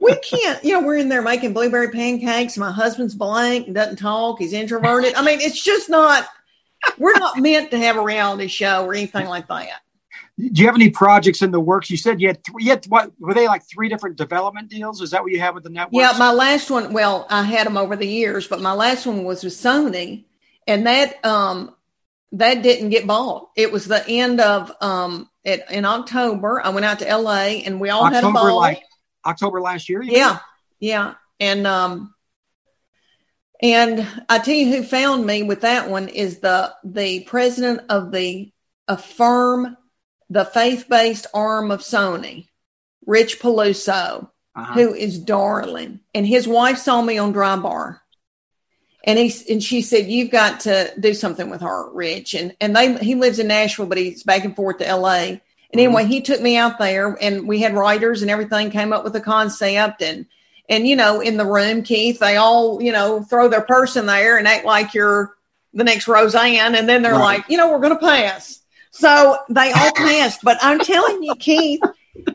We 0.00 0.16
can't, 0.16 0.64
you 0.64 0.72
know, 0.72 0.80
we're 0.80 0.96
in 0.96 1.10
there 1.10 1.20
making 1.20 1.52
blueberry 1.52 1.90
pancakes. 1.90 2.56
My 2.56 2.72
husband's 2.72 3.14
blank 3.14 3.66
and 3.66 3.74
doesn't 3.74 3.96
talk. 3.96 4.38
He's 4.38 4.54
introverted. 4.54 5.14
I 5.14 5.22
mean, 5.22 5.42
it's 5.42 5.62
just 5.62 5.90
not, 5.90 6.26
we're 6.96 7.18
not 7.18 7.38
meant 7.38 7.70
to 7.72 7.78
have 7.78 7.96
a 7.96 8.02
reality 8.02 8.46
show 8.46 8.86
or 8.86 8.94
anything 8.94 9.26
like 9.26 9.46
that. 9.48 9.82
do 10.38 10.48
you 10.54 10.64
have 10.64 10.74
any 10.74 10.88
projects 10.88 11.42
in 11.42 11.50
the 11.50 11.60
works? 11.60 11.90
You 11.90 11.98
said 11.98 12.18
you 12.18 12.28
had 12.28 12.42
three, 12.42 12.64
you 12.64 12.70
had 12.70 12.86
what, 12.86 13.12
were 13.18 13.34
they 13.34 13.46
like 13.46 13.62
three 13.70 13.90
different 13.90 14.16
development 14.16 14.70
deals? 14.70 15.02
Is 15.02 15.10
that 15.10 15.22
what 15.22 15.32
you 15.32 15.40
have 15.40 15.54
with 15.54 15.64
the 15.64 15.70
network? 15.70 16.00
Yeah, 16.00 16.14
my 16.18 16.32
last 16.32 16.70
one, 16.70 16.94
well, 16.94 17.26
I 17.28 17.42
had 17.42 17.66
them 17.66 17.76
over 17.76 17.94
the 17.94 18.08
years, 18.08 18.48
but 18.48 18.62
my 18.62 18.72
last 18.72 19.04
one 19.04 19.24
was 19.24 19.44
with 19.44 19.52
Sony 19.52 20.24
and 20.66 20.86
that 20.86 21.24
um 21.24 21.74
that 22.32 22.62
didn't 22.62 22.90
get 22.90 23.06
bought. 23.06 23.50
It 23.56 23.72
was 23.72 23.86
the 23.86 24.06
end 24.08 24.40
of 24.40 24.70
um 24.80 25.28
it, 25.44 25.64
in 25.70 25.84
October. 25.84 26.60
I 26.64 26.68
went 26.70 26.86
out 26.86 26.98
to 27.00 27.16
LA 27.16 27.62
and 27.64 27.80
we 27.80 27.90
all 27.90 28.04
had 28.04 28.24
a 28.24 28.26
October, 28.28 28.50
ball. 28.50 28.56
like 28.56 28.82
October 29.24 29.60
last 29.60 29.88
year? 29.88 30.02
yeah, 30.02 30.38
yeah. 30.78 31.14
And 31.40 31.66
um 31.66 32.14
and 33.62 34.06
I 34.28 34.38
tell 34.38 34.54
you 34.54 34.74
who 34.74 34.82
found 34.82 35.26
me 35.26 35.42
with 35.42 35.62
that 35.62 35.90
one 35.90 36.08
is 36.08 36.38
the 36.40 36.72
the 36.84 37.20
president 37.24 37.82
of 37.88 38.10
the 38.12 38.52
affirm 38.88 39.76
the 40.28 40.44
faith-based 40.44 41.26
arm 41.34 41.70
of 41.72 41.80
Sony, 41.80 42.48
Rich 43.06 43.40
Peluso 43.40 44.30
Uh-huh. 44.54 44.72
who 44.74 44.94
is 44.94 45.18
darling. 45.18 46.00
And 46.14 46.26
his 46.26 46.46
wife 46.46 46.78
saw 46.78 47.02
me 47.02 47.18
on 47.18 47.32
Dry 47.32 47.56
Bar. 47.56 48.00
And 49.04 49.18
he 49.18 49.32
and 49.52 49.62
she 49.62 49.82
said, 49.82 50.06
You've 50.10 50.30
got 50.30 50.60
to 50.60 50.92
do 50.98 51.14
something 51.14 51.48
with 51.50 51.62
her, 51.62 51.90
Rich. 51.92 52.34
And 52.34 52.54
and 52.60 52.76
they 52.76 52.96
he 52.98 53.14
lives 53.14 53.38
in 53.38 53.48
Nashville, 53.48 53.86
but 53.86 53.98
he's 53.98 54.22
back 54.22 54.44
and 54.44 54.54
forth 54.54 54.78
to 54.78 54.94
LA. 54.94 55.14
And 55.14 55.38
mm-hmm. 55.38 55.78
anyway, 55.78 56.04
he 56.04 56.20
took 56.20 56.40
me 56.40 56.56
out 56.56 56.78
there 56.78 57.16
and 57.20 57.48
we 57.48 57.60
had 57.60 57.74
writers 57.74 58.22
and 58.22 58.30
everything, 58.30 58.70
came 58.70 58.92
up 58.92 59.04
with 59.04 59.16
a 59.16 59.20
concept 59.20 60.02
and 60.02 60.26
and 60.68 60.86
you 60.86 60.96
know, 60.96 61.20
in 61.20 61.36
the 61.36 61.46
room, 61.46 61.82
Keith, 61.82 62.20
they 62.20 62.36
all, 62.36 62.80
you 62.82 62.92
know, 62.92 63.22
throw 63.22 63.48
their 63.48 63.62
purse 63.62 63.96
in 63.96 64.06
there 64.06 64.38
and 64.38 64.46
act 64.46 64.64
like 64.64 64.94
you're 64.94 65.34
the 65.72 65.84
next 65.84 66.06
Roseanne, 66.06 66.74
and 66.74 66.88
then 66.88 67.02
they're 67.02 67.12
Right. 67.12 67.38
like, 67.38 67.44
you 67.48 67.56
know, 67.56 67.70
we're 67.70 67.80
gonna 67.80 67.96
pass. 67.96 68.60
So 68.90 69.38
they 69.48 69.72
all 69.72 69.92
passed. 69.92 70.40
But 70.42 70.58
I'm 70.60 70.78
telling 70.78 71.22
you, 71.22 71.34
Keith, 71.36 71.80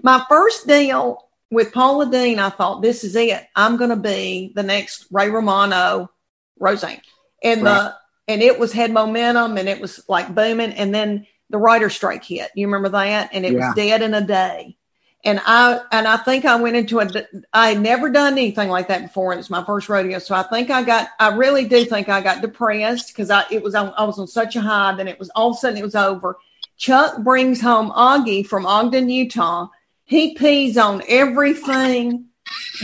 my 0.03 0.23
first 0.27 0.67
deal 0.67 1.25
with 1.51 1.73
Paula 1.73 2.09
Dean, 2.09 2.39
I 2.39 2.49
thought 2.49 2.81
this 2.81 3.03
is 3.03 3.15
it. 3.15 3.45
I'm 3.55 3.77
going 3.77 3.89
to 3.89 3.95
be 3.95 4.51
the 4.55 4.63
next 4.63 5.05
Ray 5.11 5.29
Romano, 5.29 6.11
Roseanne, 6.59 7.01
and 7.43 7.61
uh, 7.61 7.63
Right. 7.65 7.91
the 7.91 7.95
and 8.27 8.41
it 8.41 8.57
was 8.59 8.71
had 8.73 8.91
momentum 8.91 9.57
and 9.57 9.69
it 9.69 9.79
was 9.79 10.03
like 10.07 10.33
booming. 10.33 10.71
And 10.73 10.93
then 10.93 11.27
the 11.51 11.59
writer 11.59 11.89
strike 11.91 12.23
hit. 12.23 12.49
You 12.55 12.65
remember 12.67 12.89
that? 12.89 13.29
And 13.33 13.45
it 13.45 13.53
Yeah. 13.53 13.67
was 13.67 13.75
dead 13.75 14.01
in 14.01 14.13
a 14.15 14.21
day. 14.21 14.77
And 15.23 15.39
I 15.45 15.79
and 15.91 16.07
I 16.07 16.17
think 16.17 16.45
I 16.45 16.55
went 16.55 16.75
into 16.75 16.99
a. 16.99 17.07
I 17.53 17.69
had 17.69 17.81
never 17.81 18.09
done 18.09 18.33
anything 18.33 18.69
like 18.69 18.87
that 18.89 19.01
before, 19.01 19.31
and 19.31 19.39
it's 19.39 19.49
my 19.49 19.63
first 19.63 19.89
rodeo. 19.89 20.19
So 20.19 20.35
I 20.35 20.43
think 20.43 20.69
I 20.69 20.83
got. 20.83 21.09
I 21.19 21.35
really 21.35 21.67
do 21.67 21.83
think 21.85 22.09
I 22.09 22.21
got 22.21 22.41
depressed 22.41 23.07
because 23.07 23.31
I 23.31 23.43
it 23.51 23.63
was 23.63 23.73
on, 23.73 23.91
I 23.97 24.03
was 24.03 24.19
on 24.19 24.27
such 24.27 24.55
a 24.55 24.61
high. 24.61 24.95
Then 24.95 25.07
it 25.07 25.17
was 25.17 25.29
all 25.35 25.49
of 25.49 25.55
a 25.55 25.59
sudden 25.59 25.77
it 25.79 25.83
was 25.83 25.95
over. 25.95 26.37
Chuck 26.77 27.23
brings 27.23 27.59
home 27.59 27.89
Augie 27.91 28.45
from 28.45 28.65
Ogden, 28.67 29.09
Utah. 29.09 29.67
He 30.03 30.35
pees 30.35 30.77
on 30.77 31.01
everything 31.07 32.25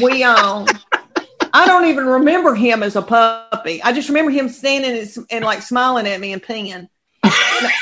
we 0.01 0.23
own. 0.25 0.67
I 1.53 1.67
don't 1.67 1.86
even 1.86 2.05
remember 2.07 2.55
him 2.55 2.81
as 2.81 2.95
a 2.95 3.01
puppy. 3.62 3.82
I 3.84 3.93
just 3.93 4.10
remember 4.10 4.32
him 4.32 4.50
standing 4.50 4.97
and, 4.97 5.26
and 5.30 5.45
like 5.45 5.62
smiling 5.62 6.08
at 6.08 6.19
me 6.19 6.34
and 6.34 6.41
peeing. 6.41 6.74
And, 6.74 6.89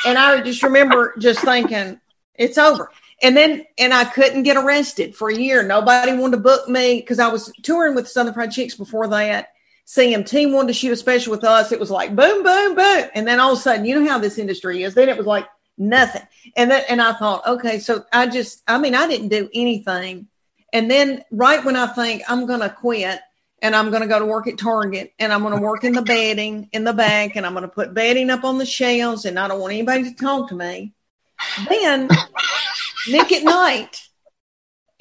and 0.05 0.17
I 0.17 0.41
just 0.41 0.63
remember 0.63 1.15
just 1.19 1.41
thinking, 1.41 1.99
it's 2.35 2.57
over. 2.57 2.91
And 3.21 3.35
then, 3.35 3.65
and 3.77 3.93
I 3.93 4.05
couldn't 4.05 4.43
get 4.43 4.57
arrested 4.57 5.15
for 5.15 5.29
a 5.29 5.35
year. 5.35 5.63
Nobody 5.63 6.13
wanted 6.13 6.37
to 6.37 6.43
book 6.43 6.69
me 6.69 7.01
because 7.01 7.19
I 7.19 7.27
was 7.27 7.51
touring 7.63 7.95
with 7.95 8.05
the 8.05 8.09
Southern 8.09 8.33
Fried 8.33 8.51
Chicks 8.51 8.75
before 8.75 9.07
that. 9.07 9.49
CMT 9.87 10.53
wanted 10.53 10.67
to 10.67 10.73
shoot 10.73 10.91
a 10.91 10.95
special 10.95 11.31
with 11.31 11.43
us. 11.43 11.71
It 11.71 11.79
was 11.79 11.91
like 11.91 12.15
boom, 12.15 12.43
boom, 12.43 12.75
boom. 12.75 13.09
And 13.15 13.27
then 13.27 13.39
all 13.39 13.53
of 13.53 13.59
a 13.59 13.61
sudden, 13.61 13.85
you 13.85 13.99
know 13.99 14.09
how 14.09 14.19
this 14.19 14.37
industry 14.37 14.83
is. 14.83 14.93
Then 14.93 15.09
it 15.09 15.17
was 15.17 15.25
like 15.25 15.47
nothing. 15.77 16.21
And 16.55 16.69
then, 16.69 16.83
and 16.87 17.01
I 17.01 17.13
thought, 17.13 17.45
okay, 17.47 17.79
so 17.79 18.05
I 18.13 18.27
just, 18.27 18.61
I 18.67 18.77
mean, 18.77 18.95
I 18.95 19.07
didn't 19.07 19.29
do 19.29 19.49
anything. 19.53 20.27
And 20.71 20.89
then 20.89 21.23
right 21.31 21.63
when 21.65 21.75
I 21.75 21.87
think 21.87 22.21
I'm 22.29 22.45
going 22.45 22.59
to 22.59 22.69
quit 22.69 23.19
and 23.61 23.75
I'm 23.75 23.89
going 23.89 24.01
to 24.01 24.07
go 24.07 24.19
to 24.19 24.25
work 24.25 24.47
at 24.47 24.57
Target 24.57 25.13
and 25.19 25.31
I'm 25.33 25.41
going 25.41 25.55
to 25.55 25.61
work 25.61 25.83
in 25.83 25.93
the 25.93 26.01
bedding 26.01 26.69
in 26.71 26.83
the 26.83 26.93
back 26.93 27.35
and 27.35 27.45
I'm 27.45 27.53
going 27.53 27.63
to 27.63 27.67
put 27.67 27.93
bedding 27.93 28.29
up 28.29 28.43
on 28.43 28.57
the 28.57 28.65
shelves 28.65 29.25
and 29.25 29.37
I 29.39 29.47
don't 29.47 29.59
want 29.59 29.73
anybody 29.73 30.03
to 30.05 30.15
talk 30.15 30.49
to 30.49 30.55
me. 30.55 30.93
Then 31.69 32.09
Nick 33.09 33.31
at 33.31 33.43
Nite 33.43 34.01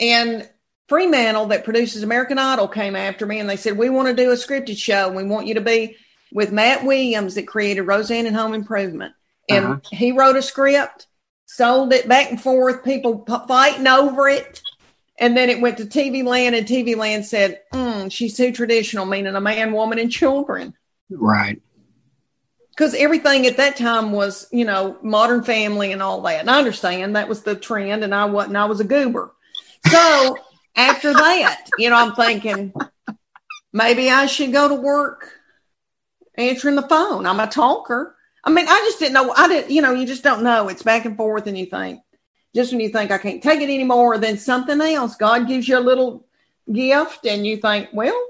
and 0.01 0.49
Fremantle 0.88 1.47
that 1.47 1.64
produces 1.64 2.03
American 2.03 2.38
Idol 2.38 2.68
came 2.68 2.97
after 2.97 3.27
me 3.27 3.40
and 3.40 3.49
they 3.49 3.57
said, 3.57 3.77
We 3.77 3.90
want 3.90 4.09
to 4.09 4.14
do 4.14 4.31
a 4.31 4.35
scripted 4.35 4.79
show. 4.79 5.11
We 5.11 5.25
want 5.25 5.47
you 5.47 5.55
to 5.55 5.61
be 5.61 5.97
with 6.33 6.53
Matt 6.53 6.85
Williams 6.85 7.35
that 7.35 7.47
created 7.47 7.83
Roseanne 7.83 8.27
and 8.27 8.37
Home 8.37 8.55
Improvement. 8.55 9.14
And 9.49 9.64
Uh-huh. 9.64 9.81
he 9.90 10.12
wrote 10.12 10.37
a 10.37 10.42
script, 10.42 11.07
sold 11.47 11.92
it 11.92 12.09
back 12.09 12.31
and 12.31 12.40
forth, 12.40 12.85
people 12.85 13.18
p- 13.21 13.35
fighting 13.47 13.87
over 13.87 14.29
it. 14.29 14.62
And 15.19 15.37
then 15.37 15.51
it 15.51 15.61
went 15.61 15.79
to 15.79 15.85
TV 15.85 16.25
Land, 16.25 16.55
and 16.55 16.67
TV 16.67 16.97
Land 16.97 17.27
said, 17.27 17.61
mm, 17.73 18.11
She's 18.11 18.37
too 18.37 18.53
traditional, 18.53 19.05
meaning 19.05 19.35
a 19.35 19.41
man, 19.41 19.73
woman, 19.73 19.99
and 19.99 20.11
children. 20.11 20.75
Right. 21.11 21.61
Because 22.71 22.95
everything 22.95 23.47
at 23.47 23.57
that 23.57 23.77
time 23.77 24.13
was, 24.13 24.47
you 24.53 24.65
know, 24.65 24.97
modern 25.03 25.43
family 25.43 25.91
and 25.91 26.01
all 26.01 26.21
that. 26.23 26.41
And 26.41 26.51
I 26.51 26.59
understand 26.59 27.17
that 27.17 27.29
was 27.29 27.43
the 27.43 27.57
trend, 27.57 28.05
and 28.05 28.15
I 28.15 28.27
wasn't, 28.27 28.57
I 28.57 28.67
was 28.67 28.79
a 28.79 28.85
goober. 28.85 29.35
So 29.89 30.37
after 30.77 31.13
that, 31.13 31.67
you 31.79 31.91
know, 31.91 31.97
I'm 31.97 32.15
thinking 32.15 32.73
maybe 33.73 34.11
I 34.11 34.27
should 34.27 34.53
go 34.53 34.69
to 34.69 34.75
work 34.75 35.33
answering 36.37 36.77
the 36.77 36.83
phone. 36.83 37.27
I'm 37.27 37.41
a 37.41 37.49
talker. 37.49 38.15
I 38.45 38.51
mean, 38.51 38.67
I 38.69 38.79
just 38.87 39.01
didn't 39.01 39.15
know. 39.15 39.33
I 39.37 39.49
didn't, 39.49 39.71
you 39.73 39.83
know, 39.83 39.93
you 39.93 40.07
just 40.07 40.23
don't 40.23 40.45
know. 40.45 40.69
It's 40.69 40.85
back 40.85 41.05
and 41.05 41.17
forth, 41.17 41.49
and 41.49 41.59
you 41.59 41.67
think, 41.67 42.01
just 42.59 42.73
when 42.73 42.81
you 42.81 42.88
think 42.88 43.12
I 43.12 43.18
can't 43.18 43.40
take 43.40 43.61
it 43.61 43.73
anymore, 43.73 44.18
then 44.18 44.37
something 44.37 44.81
else. 44.81 45.14
God 45.14 45.47
gives 45.47 45.68
you 45.68 45.79
a 45.79 45.81
little 45.81 46.27
gift, 46.73 47.25
and 47.25 47.47
you 47.47 47.57
think, 47.59 47.88
well, 47.92 48.21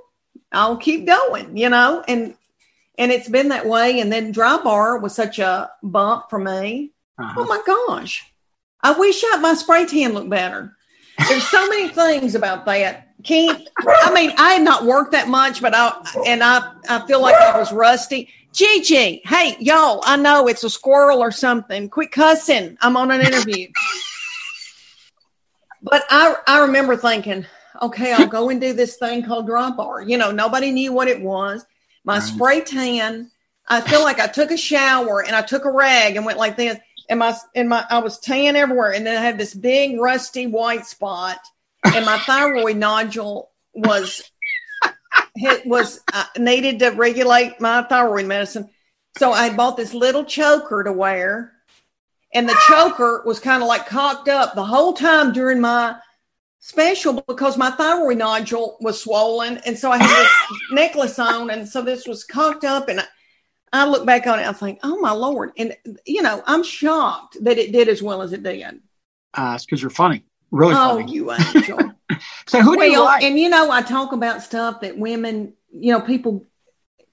I'll 0.52 0.76
keep 0.76 1.06
going, 1.06 1.56
you 1.56 1.70
know, 1.70 2.04
and 2.06 2.34
and 2.98 3.10
it's 3.10 3.30
been 3.30 3.48
that 3.48 3.64
way. 3.64 4.00
And 4.00 4.12
then 4.12 4.30
Dry 4.30 4.58
Bar 4.62 4.98
was 4.98 5.14
such 5.14 5.38
a 5.38 5.70
bump 5.82 6.28
for 6.28 6.38
me. 6.38 6.90
Uh-huh. 7.18 7.40
Oh 7.40 7.46
my 7.46 7.62
gosh, 7.66 8.30
I 8.82 8.92
wish 8.98 9.24
I, 9.24 9.28
had 9.28 9.40
my 9.40 9.54
spray 9.54 9.86
tan 9.86 10.12
looked 10.12 10.28
better. 10.28 10.76
There's 11.26 11.48
so 11.48 11.66
many 11.66 11.88
things 12.02 12.34
about 12.34 12.66
that. 12.66 13.06
Keith, 13.24 13.66
I 13.78 14.12
mean, 14.12 14.32
I 14.36 14.52
had 14.52 14.62
not 14.62 14.84
worked 14.84 15.12
that 15.12 15.28
much, 15.28 15.62
but 15.62 15.74
I 15.74 16.04
and 16.26 16.44
I 16.44 16.70
I 16.86 17.06
feel 17.06 17.22
like 17.22 17.34
I 17.34 17.58
was 17.58 17.72
rusty. 17.72 18.28
Gigi, 18.52 19.22
hey 19.24 19.56
y'all, 19.58 20.02
I 20.04 20.16
know 20.16 20.48
it's 20.48 20.64
a 20.64 20.70
squirrel 20.70 21.20
or 21.20 21.30
something. 21.30 21.88
Quit 21.88 22.12
cussing. 22.12 22.76
I'm 22.82 22.94
on 22.98 23.10
an 23.10 23.22
interview. 23.22 23.68
But 25.82 26.04
I 26.10 26.36
I 26.46 26.60
remember 26.60 26.96
thinking, 26.96 27.46
okay, 27.82 28.12
I'll 28.12 28.26
go 28.26 28.50
and 28.50 28.60
do 28.60 28.72
this 28.72 28.96
thing 28.96 29.22
called 29.24 29.46
Dry 29.46 29.70
Bar. 29.70 30.02
You 30.02 30.18
know, 30.18 30.30
nobody 30.30 30.70
knew 30.70 30.92
what 30.92 31.08
it 31.08 31.20
was. 31.20 31.64
My 32.04 32.14
Right. 32.14 32.22
spray 32.22 32.60
tan. 32.62 33.30
I 33.68 33.80
feel 33.82 34.02
like 34.02 34.18
I 34.18 34.26
took 34.26 34.50
a 34.50 34.56
shower 34.56 35.22
and 35.24 35.36
I 35.36 35.42
took 35.42 35.64
a 35.64 35.70
rag 35.70 36.16
and 36.16 36.24
went 36.24 36.38
like 36.38 36.56
this. 36.56 36.78
And 37.10 37.18
my 37.18 37.36
and 37.54 37.68
my 37.68 37.84
I 37.88 37.98
was 37.98 38.18
tan 38.18 38.56
everywhere. 38.56 38.92
And 38.92 39.06
then 39.06 39.16
I 39.16 39.24
had 39.24 39.38
this 39.38 39.54
big 39.54 40.00
rusty 40.00 40.46
white 40.46 40.86
spot. 40.86 41.38
And 41.84 42.04
my 42.04 42.18
thyroid 42.18 42.76
nodule 42.76 43.50
was 43.74 44.22
it 45.36 45.66
was 45.66 46.00
uh, 46.12 46.24
needed 46.38 46.80
to 46.80 46.90
regulate 46.90 47.60
my 47.60 47.82
thyroid 47.82 48.26
medicine. 48.26 48.68
So 49.18 49.32
I 49.32 49.54
bought 49.54 49.76
this 49.76 49.94
little 49.94 50.24
choker 50.24 50.82
to 50.84 50.92
wear. 50.92 51.52
And 52.34 52.48
the 52.48 52.58
choker 52.68 53.22
was 53.24 53.40
kind 53.40 53.62
of 53.62 53.68
like 53.68 53.86
cocked 53.86 54.28
up 54.28 54.54
the 54.54 54.64
whole 54.64 54.92
time 54.92 55.32
during 55.32 55.60
my 55.60 55.96
special 56.60 57.22
because 57.26 57.56
my 57.56 57.70
thyroid 57.70 58.18
nodule 58.18 58.76
was 58.80 59.02
swollen, 59.02 59.58
and 59.58 59.78
so 59.78 59.90
I 59.90 59.98
had 59.98 60.22
this 60.22 60.32
necklace 60.72 61.18
on, 61.18 61.50
and 61.50 61.68
so 61.68 61.82
this 61.82 62.06
was 62.06 62.24
cocked 62.24 62.64
up, 62.64 62.88
and 62.88 63.00
I, 63.00 63.04
I 63.72 63.86
look 63.86 64.06
back 64.06 64.26
on 64.26 64.38
it, 64.38 64.46
I 64.46 64.52
think, 64.52 64.80
oh 64.82 64.98
my 65.00 65.12
lord, 65.12 65.52
and 65.56 65.76
you 66.06 66.22
know, 66.22 66.42
I'm 66.46 66.62
shocked 66.62 67.36
that 67.42 67.58
it 67.58 67.72
did 67.72 67.88
as 67.88 68.02
well 68.02 68.22
as 68.22 68.32
it 68.32 68.42
did. 68.42 68.80
Uh, 69.34 69.52
it's 69.54 69.64
because 69.64 69.80
you're 69.80 69.90
funny, 69.90 70.24
really 70.50 70.74
oh, 70.74 70.96
funny. 70.96 71.12
you 71.12 71.32
angel. 71.54 71.78
so 72.46 72.60
who 72.60 72.76
do 72.76 72.84
you 72.84 73.04
like? 73.04 73.22
and 73.22 73.38
you 73.38 73.48
know, 73.48 73.70
I 73.70 73.82
talk 73.82 74.12
about 74.12 74.42
stuff 74.42 74.80
that 74.80 74.98
women, 74.98 75.54
you 75.72 75.92
know, 75.92 76.00
people 76.00 76.44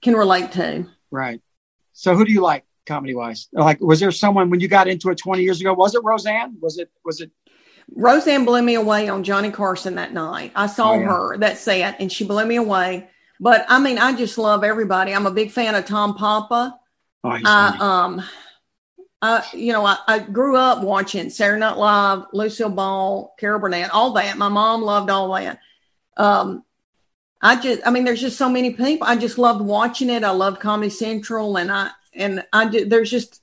can 0.02 0.14
relate 0.14 0.52
to. 0.52 0.86
right. 1.10 1.40
So 1.92 2.14
who 2.14 2.26
do 2.26 2.32
you 2.32 2.42
like, 2.42 2.66
comedy 2.86 3.14
wise? 3.14 3.48
Like, 3.52 3.80
was 3.80 4.00
there 4.00 4.10
someone 4.12 4.48
when 4.50 4.60
you 4.60 4.68
got 4.68 4.88
into 4.88 5.10
it 5.10 5.18
20 5.18 5.42
years 5.42 5.60
ago? 5.60 5.74
Was 5.74 5.94
it 5.94 6.02
Roseanne? 6.04 6.56
Was 6.60 6.78
it? 6.78 6.90
Was 7.04 7.20
it? 7.20 7.30
Roseanne 7.94 8.44
blew 8.44 8.62
me 8.62 8.74
away 8.74 9.08
on 9.08 9.22
Johnny 9.22 9.50
Carson 9.50 9.94
that 9.96 10.12
night. 10.12 10.52
I 10.56 10.66
saw 10.66 10.92
Oh, 10.92 10.98
yeah. 10.98 11.06
her 11.06 11.38
that 11.38 11.58
set, 11.58 12.00
and 12.00 12.10
she 12.10 12.24
blew 12.24 12.44
me 12.44 12.56
away. 12.56 13.08
But 13.38 13.66
I 13.68 13.78
mean, 13.78 13.98
I 13.98 14.12
just 14.16 14.38
love 14.38 14.64
everybody. 14.64 15.12
I'm 15.14 15.26
a 15.26 15.30
big 15.30 15.50
fan 15.50 15.74
of 15.74 15.84
Tom 15.84 16.14
Papa. 16.14 16.78
Oh, 17.22 17.28
I 17.30 17.42
funny. 17.42 17.80
um, 17.80 18.22
I 19.22 19.44
you 19.52 19.72
know, 19.72 19.84
I, 19.86 19.96
I 20.08 20.18
grew 20.20 20.56
up 20.56 20.82
watching 20.82 21.30
Saturday 21.30 21.60
Night 21.60 21.76
Live, 21.76 22.24
Lucille 22.32 22.70
Ball, 22.70 23.34
Carol 23.38 23.60
Burnett, 23.60 23.90
all 23.90 24.12
that. 24.12 24.36
My 24.38 24.48
mom 24.48 24.82
loved 24.82 25.10
all 25.10 25.32
that. 25.34 25.58
Um, 26.16 26.64
I 27.42 27.60
just, 27.60 27.86
I 27.86 27.90
mean, 27.90 28.04
there's 28.04 28.20
just 28.20 28.38
so 28.38 28.48
many 28.48 28.72
people. 28.72 29.06
I 29.06 29.14
just 29.16 29.36
loved 29.38 29.60
watching 29.60 30.08
it. 30.10 30.24
I 30.24 30.30
loved 30.30 30.58
Comedy 30.60 30.90
Central, 30.90 31.56
and 31.58 31.70
I 31.70 31.90
and 32.16 32.44
I 32.52 32.68
did. 32.68 32.90
There's 32.90 33.10
just, 33.10 33.42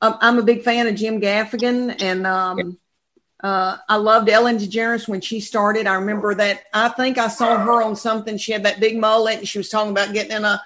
um, 0.00 0.16
I'm 0.20 0.38
a 0.38 0.42
big 0.42 0.62
fan 0.62 0.86
of 0.86 0.94
Jim 0.94 1.20
Gaffigan, 1.20 2.00
and 2.02 2.26
um, 2.26 2.78
uh, 3.42 3.78
I 3.88 3.96
loved 3.96 4.28
Ellen 4.28 4.58
DeGeneres 4.58 5.08
when 5.08 5.20
she 5.20 5.40
started. 5.40 5.86
I 5.86 5.94
remember 5.94 6.34
that. 6.34 6.64
I 6.72 6.88
think 6.90 7.18
I 7.18 7.28
saw 7.28 7.58
her 7.58 7.82
on 7.82 7.96
something. 7.96 8.36
She 8.36 8.52
had 8.52 8.64
that 8.64 8.80
big 8.80 8.98
mullet, 8.98 9.38
and 9.38 9.48
she 9.48 9.58
was 9.58 9.68
talking 9.68 9.92
about 9.92 10.12
getting 10.12 10.36
in 10.36 10.44
a 10.44 10.62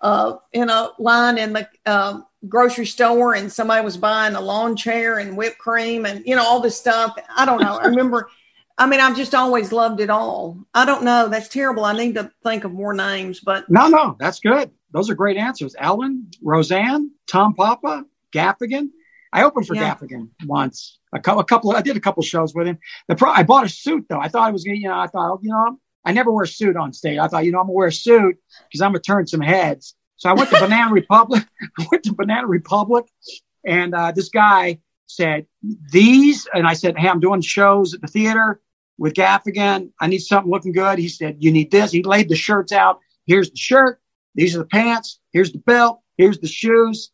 uh, 0.00 0.36
in 0.52 0.70
a 0.70 0.90
line 0.98 1.38
in 1.38 1.52
the 1.52 1.68
uh, 1.86 2.20
grocery 2.48 2.86
store, 2.86 3.34
and 3.34 3.50
somebody 3.50 3.84
was 3.84 3.96
buying 3.96 4.34
a 4.34 4.40
lawn 4.40 4.76
chair 4.76 5.18
and 5.18 5.36
whipped 5.36 5.58
cream, 5.58 6.06
and 6.06 6.24
you 6.26 6.36
know 6.36 6.44
all 6.44 6.60
this 6.60 6.76
stuff. 6.76 7.18
I 7.34 7.44
don't 7.44 7.60
know. 7.60 7.76
I 7.76 7.86
remember. 7.86 8.28
I 8.76 8.86
mean, 8.86 9.00
I've 9.00 9.16
just 9.16 9.34
always 9.34 9.72
loved 9.72 9.98
it 10.00 10.08
all. 10.08 10.56
I 10.72 10.84
don't 10.84 11.02
know. 11.02 11.26
That's 11.28 11.48
terrible. 11.48 11.84
I 11.84 11.96
need 11.96 12.14
to 12.14 12.30
think 12.44 12.62
of 12.62 12.72
more 12.72 12.94
names, 12.94 13.40
but 13.40 13.68
No, 13.68 13.88
no, 13.88 14.16
that's 14.20 14.38
good. 14.38 14.70
Those 14.92 15.10
are 15.10 15.14
great 15.14 15.36
answers. 15.36 15.74
Ellen, 15.78 16.30
Roseanne, 16.42 17.10
Tom 17.26 17.54
Papa, 17.54 18.04
Gaffigan. 18.34 18.88
I 19.32 19.44
opened 19.44 19.66
for 19.66 19.74
Yeah. 19.74 19.94
Gaffigan 19.94 20.30
once. 20.46 20.98
A, 21.12 21.20
cou- 21.20 21.38
a 21.38 21.44
couple. 21.44 21.72
I 21.72 21.82
did 21.82 21.96
a 21.96 22.00
couple 22.00 22.22
shows 22.22 22.54
with 22.54 22.66
him. 22.66 22.78
The 23.08 23.16
pro- 23.16 23.30
I 23.30 23.42
bought 23.42 23.64
a 23.66 23.68
suit 23.68 24.06
though. 24.08 24.20
I 24.20 24.28
thought 24.28 24.48
I 24.48 24.50
was 24.50 24.64
gonna. 24.64 24.78
You 24.78 24.88
know, 24.88 24.98
I 24.98 25.06
thought 25.06 25.40
you 25.42 25.50
know 25.50 25.78
I 26.04 26.12
never 26.12 26.32
wear 26.32 26.44
a 26.44 26.48
suit 26.48 26.76
on 26.76 26.92
stage. 26.92 27.18
I 27.18 27.28
thought 27.28 27.44
you 27.44 27.52
know 27.52 27.60
I'm 27.60 27.64
gonna 27.66 27.74
wear 27.74 27.88
a 27.88 27.92
suit 27.92 28.36
because 28.68 28.80
I'm 28.80 28.90
gonna 28.92 29.00
turn 29.00 29.26
some 29.26 29.40
heads. 29.42 29.94
So 30.16 30.30
I 30.30 30.32
went 30.32 30.50
to 30.50 30.58
Banana 30.60 30.92
Republic. 30.92 31.44
I 31.78 31.86
went 31.92 32.04
to 32.04 32.14
Banana 32.14 32.46
Republic, 32.46 33.04
and 33.66 33.94
uh, 33.94 34.12
this 34.12 34.30
guy 34.30 34.80
said 35.06 35.46
these, 35.92 36.46
and 36.54 36.66
I 36.66 36.72
said, 36.74 36.98
"Hey, 36.98 37.08
I'm 37.08 37.20
doing 37.20 37.40
shows 37.42 37.94
at 37.94 38.00
the 38.00 38.06
theater 38.08 38.60
with 38.96 39.12
Gaffigan. 39.14 39.90
I 40.00 40.06
need 40.06 40.20
something 40.20 40.50
looking 40.50 40.72
good." 40.72 40.98
He 40.98 41.08
said, 41.08 41.36
"You 41.40 41.52
need 41.52 41.70
this." 41.70 41.92
He 41.92 42.02
laid 42.02 42.28
the 42.30 42.36
shirts 42.36 42.72
out. 42.72 43.00
Here's 43.26 43.50
the 43.50 43.56
shirt. 43.56 44.00
These 44.38 44.54
are 44.54 44.60
the 44.60 44.66
pants. 44.66 45.18
Here's 45.32 45.50
the 45.50 45.58
belt. 45.58 46.00
Here's 46.16 46.38
the 46.38 46.46
shoes. 46.46 47.10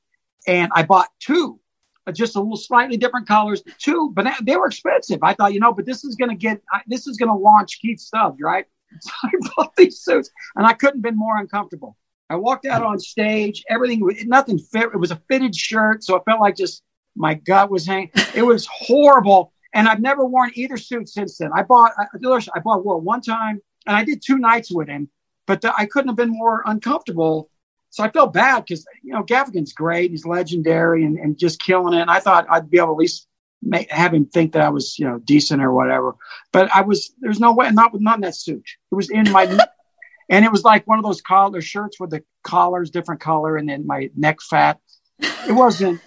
And 0.46 0.70
I 0.74 0.82
bought 0.82 1.08
two, 1.20 1.58
uh, 2.06 2.12
just 2.12 2.36
a 2.36 2.38
little 2.38 2.58
slightly 2.58 2.98
different 2.98 3.26
colors. 3.26 3.62
Two, 3.78 4.12
but 4.14 4.26
they 4.42 4.56
were 4.56 4.66
expensive. 4.66 5.20
I 5.22 5.32
thought, 5.32 5.54
you 5.54 5.60
know, 5.60 5.72
but 5.72 5.86
this 5.86 6.04
is 6.04 6.16
going 6.16 6.28
to 6.28 6.36
get, 6.36 6.60
this 6.86 7.06
is 7.06 7.16
going 7.16 7.30
to 7.30 7.34
launch 7.34 7.80
Keith 7.80 7.98
Stubbs, 7.98 8.38
right? 8.40 8.66
So 9.00 9.10
I 9.24 9.30
bought 9.56 9.74
these 9.74 9.98
suits 9.98 10.30
and 10.54 10.64
I 10.64 10.72
couldn't 10.72 10.98
have 10.98 11.02
been 11.02 11.16
more 11.16 11.36
uncomfortable. 11.38 11.96
I 12.30 12.36
walked 12.36 12.64
out 12.64 12.82
on 12.82 13.00
stage. 13.00 13.64
Everything, 13.68 14.08
nothing 14.26 14.56
fit. 14.56 14.90
It 14.94 15.00
was 15.00 15.10
a 15.10 15.20
fitted 15.28 15.56
shirt. 15.56 16.04
So 16.04 16.14
it 16.14 16.22
felt 16.24 16.40
like 16.40 16.56
just 16.56 16.84
my 17.16 17.34
gut 17.34 17.70
was 17.70 17.86
hanging. 17.86 18.12
It 18.36 18.42
was 18.42 18.68
horrible. 18.70 19.52
And 19.72 19.88
I've 19.88 20.00
never 20.00 20.24
worn 20.24 20.52
either 20.54 20.76
suit 20.76 21.08
since 21.08 21.38
then. 21.38 21.50
I 21.56 21.64
bought, 21.64 21.90
I, 21.98 22.60
bought 22.60 22.84
wore 22.84 22.98
one 22.98 23.20
time 23.20 23.60
and 23.86 23.96
I 23.96 24.04
did 24.04 24.22
two 24.24 24.38
nights 24.38 24.70
with 24.72 24.86
him, 24.86 25.08
but 25.46 25.60
the, 25.60 25.74
I 25.76 25.86
couldn't 25.86 26.08
have 26.08 26.16
been 26.16 26.30
more 26.30 26.62
uncomfortable. 26.66 27.50
So 27.90 28.02
I 28.02 28.10
felt 28.10 28.32
bad 28.32 28.64
because, 28.66 28.84
you 29.02 29.12
know, 29.12 29.22
Gaffigan's 29.22 29.72
great. 29.72 30.10
He's 30.10 30.26
legendary 30.26 31.04
and, 31.04 31.16
and 31.18 31.38
just 31.38 31.60
killing 31.60 31.94
it. 31.94 32.00
And 32.00 32.10
I 32.10 32.18
thought 32.18 32.46
I'd 32.50 32.68
be 32.70 32.78
able 32.78 32.88
to 32.88 32.92
at 32.92 32.98
least 32.98 33.28
make, 33.62 33.90
have 33.90 34.12
him 34.12 34.26
think 34.26 34.52
that 34.52 34.62
I 34.62 34.68
was, 34.70 34.98
you 34.98 35.06
know, 35.06 35.18
decent 35.18 35.62
or 35.62 35.72
whatever. 35.72 36.16
But 36.52 36.74
I 36.74 36.80
was, 36.80 37.12
there's 37.20 37.38
no 37.38 37.52
way, 37.52 37.70
not 37.70 37.92
with, 37.92 38.02
not 38.02 38.16
in 38.16 38.22
that 38.22 38.34
suit. 38.34 38.66
It 38.90 38.94
was 38.94 39.10
in 39.10 39.30
my, 39.30 39.44
and 40.28 40.44
it 40.44 40.50
was 40.50 40.64
like 40.64 40.86
one 40.86 40.98
of 40.98 41.04
those 41.04 41.20
collar 41.20 41.60
shirts 41.60 42.00
with 42.00 42.10
the 42.10 42.24
collars, 42.42 42.90
different 42.90 43.20
color, 43.20 43.56
and 43.56 43.68
then 43.68 43.86
my 43.86 44.10
neck 44.16 44.40
fat. 44.40 44.80
It 45.20 45.52
wasn't, 45.52 46.00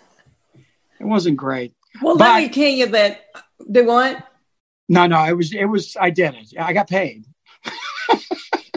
it 0.99 1.05
wasn't 1.05 1.37
great. 1.37 1.73
well, 2.01 2.17
But- 2.17 2.33
let 2.33 2.43
me 2.43 2.49
tell 2.49 2.71
you 2.71 2.87
that. 2.87 3.21
Do 3.71 3.85
what? 3.85 4.23
No, 4.89 5.05
no, 5.07 5.23
it 5.25 5.33
was, 5.33 5.53
it 5.53 5.65
was, 5.65 5.97
I 5.99 6.09
did 6.11 6.33
it. 6.35 6.53
I 6.59 6.71
got 6.73 6.89
paid. 6.89 7.25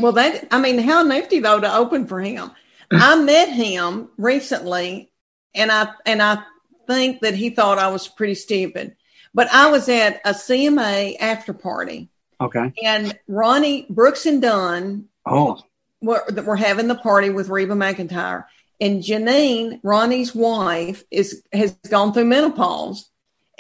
Well, 0.00 0.12
that 0.12 0.48
I 0.50 0.60
mean, 0.60 0.78
how 0.78 1.02
nifty 1.02 1.40
though 1.40 1.60
to 1.60 1.74
open 1.74 2.06
for 2.06 2.20
him. 2.20 2.50
I 2.90 3.16
met 3.22 3.48
him 3.50 4.10
recently, 4.18 5.12
and 5.54 5.70
I 5.70 5.90
and 6.06 6.22
I 6.22 6.42
think 6.86 7.20
that 7.20 7.34
he 7.34 7.50
thought 7.50 7.78
I 7.78 7.88
was 7.88 8.08
pretty 8.08 8.34
stupid. 8.34 8.96
But 9.32 9.48
I 9.52 9.70
was 9.70 9.88
at 9.88 10.20
a 10.24 10.30
CMA 10.30 11.16
after 11.20 11.52
party, 11.52 12.08
Okay. 12.40 12.72
and 12.82 13.16
Ronnie 13.28 13.86
Brooks 13.88 14.26
and 14.26 14.42
Dunn 14.42 15.06
Oh, 15.24 15.60
were, 16.00 16.24
that 16.28 16.44
were 16.44 16.56
having 16.56 16.88
the 16.88 16.96
party 16.96 17.30
with 17.30 17.48
Reba 17.48 17.74
McEntire, 17.74 18.46
and 18.80 19.02
Janine, 19.02 19.78
Ronnie's 19.84 20.34
wife, 20.34 21.04
is 21.12 21.42
has 21.52 21.72
gone 21.88 22.12
through 22.12 22.24
menopause. 22.26 23.08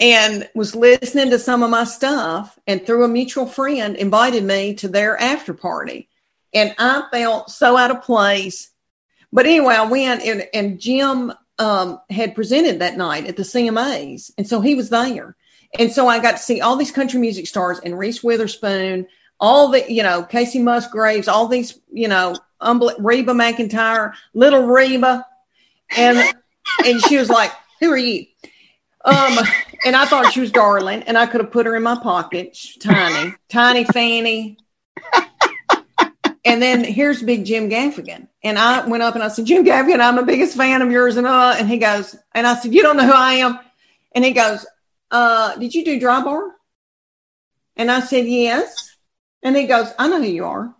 And 0.00 0.48
was 0.54 0.74
listening 0.74 1.28
to 1.28 1.38
some 1.38 1.62
of 1.62 1.68
my 1.68 1.84
stuff, 1.84 2.58
and 2.66 2.84
through 2.86 3.04
a 3.04 3.08
mutual 3.08 3.44
friend, 3.44 3.94
invited 3.96 4.42
me 4.44 4.72
to 4.76 4.88
their 4.88 5.20
after 5.20 5.52
party 5.52 6.08
and 6.52 6.74
I 6.78 7.04
felt 7.10 7.50
so 7.50 7.76
out 7.76 7.90
of 7.90 8.02
place. 8.02 8.70
But 9.32 9.46
anyway, 9.46 9.74
I 9.74 9.86
went 9.86 10.22
and, 10.22 10.48
and 10.52 10.80
Jim 10.80 11.32
um, 11.58 12.00
had 12.10 12.34
presented 12.34 12.80
that 12.80 12.96
night 12.96 13.26
at 13.26 13.36
the 13.36 13.42
CMAs, 13.42 14.32
and 14.36 14.46
so 14.46 14.60
he 14.60 14.74
was 14.74 14.90
there, 14.90 15.36
and 15.78 15.92
so 15.92 16.08
I 16.08 16.18
got 16.18 16.32
to 16.32 16.38
see 16.38 16.60
all 16.60 16.76
these 16.76 16.90
country 16.90 17.20
music 17.20 17.46
stars 17.46 17.78
and 17.84 17.98
Reese 17.98 18.22
Witherspoon, 18.22 19.06
all 19.38 19.68
the 19.68 19.90
you 19.90 20.02
know 20.02 20.22
Kacey 20.22 20.62
Musgraves, 20.62 21.28
all 21.28 21.46
these 21.48 21.78
you 21.92 22.08
know 22.08 22.34
Reba 22.62 23.32
McEntire, 23.32 24.14
little 24.34 24.66
Reba, 24.66 25.26
and 25.96 26.18
and 26.84 27.00
she 27.02 27.18
was 27.18 27.28
like, 27.28 27.52
"Who 27.80 27.92
are 27.92 27.96
you?" 27.96 28.26
Um, 29.04 29.38
and 29.84 29.96
I 29.96 30.04
thought 30.04 30.32
she 30.32 30.40
was 30.40 30.50
darling, 30.50 31.02
and 31.04 31.16
I 31.16 31.26
could 31.26 31.40
have 31.40 31.50
put 31.50 31.66
her 31.66 31.76
in 31.76 31.82
my 31.82 31.98
pocket, 32.00 32.54
She's 32.56 32.76
tiny, 32.76 33.34
tiny 33.48 33.84
Fanny. 33.84 34.58
And 36.44 36.62
then 36.62 36.84
here's 36.84 37.22
Big 37.22 37.44
Jim 37.44 37.68
Gaffigan. 37.68 38.28
And 38.42 38.58
I 38.58 38.86
went 38.86 39.02
up 39.02 39.14
and 39.14 39.22
I 39.22 39.28
said, 39.28 39.44
Jim 39.44 39.64
Gaffigan, 39.64 40.00
I'm 40.00 40.16
the 40.16 40.22
biggest 40.22 40.56
fan 40.56 40.80
of 40.80 40.90
yours. 40.90 41.16
And 41.16 41.26
uh, 41.26 41.54
and 41.58 41.68
he 41.68 41.78
goes, 41.78 42.16
and 42.32 42.46
I 42.46 42.54
said, 42.54 42.72
You 42.74 42.82
don't 42.82 42.96
know 42.96 43.06
who 43.06 43.12
I 43.12 43.34
am? 43.34 43.58
And 44.12 44.24
he 44.24 44.32
goes, 44.32 44.66
uh, 45.10 45.56
did 45.56 45.74
you 45.74 45.84
do 45.84 46.00
dry 46.00 46.22
bar? 46.22 46.50
And 47.76 47.90
I 47.90 48.00
said, 48.00 48.26
Yes. 48.26 48.96
And 49.42 49.56
he 49.56 49.66
goes, 49.66 49.92
I 49.98 50.08
know 50.08 50.22
who 50.22 50.28
you 50.28 50.44
are. 50.44 50.74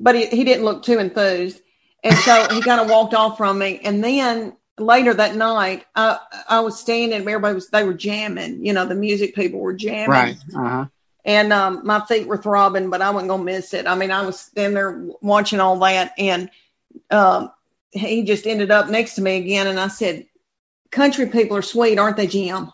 But 0.00 0.14
he, 0.14 0.26
he 0.26 0.44
didn't 0.44 0.64
look 0.64 0.82
too 0.82 0.98
enthused. 0.98 1.60
And 2.04 2.14
so 2.14 2.54
he 2.54 2.62
kind 2.62 2.80
of 2.80 2.88
walked 2.88 3.14
off 3.14 3.36
from 3.36 3.58
me. 3.58 3.80
And 3.82 4.04
then 4.04 4.56
later 4.78 5.12
that 5.14 5.34
night, 5.34 5.84
I, 5.96 6.18
I 6.48 6.60
was 6.60 6.78
standing, 6.78 7.20
everybody 7.20 7.54
was, 7.54 7.68
they 7.70 7.84
were 7.84 7.94
jamming, 7.94 8.64
you 8.64 8.72
know, 8.72 8.86
the 8.86 8.94
music 8.94 9.34
people 9.34 9.60
were 9.60 9.74
jamming 9.74 10.10
right. 10.10 10.36
Uh 10.54 10.68
huh. 10.68 10.86
And 11.28 11.52
um, 11.52 11.82
my 11.84 12.00
feet 12.06 12.26
were 12.26 12.38
throbbing, 12.38 12.88
but 12.88 13.02
I 13.02 13.10
wasn't 13.10 13.28
gonna 13.28 13.44
miss 13.44 13.74
it. 13.74 13.86
I 13.86 13.94
mean, 13.94 14.10
I 14.10 14.24
was 14.24 14.40
standing 14.40 14.74
there 14.74 15.06
watching 15.20 15.60
all 15.60 15.78
that, 15.80 16.14
and 16.16 16.48
um, 17.10 17.52
he 17.90 18.24
just 18.24 18.46
ended 18.46 18.70
up 18.70 18.88
next 18.88 19.16
to 19.16 19.20
me 19.20 19.36
again, 19.36 19.66
and 19.66 19.78
I 19.78 19.88
said, 19.88 20.26
"Country 20.90 21.26
people 21.26 21.58
are 21.58 21.62
sweet, 21.62 21.98
aren't 21.98 22.16
they, 22.16 22.26
Jim?" 22.26 22.72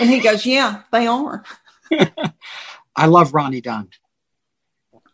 And 0.00 0.10
he 0.10 0.18
goes, 0.18 0.44
"Yeah, 0.44 0.82
they 0.90 1.06
are." 1.06 1.44
I 2.96 3.06
love 3.06 3.34
Ronnie 3.34 3.60
Dunn. 3.60 3.90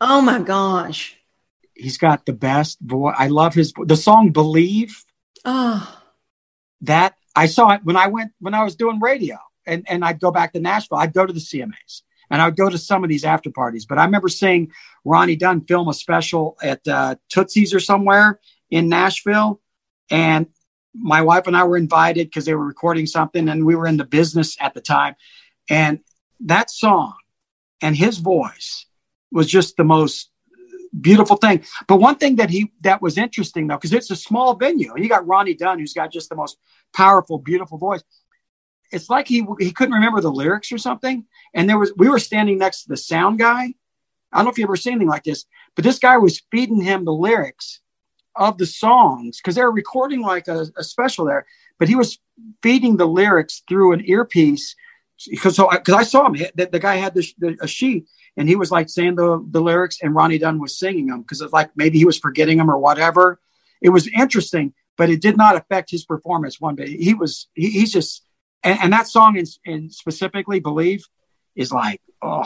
Oh 0.00 0.22
my 0.22 0.38
gosh! 0.38 1.14
He's 1.74 1.98
got 1.98 2.24
the 2.24 2.32
best 2.32 2.78
voice. 2.80 3.16
I 3.18 3.26
love 3.26 3.52
his 3.52 3.74
the 3.84 3.96
song 3.96 4.30
"Believe." 4.30 5.04
Oh, 5.44 6.02
That 6.80 7.16
I 7.36 7.46
saw 7.48 7.72
it 7.72 7.84
when 7.84 7.96
I 7.96 8.06
went 8.06 8.32
when 8.40 8.54
I 8.54 8.64
was 8.64 8.76
doing 8.76 8.98
radio, 8.98 9.36
and 9.68 9.84
and 9.88 10.04
I'd 10.04 10.20
go 10.20 10.30
back 10.30 10.52
to 10.52 10.60
Nashville. 10.60 10.98
I'd 10.98 11.12
go 11.12 11.26
to 11.26 11.32
the 11.32 11.40
CMAs, 11.40 12.02
and 12.30 12.42
I 12.42 12.46
would 12.46 12.56
go 12.56 12.68
to 12.68 12.78
some 12.78 13.04
of 13.04 13.10
these 13.10 13.24
after 13.24 13.50
parties. 13.50 13.86
But 13.86 13.98
I 13.98 14.04
remember 14.04 14.28
seeing 14.28 14.72
Ronnie 15.04 15.36
Dunn 15.36 15.60
film 15.62 15.88
a 15.88 15.94
special 15.94 16.56
at 16.62 16.86
uh, 16.88 17.16
Tootsie's 17.28 17.74
or 17.74 17.80
somewhere 17.80 18.40
in 18.70 18.88
Nashville, 18.88 19.60
and 20.10 20.46
my 20.94 21.22
wife 21.22 21.46
and 21.46 21.56
I 21.56 21.64
were 21.64 21.76
invited 21.76 22.26
because 22.26 22.44
they 22.44 22.54
were 22.54 22.64
recording 22.64 23.06
something, 23.06 23.48
and 23.48 23.64
we 23.64 23.76
were 23.76 23.86
in 23.86 23.96
the 23.96 24.04
business 24.04 24.56
at 24.60 24.74
the 24.74 24.80
time. 24.80 25.14
And 25.68 26.00
that 26.40 26.70
song 26.70 27.14
and 27.82 27.96
his 27.96 28.18
voice 28.18 28.86
was 29.30 29.46
just 29.46 29.76
the 29.76 29.84
most 29.84 30.30
beautiful 30.98 31.36
thing. 31.36 31.64
But 31.86 31.96
one 31.96 32.16
thing 32.16 32.36
that 32.36 32.50
he 32.50 32.72
that 32.80 33.02
was 33.02 33.18
interesting 33.18 33.66
though, 33.66 33.76
because 33.76 33.92
it's 33.92 34.10
a 34.10 34.16
small 34.16 34.54
venue, 34.54 34.92
and 34.94 35.02
you 35.02 35.08
got 35.08 35.26
Ronnie 35.26 35.54
Dunn, 35.54 35.78
who's 35.78 35.94
got 35.94 36.12
just 36.12 36.28
the 36.28 36.36
most 36.36 36.58
powerful, 36.94 37.38
beautiful 37.38 37.78
voice. 37.78 38.02
It's 38.90 39.10
like 39.10 39.28
he 39.28 39.46
he 39.58 39.72
couldn't 39.72 39.94
remember 39.94 40.20
the 40.20 40.32
lyrics 40.32 40.72
or 40.72 40.78
something. 40.78 41.24
And 41.54 41.68
there 41.68 41.78
was 41.78 41.92
we 41.96 42.08
were 42.08 42.18
standing 42.18 42.58
next 42.58 42.82
to 42.82 42.88
the 42.88 42.96
sound 42.96 43.38
guy. 43.38 43.74
I 44.32 44.36
don't 44.36 44.44
know 44.44 44.50
if 44.50 44.58
you 44.58 44.64
ever 44.64 44.76
seen 44.76 44.94
anything 44.94 45.08
like 45.08 45.24
this, 45.24 45.44
but 45.74 45.84
this 45.84 45.98
guy 45.98 46.16
was 46.18 46.42
feeding 46.50 46.80
him 46.80 47.04
the 47.04 47.12
lyrics 47.12 47.80
of 48.36 48.56
the 48.56 48.66
songs 48.66 49.38
because 49.38 49.54
they 49.54 49.62
were 49.62 49.72
recording 49.72 50.22
like 50.22 50.48
a, 50.48 50.66
a 50.76 50.84
special 50.84 51.24
there. 51.26 51.46
But 51.78 51.88
he 51.88 51.96
was 51.96 52.18
feeding 52.62 52.96
the 52.96 53.06
lyrics 53.06 53.62
through 53.68 53.92
an 53.92 54.02
earpiece 54.06 54.74
because 55.28 55.56
so 55.56 55.68
because 55.70 55.94
I, 55.94 55.98
I, 55.98 56.04
saw 56.04 56.26
him 56.26 56.34
the, 56.54 56.68
the 56.70 56.78
guy 56.78 56.96
had 56.96 57.14
the, 57.14 57.26
the, 57.38 57.56
a 57.60 57.66
sheet 57.66 58.06
and 58.36 58.48
he 58.48 58.56
was 58.56 58.70
like 58.70 58.88
saying 58.88 59.16
the 59.16 59.44
the 59.50 59.60
lyrics 59.60 59.98
and 60.00 60.14
Ronnie 60.14 60.38
Dunn 60.38 60.60
was 60.60 60.78
singing 60.78 61.06
them 61.06 61.22
because 61.22 61.40
it's 61.40 61.52
like 61.52 61.70
maybe 61.76 61.98
he 61.98 62.04
was 62.04 62.18
forgetting 62.18 62.58
them 62.58 62.70
or 62.70 62.78
whatever. 62.78 63.40
It 63.82 63.90
was 63.90 64.08
interesting, 64.08 64.74
but 64.96 65.10
it 65.10 65.20
did 65.20 65.36
not 65.36 65.56
affect 65.56 65.90
his 65.90 66.04
performance 66.04 66.60
one 66.60 66.76
bit. 66.76 66.88
He 66.88 67.14
was 67.14 67.48
he, 67.54 67.70
he's 67.70 67.92
just 67.92 68.24
and, 68.62 68.78
and, 68.80 68.92
that 68.92 69.06
song 69.06 69.36
in, 69.36 69.46
in 69.64 69.90
specifically 69.90 70.60
believe 70.60 71.04
is 71.54 71.72
like 71.72 72.00
oh 72.22 72.44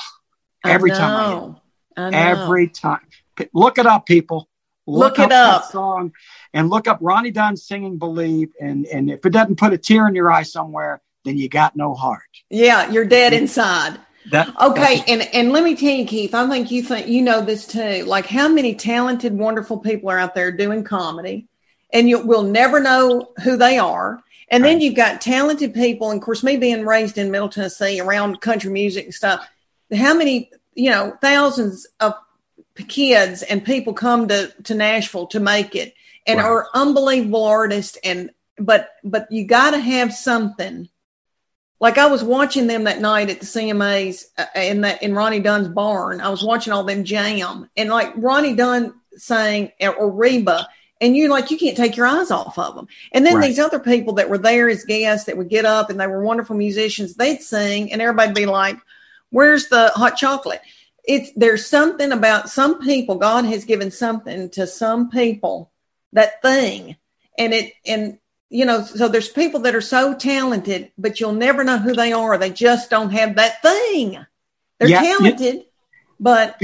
every 0.65 0.93
I 0.93 0.99
time 0.99 1.57
I, 1.97 2.03
I 2.03 2.11
every 2.13 2.69
time 2.69 3.07
look 3.53 3.79
it 3.79 3.87
up 3.87 4.07
people 4.07 4.49
look, 4.87 5.19
look 5.19 5.27
it 5.27 5.33
up, 5.33 5.63
up. 5.63 5.71
song 5.71 6.13
and 6.53 6.71
look 6.71 6.89
up 6.89 6.99
Ronnie 7.01 7.31
Dunn 7.31 7.57
singing 7.57 7.99
believe 7.99 8.51
and 8.61 8.87
and 8.87 9.11
if 9.11 9.25
it 9.25 9.31
doesn't 9.31 9.57
put 9.57 9.73
a 9.73 9.79
tear 9.79 10.09
in 10.09 10.15
your 10.15 10.31
eye 10.31 10.43
somewhere 10.43 11.03
then 11.25 11.37
you 11.39 11.49
got 11.49 11.77
no 11.77 11.95
heart. 11.95 12.23
Yeah, 12.51 12.91
you're 12.91 13.05
dead 13.05 13.33
inside. 13.33 13.99
That, 14.31 14.55
okay, 14.61 15.03
and 15.09 15.23
and 15.35 15.51
let 15.51 15.65
me 15.65 15.75
tell 15.75 15.91
you, 15.91 16.07
Keith, 16.07 16.33
I 16.33 16.49
think 16.49 16.71
you 16.71 16.83
think 16.85 17.09
you 17.09 17.23
know 17.23 17.41
this 17.41 17.67
too. 17.67 18.05
Like 18.05 18.27
how 18.27 18.49
many 18.49 18.77
talented, 18.77 19.37
wonderful 19.37 19.79
people 19.79 20.11
are 20.11 20.19
out 20.19 20.35
there 20.35 20.53
doing 20.53 20.85
comedy, 20.85 21.49
and 21.93 22.09
you 22.09 22.25
will 22.25 22.45
never 22.45 22.79
know 22.79 23.33
who 23.43 23.57
they 23.57 23.79
are. 23.79 24.23
And 24.53 24.63
right. 24.63 24.71
then 24.71 24.81
you've 24.83 24.95
got 24.95 25.23
talented 25.23 25.73
people, 25.73 26.11
and 26.11 26.21
of 26.21 26.25
course, 26.25 26.43
me 26.43 26.59
being 26.59 26.85
raised 26.85 27.17
in 27.17 27.31
Middle 27.31 27.49
Tennessee 27.49 28.01
around 28.01 28.43
country 28.43 28.71
music 28.71 29.07
and 29.07 29.15
stuff. 29.15 29.49
How 29.93 30.15
many, 30.15 30.51
you 30.75 30.91
know, 30.91 31.17
thousands 31.23 31.87
of 32.01 32.15
kids 32.89 33.43
and 33.43 33.65
people 33.65 33.95
come 33.95 34.29
to 34.29 34.53
to 34.65 34.75
Nashville 34.75 35.27
to 35.29 35.41
make 35.41 35.75
it, 35.75 35.95
and 36.27 36.39
right. 36.39 36.47
are 36.47 36.69
unbelievable 36.75 37.45
artists. 37.45 37.97
And 38.05 38.31
but 38.59 38.91
but 39.03 39.33
you 39.33 39.47
got 39.47 39.71
to 39.71 39.79
have 39.79 40.13
something 40.13 40.91
like 41.81 41.97
I 41.97 42.07
was 42.07 42.23
watching 42.23 42.67
them 42.67 42.85
that 42.85 43.01
night 43.01 43.31
at 43.31 43.41
the 43.41 43.47
CMAs 43.47 44.27
uh, 44.37 44.45
in 44.55 44.83
that 44.83 45.03
in 45.03 45.15
Ronnie 45.15 45.41
Dunn's 45.41 45.69
barn. 45.69 46.21
I 46.21 46.29
was 46.29 46.45
watching 46.45 46.75
all 46.75 46.85
them 46.85 47.05
jam 47.05 47.71
and 47.75 47.89
like 47.89 48.13
Ronnie 48.17 48.55
Dunn 48.55 49.01
sang 49.17 49.73
or 49.81 50.11
Reba, 50.11 50.69
and 51.03 51.17
you 51.17 51.29
like 51.29 51.51
you 51.51 51.59
can't 51.59 51.77
take 51.77 51.97
your 51.97 52.07
eyes 52.07 52.31
off 52.31 52.57
of 52.57 52.77
them. 52.77 52.87
And 53.11 53.27
then 53.27 53.37
right. 53.37 53.49
these 53.49 53.59
other 53.59 53.81
people 53.81 54.15
that 54.15 54.31
were 54.31 54.39
there 54.39 54.71
as 54.71 54.85
guests 54.85 55.27
that 55.27 55.37
would 55.37 55.51
get 55.51 55.67
up 55.67 55.91
and 55.91 56.01
they 56.01 56.07
were 56.07 56.23
wonderful 56.23 56.57
musicians. 56.57 57.15
They'd 57.15 57.43
sing, 57.43 57.93
and 57.93 58.01
everybody'd 58.01 58.35
be 58.35 58.47
like, 58.47 58.79
"Where's 59.31 59.69
the 59.69 59.89
hot 59.95 60.17
chocolate?" 60.17 60.63
It's 61.05 61.33
there's 61.35 61.67
something 61.67 62.13
about 62.13 62.49
some 62.49 62.81
people. 62.81 63.17
God 63.17 63.45
has 63.45 63.65
given 63.65 63.91
something 63.91 64.49
to 64.51 64.67
some 64.67 65.11
people 65.11 65.73
that 66.13 66.41
thing, 66.41 66.97
and 67.37 67.53
it 67.53 67.73
and 67.85 68.19
you 68.49 68.65
know, 68.65 68.85
so 68.85 69.09
there's 69.09 69.31
people 69.31 69.61
that 69.61 69.75
are 69.75 69.81
so 69.81 70.15
talented, 70.15 70.93
but 70.99 71.19
you'll 71.19 71.33
never 71.33 71.65
know 71.65 71.79
who 71.79 71.95
they 71.95 72.13
are. 72.13 72.39
They 72.39 72.51
just 72.51 72.91
don't 72.91 73.11
have 73.11 73.37
that 73.37 73.63
thing. 73.63 74.25
They're 74.79 74.89
yeah, 74.89 75.01
talented, 75.01 75.55
yeah. 75.55 75.63
but 76.21 76.63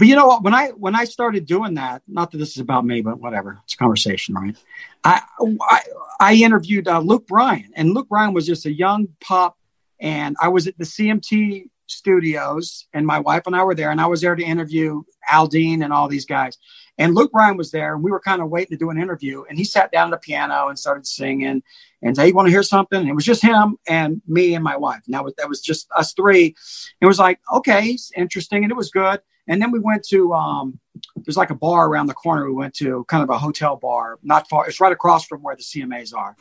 but 0.00 0.08
you 0.08 0.16
know 0.16 0.26
what? 0.26 0.42
When 0.42 0.54
I 0.54 0.68
when 0.68 0.94
I 0.94 1.04
started 1.04 1.44
doing 1.44 1.74
that, 1.74 2.00
not 2.08 2.30
that 2.30 2.38
this 2.38 2.52
is 2.52 2.56
about 2.56 2.86
me, 2.86 3.02
but 3.02 3.20
whatever, 3.20 3.60
it's 3.64 3.74
a 3.74 3.76
conversation, 3.76 4.34
right? 4.34 4.56
I 5.04 5.20
I, 5.60 5.80
I 6.18 6.34
interviewed 6.36 6.88
uh, 6.88 7.00
Luke 7.00 7.26
Bryan, 7.26 7.70
and 7.76 7.92
Luke 7.92 8.08
Bryan 8.08 8.32
was 8.32 8.46
just 8.46 8.64
a 8.64 8.72
young 8.72 9.08
pop, 9.20 9.58
and 10.00 10.38
I 10.40 10.48
was 10.48 10.66
at 10.66 10.78
the 10.78 10.84
CMT 10.84 11.68
studios, 11.86 12.86
and 12.94 13.06
my 13.06 13.18
wife 13.18 13.42
and 13.44 13.54
I 13.54 13.62
were 13.62 13.74
there, 13.74 13.90
and 13.90 14.00
I 14.00 14.06
was 14.06 14.22
there 14.22 14.34
to 14.34 14.42
interview 14.42 15.02
Al 15.30 15.46
Dean 15.46 15.82
and 15.82 15.92
all 15.92 16.08
these 16.08 16.24
guys. 16.24 16.56
And 16.96 17.14
Luke 17.14 17.32
Bryan 17.32 17.58
was 17.58 17.70
there, 17.70 17.94
and 17.94 18.02
we 18.02 18.10
were 18.10 18.20
kind 18.20 18.40
of 18.40 18.48
waiting 18.48 18.78
to 18.78 18.82
do 18.82 18.88
an 18.88 18.98
interview. 18.98 19.44
And 19.50 19.58
he 19.58 19.64
sat 19.64 19.92
down 19.92 20.08
at 20.08 20.12
the 20.12 20.24
piano 20.24 20.68
and 20.68 20.78
started 20.78 21.06
singing 21.06 21.62
and 22.00 22.16
said, 22.16 22.24
"You 22.24 22.34
want 22.34 22.46
to 22.46 22.52
hear 22.52 22.62
something?" 22.62 23.00
And 23.00 23.08
it 23.10 23.14
was 23.14 23.26
just 23.26 23.42
him 23.42 23.76
and 23.86 24.22
me 24.26 24.54
and 24.54 24.64
my 24.64 24.78
wife. 24.78 25.02
And 25.04 25.12
that 25.12 25.24
was 25.24 25.34
that 25.36 25.48
was 25.50 25.60
just 25.60 25.88
us 25.94 26.14
three. 26.14 26.54
It 27.02 27.06
was 27.06 27.18
like, 27.18 27.38
okay, 27.52 27.98
interesting, 28.16 28.62
and 28.62 28.72
it 28.72 28.76
was 28.76 28.90
good. 28.90 29.20
And 29.48 29.60
then 29.60 29.70
we 29.70 29.78
went 29.78 30.04
to 30.08 30.32
um, 30.32 30.78
there's 31.16 31.36
like 31.36 31.50
a 31.50 31.54
bar 31.54 31.88
around 31.88 32.06
the 32.06 32.14
corner. 32.14 32.46
We 32.46 32.54
went 32.54 32.74
to 32.74 33.04
kind 33.08 33.22
of 33.22 33.30
a 33.30 33.38
hotel 33.38 33.76
bar, 33.76 34.18
not 34.22 34.48
far. 34.48 34.68
It's 34.68 34.80
right 34.80 34.92
across 34.92 35.26
from 35.26 35.42
where 35.42 35.56
the 35.56 35.62
CMAs 35.62 36.14
are. 36.14 36.36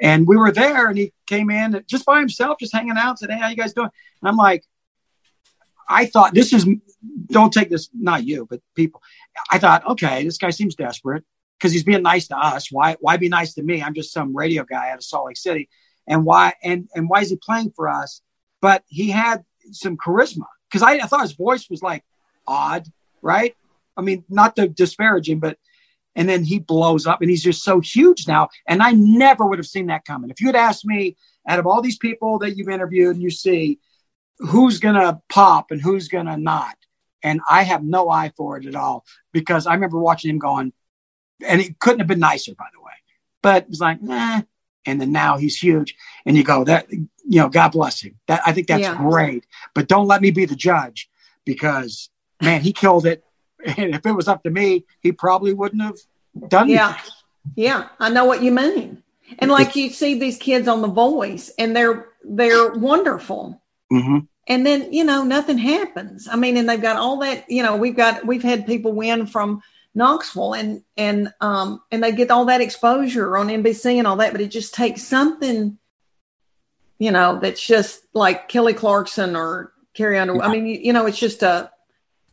And 0.00 0.26
we 0.26 0.36
were 0.36 0.52
there, 0.52 0.88
and 0.88 0.96
he 0.96 1.12
came 1.26 1.50
in 1.50 1.84
just 1.86 2.06
by 2.06 2.20
himself, 2.20 2.58
just 2.58 2.72
hanging 2.72 2.96
out. 2.96 3.18
Said, 3.18 3.30
"Hey, 3.30 3.38
how 3.38 3.48
you 3.48 3.56
guys 3.56 3.74
doing?" 3.74 3.90
And 4.22 4.28
I'm 4.28 4.36
like, 4.36 4.64
I 5.88 6.06
thought 6.06 6.34
this 6.34 6.52
is 6.52 6.66
don't 7.26 7.52
take 7.52 7.68
this 7.70 7.90
not 7.92 8.24
you 8.24 8.46
but 8.48 8.60
people. 8.74 9.02
I 9.50 9.58
thought 9.58 9.86
okay, 9.86 10.24
this 10.24 10.38
guy 10.38 10.50
seems 10.50 10.74
desperate 10.74 11.24
because 11.58 11.72
he's 11.72 11.84
being 11.84 12.02
nice 12.02 12.28
to 12.28 12.36
us. 12.36 12.70
Why 12.70 12.96
why 13.00 13.16
be 13.16 13.28
nice 13.28 13.54
to 13.54 13.62
me? 13.62 13.82
I'm 13.82 13.94
just 13.94 14.12
some 14.12 14.36
radio 14.36 14.64
guy 14.64 14.90
out 14.90 14.98
of 14.98 15.04
Salt 15.04 15.26
Lake 15.26 15.36
City, 15.36 15.68
and 16.06 16.24
why 16.24 16.54
and 16.62 16.88
and 16.94 17.08
why 17.08 17.20
is 17.20 17.30
he 17.30 17.36
playing 17.36 17.72
for 17.74 17.88
us? 17.88 18.22
But 18.60 18.82
he 18.86 19.10
had 19.10 19.44
some 19.72 19.96
charisma 19.96 20.46
because 20.70 20.82
I, 20.82 20.92
I 20.94 21.06
thought 21.06 21.22
his 21.22 21.32
voice 21.32 21.68
was 21.68 21.82
like 21.82 22.04
odd, 22.46 22.86
right? 23.22 23.54
I 23.96 24.02
mean, 24.02 24.24
not 24.28 24.56
to 24.56 24.68
disparage 24.68 25.28
him, 25.28 25.40
but 25.40 25.58
and 26.16 26.28
then 26.28 26.44
he 26.44 26.60
blows 26.60 27.06
up 27.06 27.20
and 27.20 27.30
he's 27.30 27.42
just 27.42 27.64
so 27.64 27.80
huge 27.80 28.28
now. 28.28 28.48
And 28.68 28.82
I 28.82 28.92
never 28.92 29.46
would 29.46 29.58
have 29.58 29.66
seen 29.66 29.86
that 29.86 30.04
coming. 30.04 30.30
If 30.30 30.40
you 30.40 30.46
had 30.46 30.56
asked 30.56 30.84
me, 30.84 31.16
out 31.46 31.58
of 31.58 31.66
all 31.66 31.82
these 31.82 31.98
people 31.98 32.38
that 32.38 32.56
you've 32.56 32.68
interviewed 32.68 33.16
and 33.16 33.22
you 33.22 33.30
see, 33.30 33.78
who's 34.38 34.78
going 34.78 34.94
to 34.94 35.20
pop 35.28 35.70
and 35.70 35.80
who's 35.80 36.08
going 36.08 36.26
to 36.26 36.36
not. 36.36 36.76
And 37.22 37.40
I 37.48 37.62
have 37.62 37.82
no 37.82 38.10
eye 38.10 38.32
for 38.36 38.58
it 38.58 38.66
at 38.66 38.74
all 38.74 39.04
because 39.32 39.66
I 39.66 39.74
remember 39.74 39.98
watching 39.98 40.30
him 40.30 40.38
going, 40.38 40.72
and 41.46 41.60
it 41.60 41.78
couldn't 41.78 42.00
have 42.00 42.08
been 42.08 42.20
nicer, 42.20 42.54
by 42.54 42.66
the 42.72 42.80
way. 42.80 42.92
But 43.42 43.64
it 43.64 43.70
was 43.70 43.80
like, 43.80 44.02
nah. 44.02 44.42
And 44.86 45.00
then 45.00 45.12
now 45.12 45.38
he's 45.38 45.56
huge. 45.56 45.94
And 46.26 46.36
you 46.36 46.44
go, 46.44 46.64
that, 46.64 46.90
you 46.92 47.08
know, 47.24 47.48
God 47.48 47.70
bless 47.70 48.02
him. 48.02 48.18
That 48.26 48.42
I 48.44 48.52
think 48.52 48.66
that's 48.66 48.82
yeah. 48.82 48.96
great. 48.96 49.46
But 49.74 49.88
don't 49.88 50.06
let 50.06 50.20
me 50.20 50.30
be 50.30 50.44
the 50.44 50.54
judge 50.54 51.08
because, 51.46 52.10
man, 52.44 52.60
he 52.60 52.72
killed 52.72 53.06
it. 53.06 53.24
And 53.66 53.94
if 53.94 54.04
it 54.04 54.12
was 54.12 54.28
up 54.28 54.42
to 54.42 54.50
me, 54.50 54.84
he 55.00 55.12
probably 55.12 55.54
wouldn't 55.54 55.80
have 55.80 55.96
done 56.48 56.68
it. 56.68 56.74
yeah. 56.74 56.92
That. 56.92 57.10
Yeah, 57.56 57.88
I 57.98 58.10
know 58.10 58.24
what 58.24 58.42
you 58.42 58.52
mean. 58.52 59.02
And 59.38 59.50
like 59.50 59.74
you 59.76 59.90
see 59.90 60.18
these 60.18 60.38
kids 60.38 60.68
on 60.68 60.82
The 60.82 60.88
Voice, 60.88 61.50
and 61.58 61.74
they're 61.74 62.08
they're 62.22 62.72
wonderful. 62.72 63.60
Mm-hmm. 63.92 64.18
And 64.46 64.66
then, 64.66 64.92
you 64.92 65.04
know, 65.04 65.24
nothing 65.24 65.58
happens. 65.58 66.28
I 66.30 66.36
mean, 66.36 66.56
and 66.56 66.68
they've 66.68 66.80
got 66.80 66.96
all 66.96 67.18
that, 67.18 67.50
you 67.50 67.62
know, 67.62 67.76
we've 67.76 67.96
got, 67.96 68.26
we've 68.26 68.42
had 68.42 68.66
people 68.66 68.92
win 68.92 69.26
from 69.26 69.62
Knoxville 69.94 70.54
and, 70.54 70.82
and, 70.96 71.32
um, 71.40 71.80
and 71.90 72.02
they 72.02 72.12
get 72.12 72.30
all 72.30 72.44
that 72.46 72.60
exposure 72.60 73.36
on 73.36 73.48
NBC 73.48 73.96
and 73.96 74.06
all 74.06 74.16
that, 74.16 74.32
but 74.32 74.42
it 74.42 74.48
just 74.48 74.74
takes 74.74 75.02
something, 75.02 75.78
you 76.98 77.10
know, 77.10 77.38
that's 77.40 77.64
just 77.64 78.02
like 78.12 78.48
Kelly 78.48 78.74
Clarkson 78.74 79.34
or 79.34 79.72
Carrie 79.94 80.18
Underwood. 80.18 80.42
Yeah. 80.42 80.48
I 80.48 80.52
mean, 80.52 80.66
you, 80.66 80.78
you 80.78 80.92
know, 80.92 81.06
it's 81.06 81.18
just 81.18 81.42
a, 81.42 81.70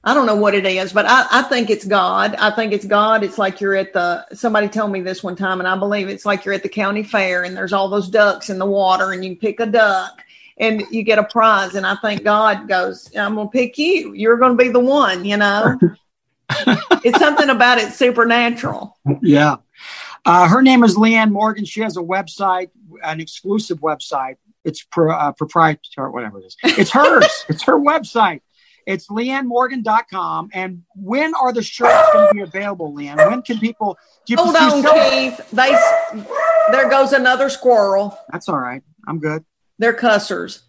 I 0.04 0.16
don't 0.16 0.26
know 0.26 0.36
what 0.36 0.56
it 0.56 0.66
is, 0.66 0.94
but 0.94 1.06
I, 1.06 1.28
I 1.30 1.42
think 1.44 1.70
it's 1.70 1.86
God. 1.86 2.36
I 2.36 2.50
think 2.50 2.74
it's 2.74 2.86
God. 2.86 3.24
It's 3.24 3.38
like 3.38 3.62
you're 3.62 3.76
at 3.76 3.94
the, 3.94 4.26
somebody 4.34 4.68
told 4.68 4.92
me 4.92 5.02
this 5.02 5.24
one 5.24 5.36
time, 5.36 5.60
and 5.60 5.68
I 5.68 5.78
believe 5.78 6.10
it's 6.10 6.26
like 6.26 6.44
you're 6.44 6.56
at 6.56 6.64
the 6.64 6.70
county 6.70 7.04
fair 7.04 7.44
and 7.44 7.56
there's 7.56 7.72
all 7.72 7.88
those 7.88 8.10
ducks 8.10 8.50
in 8.50 8.58
the 8.58 8.66
water 8.66 9.12
and 9.12 9.24
you 9.24 9.36
pick 9.36 9.60
a 9.60 9.68
duck 9.68 10.24
and 10.58 10.84
you 10.90 11.04
get 11.04 11.20
a 11.20 11.24
prize. 11.24 11.76
And 11.76 11.86
I 11.86 11.96
think 11.96 12.24
God 12.24 12.68
goes, 12.68 13.16
I'm 13.16 13.36
going 13.36 13.48
to 13.48 13.52
pick 13.52 13.78
you. 13.78 14.14
You're 14.14 14.38
going 14.38 14.58
to 14.58 14.64
be 14.64 14.70
the 14.70 14.80
one, 14.80 15.24
you 15.24 15.38
know? 15.38 15.78
it's 17.04 17.20
something 17.20 17.50
about 17.50 17.78
it 17.78 17.94
supernatural. 17.94 18.98
Yeah. 19.22 19.58
Uh, 20.26 20.48
her 20.48 20.64
name 20.64 20.84
is 20.84 20.96
Leanne 20.96 21.32
Morgan. 21.32 21.66
She 21.66 21.82
has 21.82 21.98
a 21.98 22.02
website, 22.02 22.70
an 23.04 23.20
exclusive 23.20 23.80
website. 23.80 24.38
It's 24.64 24.84
pro, 24.84 25.14
uh, 25.14 25.32
proprietary, 25.32 26.10
whatever 26.12 26.40
it 26.40 26.46
is. 26.46 26.58
It's 26.64 26.92
hers. 26.92 27.46
it's 27.50 27.64
her 27.64 27.80
website. 27.80 28.42
It's 28.86 29.08
leannemorgan.com. 29.08 30.50
And 30.54 30.84
when 30.96 31.34
are 31.36 31.54
the 31.54 31.62
shirts 31.62 32.14
going 32.14 32.28
to 32.28 32.34
be 32.34 32.42
available, 32.42 32.94
Leanne? 32.94 33.18
When 33.30 33.42
can 33.42 33.60
people? 33.60 33.98
Do 34.26 34.36
Hold 34.36 34.56
on, 34.56 34.82
Keith. 34.84 35.50
They, 35.52 35.78
there 36.72 36.90
goes 36.90 37.14
another 37.14 37.50
squirrel. 37.50 38.18
That's 38.32 38.50
all 38.50 38.60
right. 38.60 38.84
I'm 39.08 39.20
good. 39.20 39.44
They're 39.80 39.94
cussers. 39.94 40.64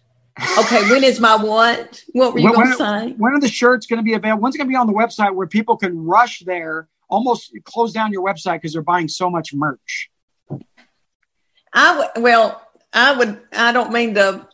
Okay, 0.57 0.89
when 0.89 1.03
is 1.03 1.19
my 1.19 1.35
what? 1.35 2.03
What 2.13 2.33
were 2.33 2.39
you 2.39 2.53
going 2.53 2.71
to 2.71 2.75
say? 2.75 3.13
When 3.17 3.33
are 3.33 3.39
the 3.39 3.47
shirts 3.47 3.85
going 3.85 3.97
to 3.97 4.03
be 4.03 4.13
available? 4.13 4.41
When's 4.41 4.55
it 4.55 4.57
going 4.57 4.67
to 4.67 4.71
be 4.71 4.75
on 4.75 4.87
the 4.87 4.93
website 4.93 5.35
where 5.35 5.45
people 5.45 5.77
can 5.77 6.05
rush 6.05 6.39
there, 6.39 6.87
almost 7.07 7.55
close 7.65 7.93
down 7.93 8.11
your 8.11 8.23
website 8.25 8.55
because 8.55 8.73
they're 8.73 8.81
buying 8.81 9.07
so 9.07 9.29
much 9.29 9.53
merch? 9.53 10.09
I 11.71 12.09
well, 12.17 12.67
I 12.91 13.15
would, 13.15 13.39
I 13.51 13.71
don't 13.71 13.91
mean 13.91 14.15
to 14.15 14.47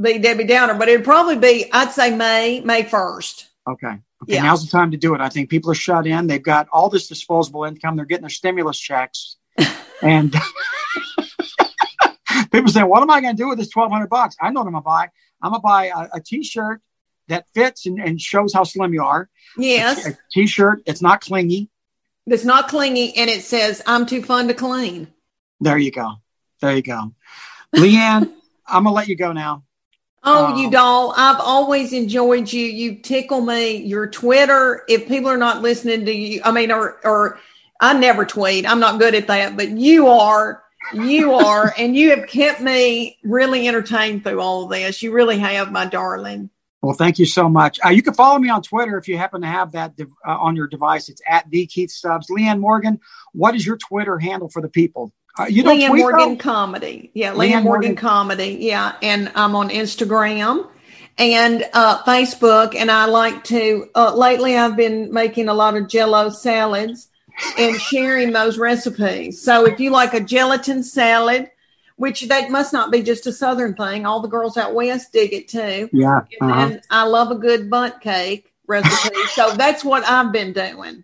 be 0.00 0.18
Debbie 0.18 0.44
Downer, 0.44 0.74
but 0.74 0.88
it'd 0.88 1.04
probably 1.04 1.36
be, 1.36 1.70
I'd 1.72 1.92
say 1.92 2.14
May, 2.14 2.60
May 2.60 2.82
1st. 2.82 3.46
Okay. 3.68 3.98
Okay. 4.22 4.34
Yeah. 4.34 4.44
Now's 4.44 4.64
the 4.64 4.70
time 4.70 4.92
to 4.92 4.96
do 4.96 5.14
it. 5.14 5.20
I 5.20 5.28
think 5.28 5.50
people 5.50 5.70
are 5.70 5.74
shut 5.74 6.06
in. 6.06 6.28
They've 6.28 6.42
got 6.42 6.68
all 6.72 6.88
this 6.88 7.08
disposable 7.08 7.64
income. 7.64 7.96
They're 7.96 8.04
getting 8.04 8.22
their 8.22 8.30
stimulus 8.30 8.78
checks. 8.78 9.36
and 10.02 10.32
people 12.52 12.70
say, 12.70 12.84
what 12.84 13.02
am 13.02 13.10
I 13.10 13.20
going 13.20 13.36
to 13.36 13.42
do 13.42 13.48
with 13.48 13.58
this 13.58 13.74
1200 13.74 14.08
bucks? 14.08 14.36
I 14.40 14.50
know 14.50 14.60
what 14.60 14.66
I'm 14.66 14.72
going 14.72 14.82
to 14.82 14.86
buy. 14.86 15.08
I'm 15.42 15.50
going 15.50 15.60
to 15.60 15.62
buy 15.62 15.86
a, 15.86 16.18
a 16.18 16.20
t-shirt 16.20 16.80
that 17.28 17.46
fits 17.54 17.86
and, 17.86 17.98
and 17.98 18.20
shows 18.20 18.54
how 18.54 18.64
slim 18.64 18.92
you 18.92 19.02
are. 19.02 19.28
Yes. 19.56 20.06
A 20.06 20.16
t-shirt. 20.32 20.82
It's 20.86 21.02
not 21.02 21.20
clingy. 21.20 21.68
It's 22.26 22.44
not 22.44 22.68
clingy 22.68 23.16
and 23.16 23.28
it 23.28 23.42
says, 23.42 23.82
I'm 23.86 24.06
too 24.06 24.22
fun 24.22 24.48
to 24.48 24.54
clean. 24.54 25.08
There 25.60 25.78
you 25.78 25.90
go. 25.90 26.14
There 26.60 26.76
you 26.76 26.82
go. 26.82 27.12
Leanne, 27.74 28.32
I'm 28.66 28.84
going 28.84 28.92
to 28.92 28.96
let 28.96 29.08
you 29.08 29.16
go 29.16 29.32
now. 29.32 29.64
Oh, 30.24 30.46
Um, 30.46 30.56
you 30.56 30.70
doll. 30.70 31.12
I've 31.16 31.40
always 31.40 31.92
enjoyed 31.92 32.52
you. 32.52 32.64
You 32.64 32.96
tickle 32.96 33.40
me. 33.40 33.76
Your 33.76 34.06
Twitter, 34.06 34.84
if 34.88 35.08
people 35.08 35.30
are 35.30 35.36
not 35.36 35.62
listening 35.62 36.04
to 36.04 36.12
you, 36.12 36.40
I 36.44 36.52
mean, 36.52 36.70
or, 36.70 37.00
or 37.04 37.38
I 37.80 37.94
never 37.94 38.24
tweet. 38.24 38.68
I'm 38.68 38.80
not 38.80 39.00
good 39.00 39.14
at 39.14 39.26
that, 39.26 39.56
but 39.56 39.70
you 39.70 40.08
are, 40.08 40.62
you 40.94 41.34
are, 41.34 41.74
and 41.78 41.96
you 41.96 42.10
have 42.10 42.28
kept 42.28 42.60
me 42.60 43.18
really 43.24 43.66
entertained 43.66 44.22
through 44.22 44.40
all 44.40 44.64
of 44.64 44.70
this. 44.70 45.02
You 45.02 45.12
really 45.12 45.38
have, 45.40 45.72
my 45.72 45.86
darling. 45.86 46.50
Well, 46.82 46.94
thank 46.94 47.18
you 47.20 47.26
so 47.26 47.48
much. 47.48 47.78
Uh, 47.84 47.90
you 47.90 48.02
can 48.02 48.14
follow 48.14 48.38
me 48.38 48.48
on 48.48 48.60
Twitter 48.60 48.98
if 48.98 49.06
you 49.06 49.16
happen 49.16 49.40
to 49.42 49.46
have 49.46 49.72
that 49.72 49.96
dev- 49.96 50.08
uh, 50.26 50.36
on 50.36 50.56
your 50.56 50.66
device. 50.66 51.08
It's 51.08 51.22
at 51.28 51.48
the 51.48 51.66
Keith 51.66 51.90
Stubbs. 51.90 52.28
Leanne 52.28 52.58
Morgan, 52.58 52.98
what 53.32 53.54
is 53.54 53.64
your 53.64 53.76
Twitter 53.76 54.18
handle 54.18 54.48
for 54.48 54.60
the 54.60 54.68
people? 54.68 55.12
Uh, 55.38 55.46
you 55.48 55.62
don't 55.62 55.78
Leanne 55.78 55.96
Morgan 55.96 56.36
comedy. 56.36 57.10
Yeah, 57.14 57.32
Leanne 57.32 57.36
Leanne, 57.36 57.62
Morgan, 57.62 57.64
Morgan. 57.64 57.96
comedy. 57.96 58.58
Yeah, 58.60 58.96
and 59.02 59.32
I'm 59.34 59.56
on 59.56 59.70
Instagram 59.70 60.68
and 61.18 61.64
uh, 61.72 62.02
Facebook, 62.04 62.74
and 62.74 62.90
I 62.90 63.06
like 63.06 63.44
to. 63.44 63.88
Uh, 63.94 64.14
lately, 64.14 64.56
I've 64.56 64.76
been 64.76 65.12
making 65.12 65.48
a 65.48 65.54
lot 65.54 65.76
of 65.76 65.88
Jello 65.88 66.28
salads 66.28 67.08
and 67.58 67.80
sharing 67.80 68.32
those 68.32 68.58
recipes. 68.58 69.40
So 69.40 69.66
if 69.66 69.80
you 69.80 69.90
like 69.90 70.14
a 70.14 70.20
gelatin 70.20 70.82
salad, 70.82 71.50
which 71.96 72.22
that 72.28 72.50
must 72.50 72.72
not 72.72 72.90
be 72.90 73.02
just 73.02 73.26
a 73.26 73.32
Southern 73.32 73.74
thing, 73.74 74.06
all 74.06 74.20
the 74.20 74.28
girls 74.28 74.56
out 74.56 74.74
west 74.74 75.12
dig 75.12 75.32
it 75.32 75.48
too. 75.48 75.88
Yeah. 75.92 76.20
And 76.40 76.50
uh-huh. 76.50 76.68
then 76.68 76.82
I 76.90 77.04
love 77.04 77.30
a 77.30 77.36
good 77.36 77.70
Bundt 77.70 78.00
cake 78.00 78.52
recipe. 78.66 79.16
so 79.32 79.54
that's 79.54 79.84
what 79.84 80.04
I've 80.04 80.32
been 80.32 80.52
doing. 80.52 81.02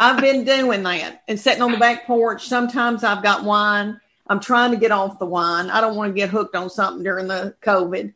I've 0.00 0.20
been 0.20 0.44
doing 0.44 0.82
that 0.82 1.22
and 1.28 1.38
sitting 1.38 1.62
on 1.62 1.72
the 1.72 1.78
back 1.78 2.06
porch. 2.06 2.46
Sometimes 2.46 3.04
I've 3.04 3.22
got 3.22 3.44
wine. 3.44 4.00
I'm 4.26 4.40
trying 4.40 4.72
to 4.72 4.76
get 4.76 4.90
off 4.90 5.18
the 5.18 5.26
wine. 5.26 5.70
I 5.70 5.80
don't 5.80 5.96
want 5.96 6.10
to 6.10 6.14
get 6.20 6.30
hooked 6.30 6.56
on 6.56 6.68
something 6.70 7.02
during 7.04 7.28
the 7.28 7.54
COVID. 7.62 8.12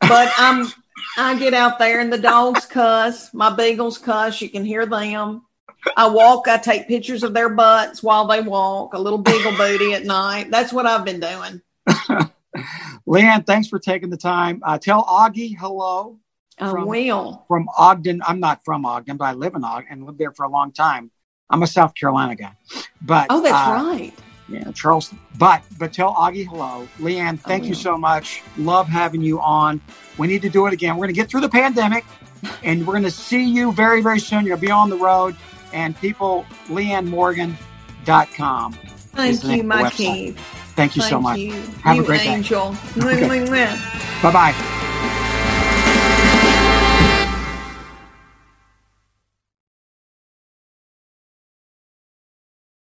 But 0.00 0.32
I'm 0.36 0.66
I 1.16 1.38
get 1.38 1.54
out 1.54 1.78
there 1.78 2.00
and 2.00 2.12
the 2.12 2.18
dogs 2.18 2.66
cuss, 2.66 3.32
my 3.32 3.54
beagles 3.54 3.98
cuss, 3.98 4.40
you 4.40 4.48
can 4.48 4.64
hear 4.64 4.86
them. 4.86 5.42
I 5.96 6.08
walk, 6.08 6.46
I 6.48 6.58
take 6.58 6.86
pictures 6.86 7.22
of 7.22 7.34
their 7.34 7.48
butts 7.48 8.02
while 8.02 8.26
they 8.26 8.40
walk, 8.40 8.94
a 8.94 8.98
little 8.98 9.18
beagle 9.18 9.56
booty 9.56 9.94
at 9.94 10.04
night. 10.04 10.50
That's 10.50 10.72
what 10.72 10.86
I've 10.86 11.04
been 11.04 11.20
doing. 11.20 11.60
Leanne, 13.06 13.46
thanks 13.46 13.68
for 13.68 13.78
taking 13.78 14.10
the 14.10 14.16
time. 14.16 14.60
Uh, 14.64 14.78
tell 14.78 15.04
Augie 15.04 15.56
hello 15.58 16.18
I 16.58 16.70
From- 16.70 16.86
will. 16.86 17.44
from 17.48 17.68
Ogden. 17.76 18.22
I'm 18.26 18.38
not 18.40 18.64
from 18.64 18.84
Ogden, 18.84 19.16
but 19.16 19.24
I 19.24 19.32
live 19.32 19.54
in 19.54 19.64
Ogden 19.64 19.88
and 19.90 20.06
lived 20.06 20.18
there 20.18 20.32
for 20.32 20.44
a 20.44 20.48
long 20.48 20.72
time. 20.72 21.10
I'm 21.52 21.62
a 21.62 21.66
South 21.66 21.94
Carolina 21.94 22.34
guy. 22.34 22.52
But 23.02 23.26
Oh, 23.30 23.40
that's 23.42 23.54
uh, 23.54 23.84
right. 23.84 24.12
Yeah, 24.48 24.72
Charleston. 24.72 25.20
But 25.38 25.62
but 25.78 25.92
tell 25.92 26.12
Augie 26.14 26.44
hello. 26.46 26.88
Leanne, 26.98 27.38
thank 27.38 27.62
you 27.64 27.70
will. 27.70 27.76
so 27.76 27.96
much. 27.96 28.42
Love 28.58 28.88
having 28.88 29.22
you 29.22 29.40
on. 29.40 29.80
We 30.18 30.26
need 30.26 30.42
to 30.42 30.50
do 30.50 30.66
it 30.66 30.72
again. 30.72 30.96
We're 30.96 31.06
gonna 31.06 31.12
get 31.12 31.30
through 31.30 31.42
the 31.42 31.48
pandemic 31.48 32.04
and 32.64 32.84
we're 32.86 32.94
gonna 32.94 33.10
see 33.10 33.44
you 33.44 33.72
very, 33.72 34.02
very 34.02 34.18
soon. 34.18 34.44
You'll 34.44 34.58
be 34.58 34.70
on 34.70 34.90
the 34.90 34.96
road 34.96 35.36
and 35.72 35.96
people 36.00 36.44
leannemorgan.com. 36.68 38.72
Thank 39.14 39.44
you, 39.44 39.62
my. 39.62 39.90
Keith. 39.90 40.36
Thank 40.74 40.96
you 40.96 41.02
so 41.02 41.20
much. 41.20 41.38
you. 41.38 41.52
Have 41.84 41.96
a 41.96 41.98
you 41.98 42.04
great 42.04 42.22
day. 42.22 42.34
angel. 42.34 42.74
Okay. 42.96 43.28
Mwah, 43.28 43.46
mwah. 43.46 43.76
Bye 44.22 44.32
bye. 44.32 45.28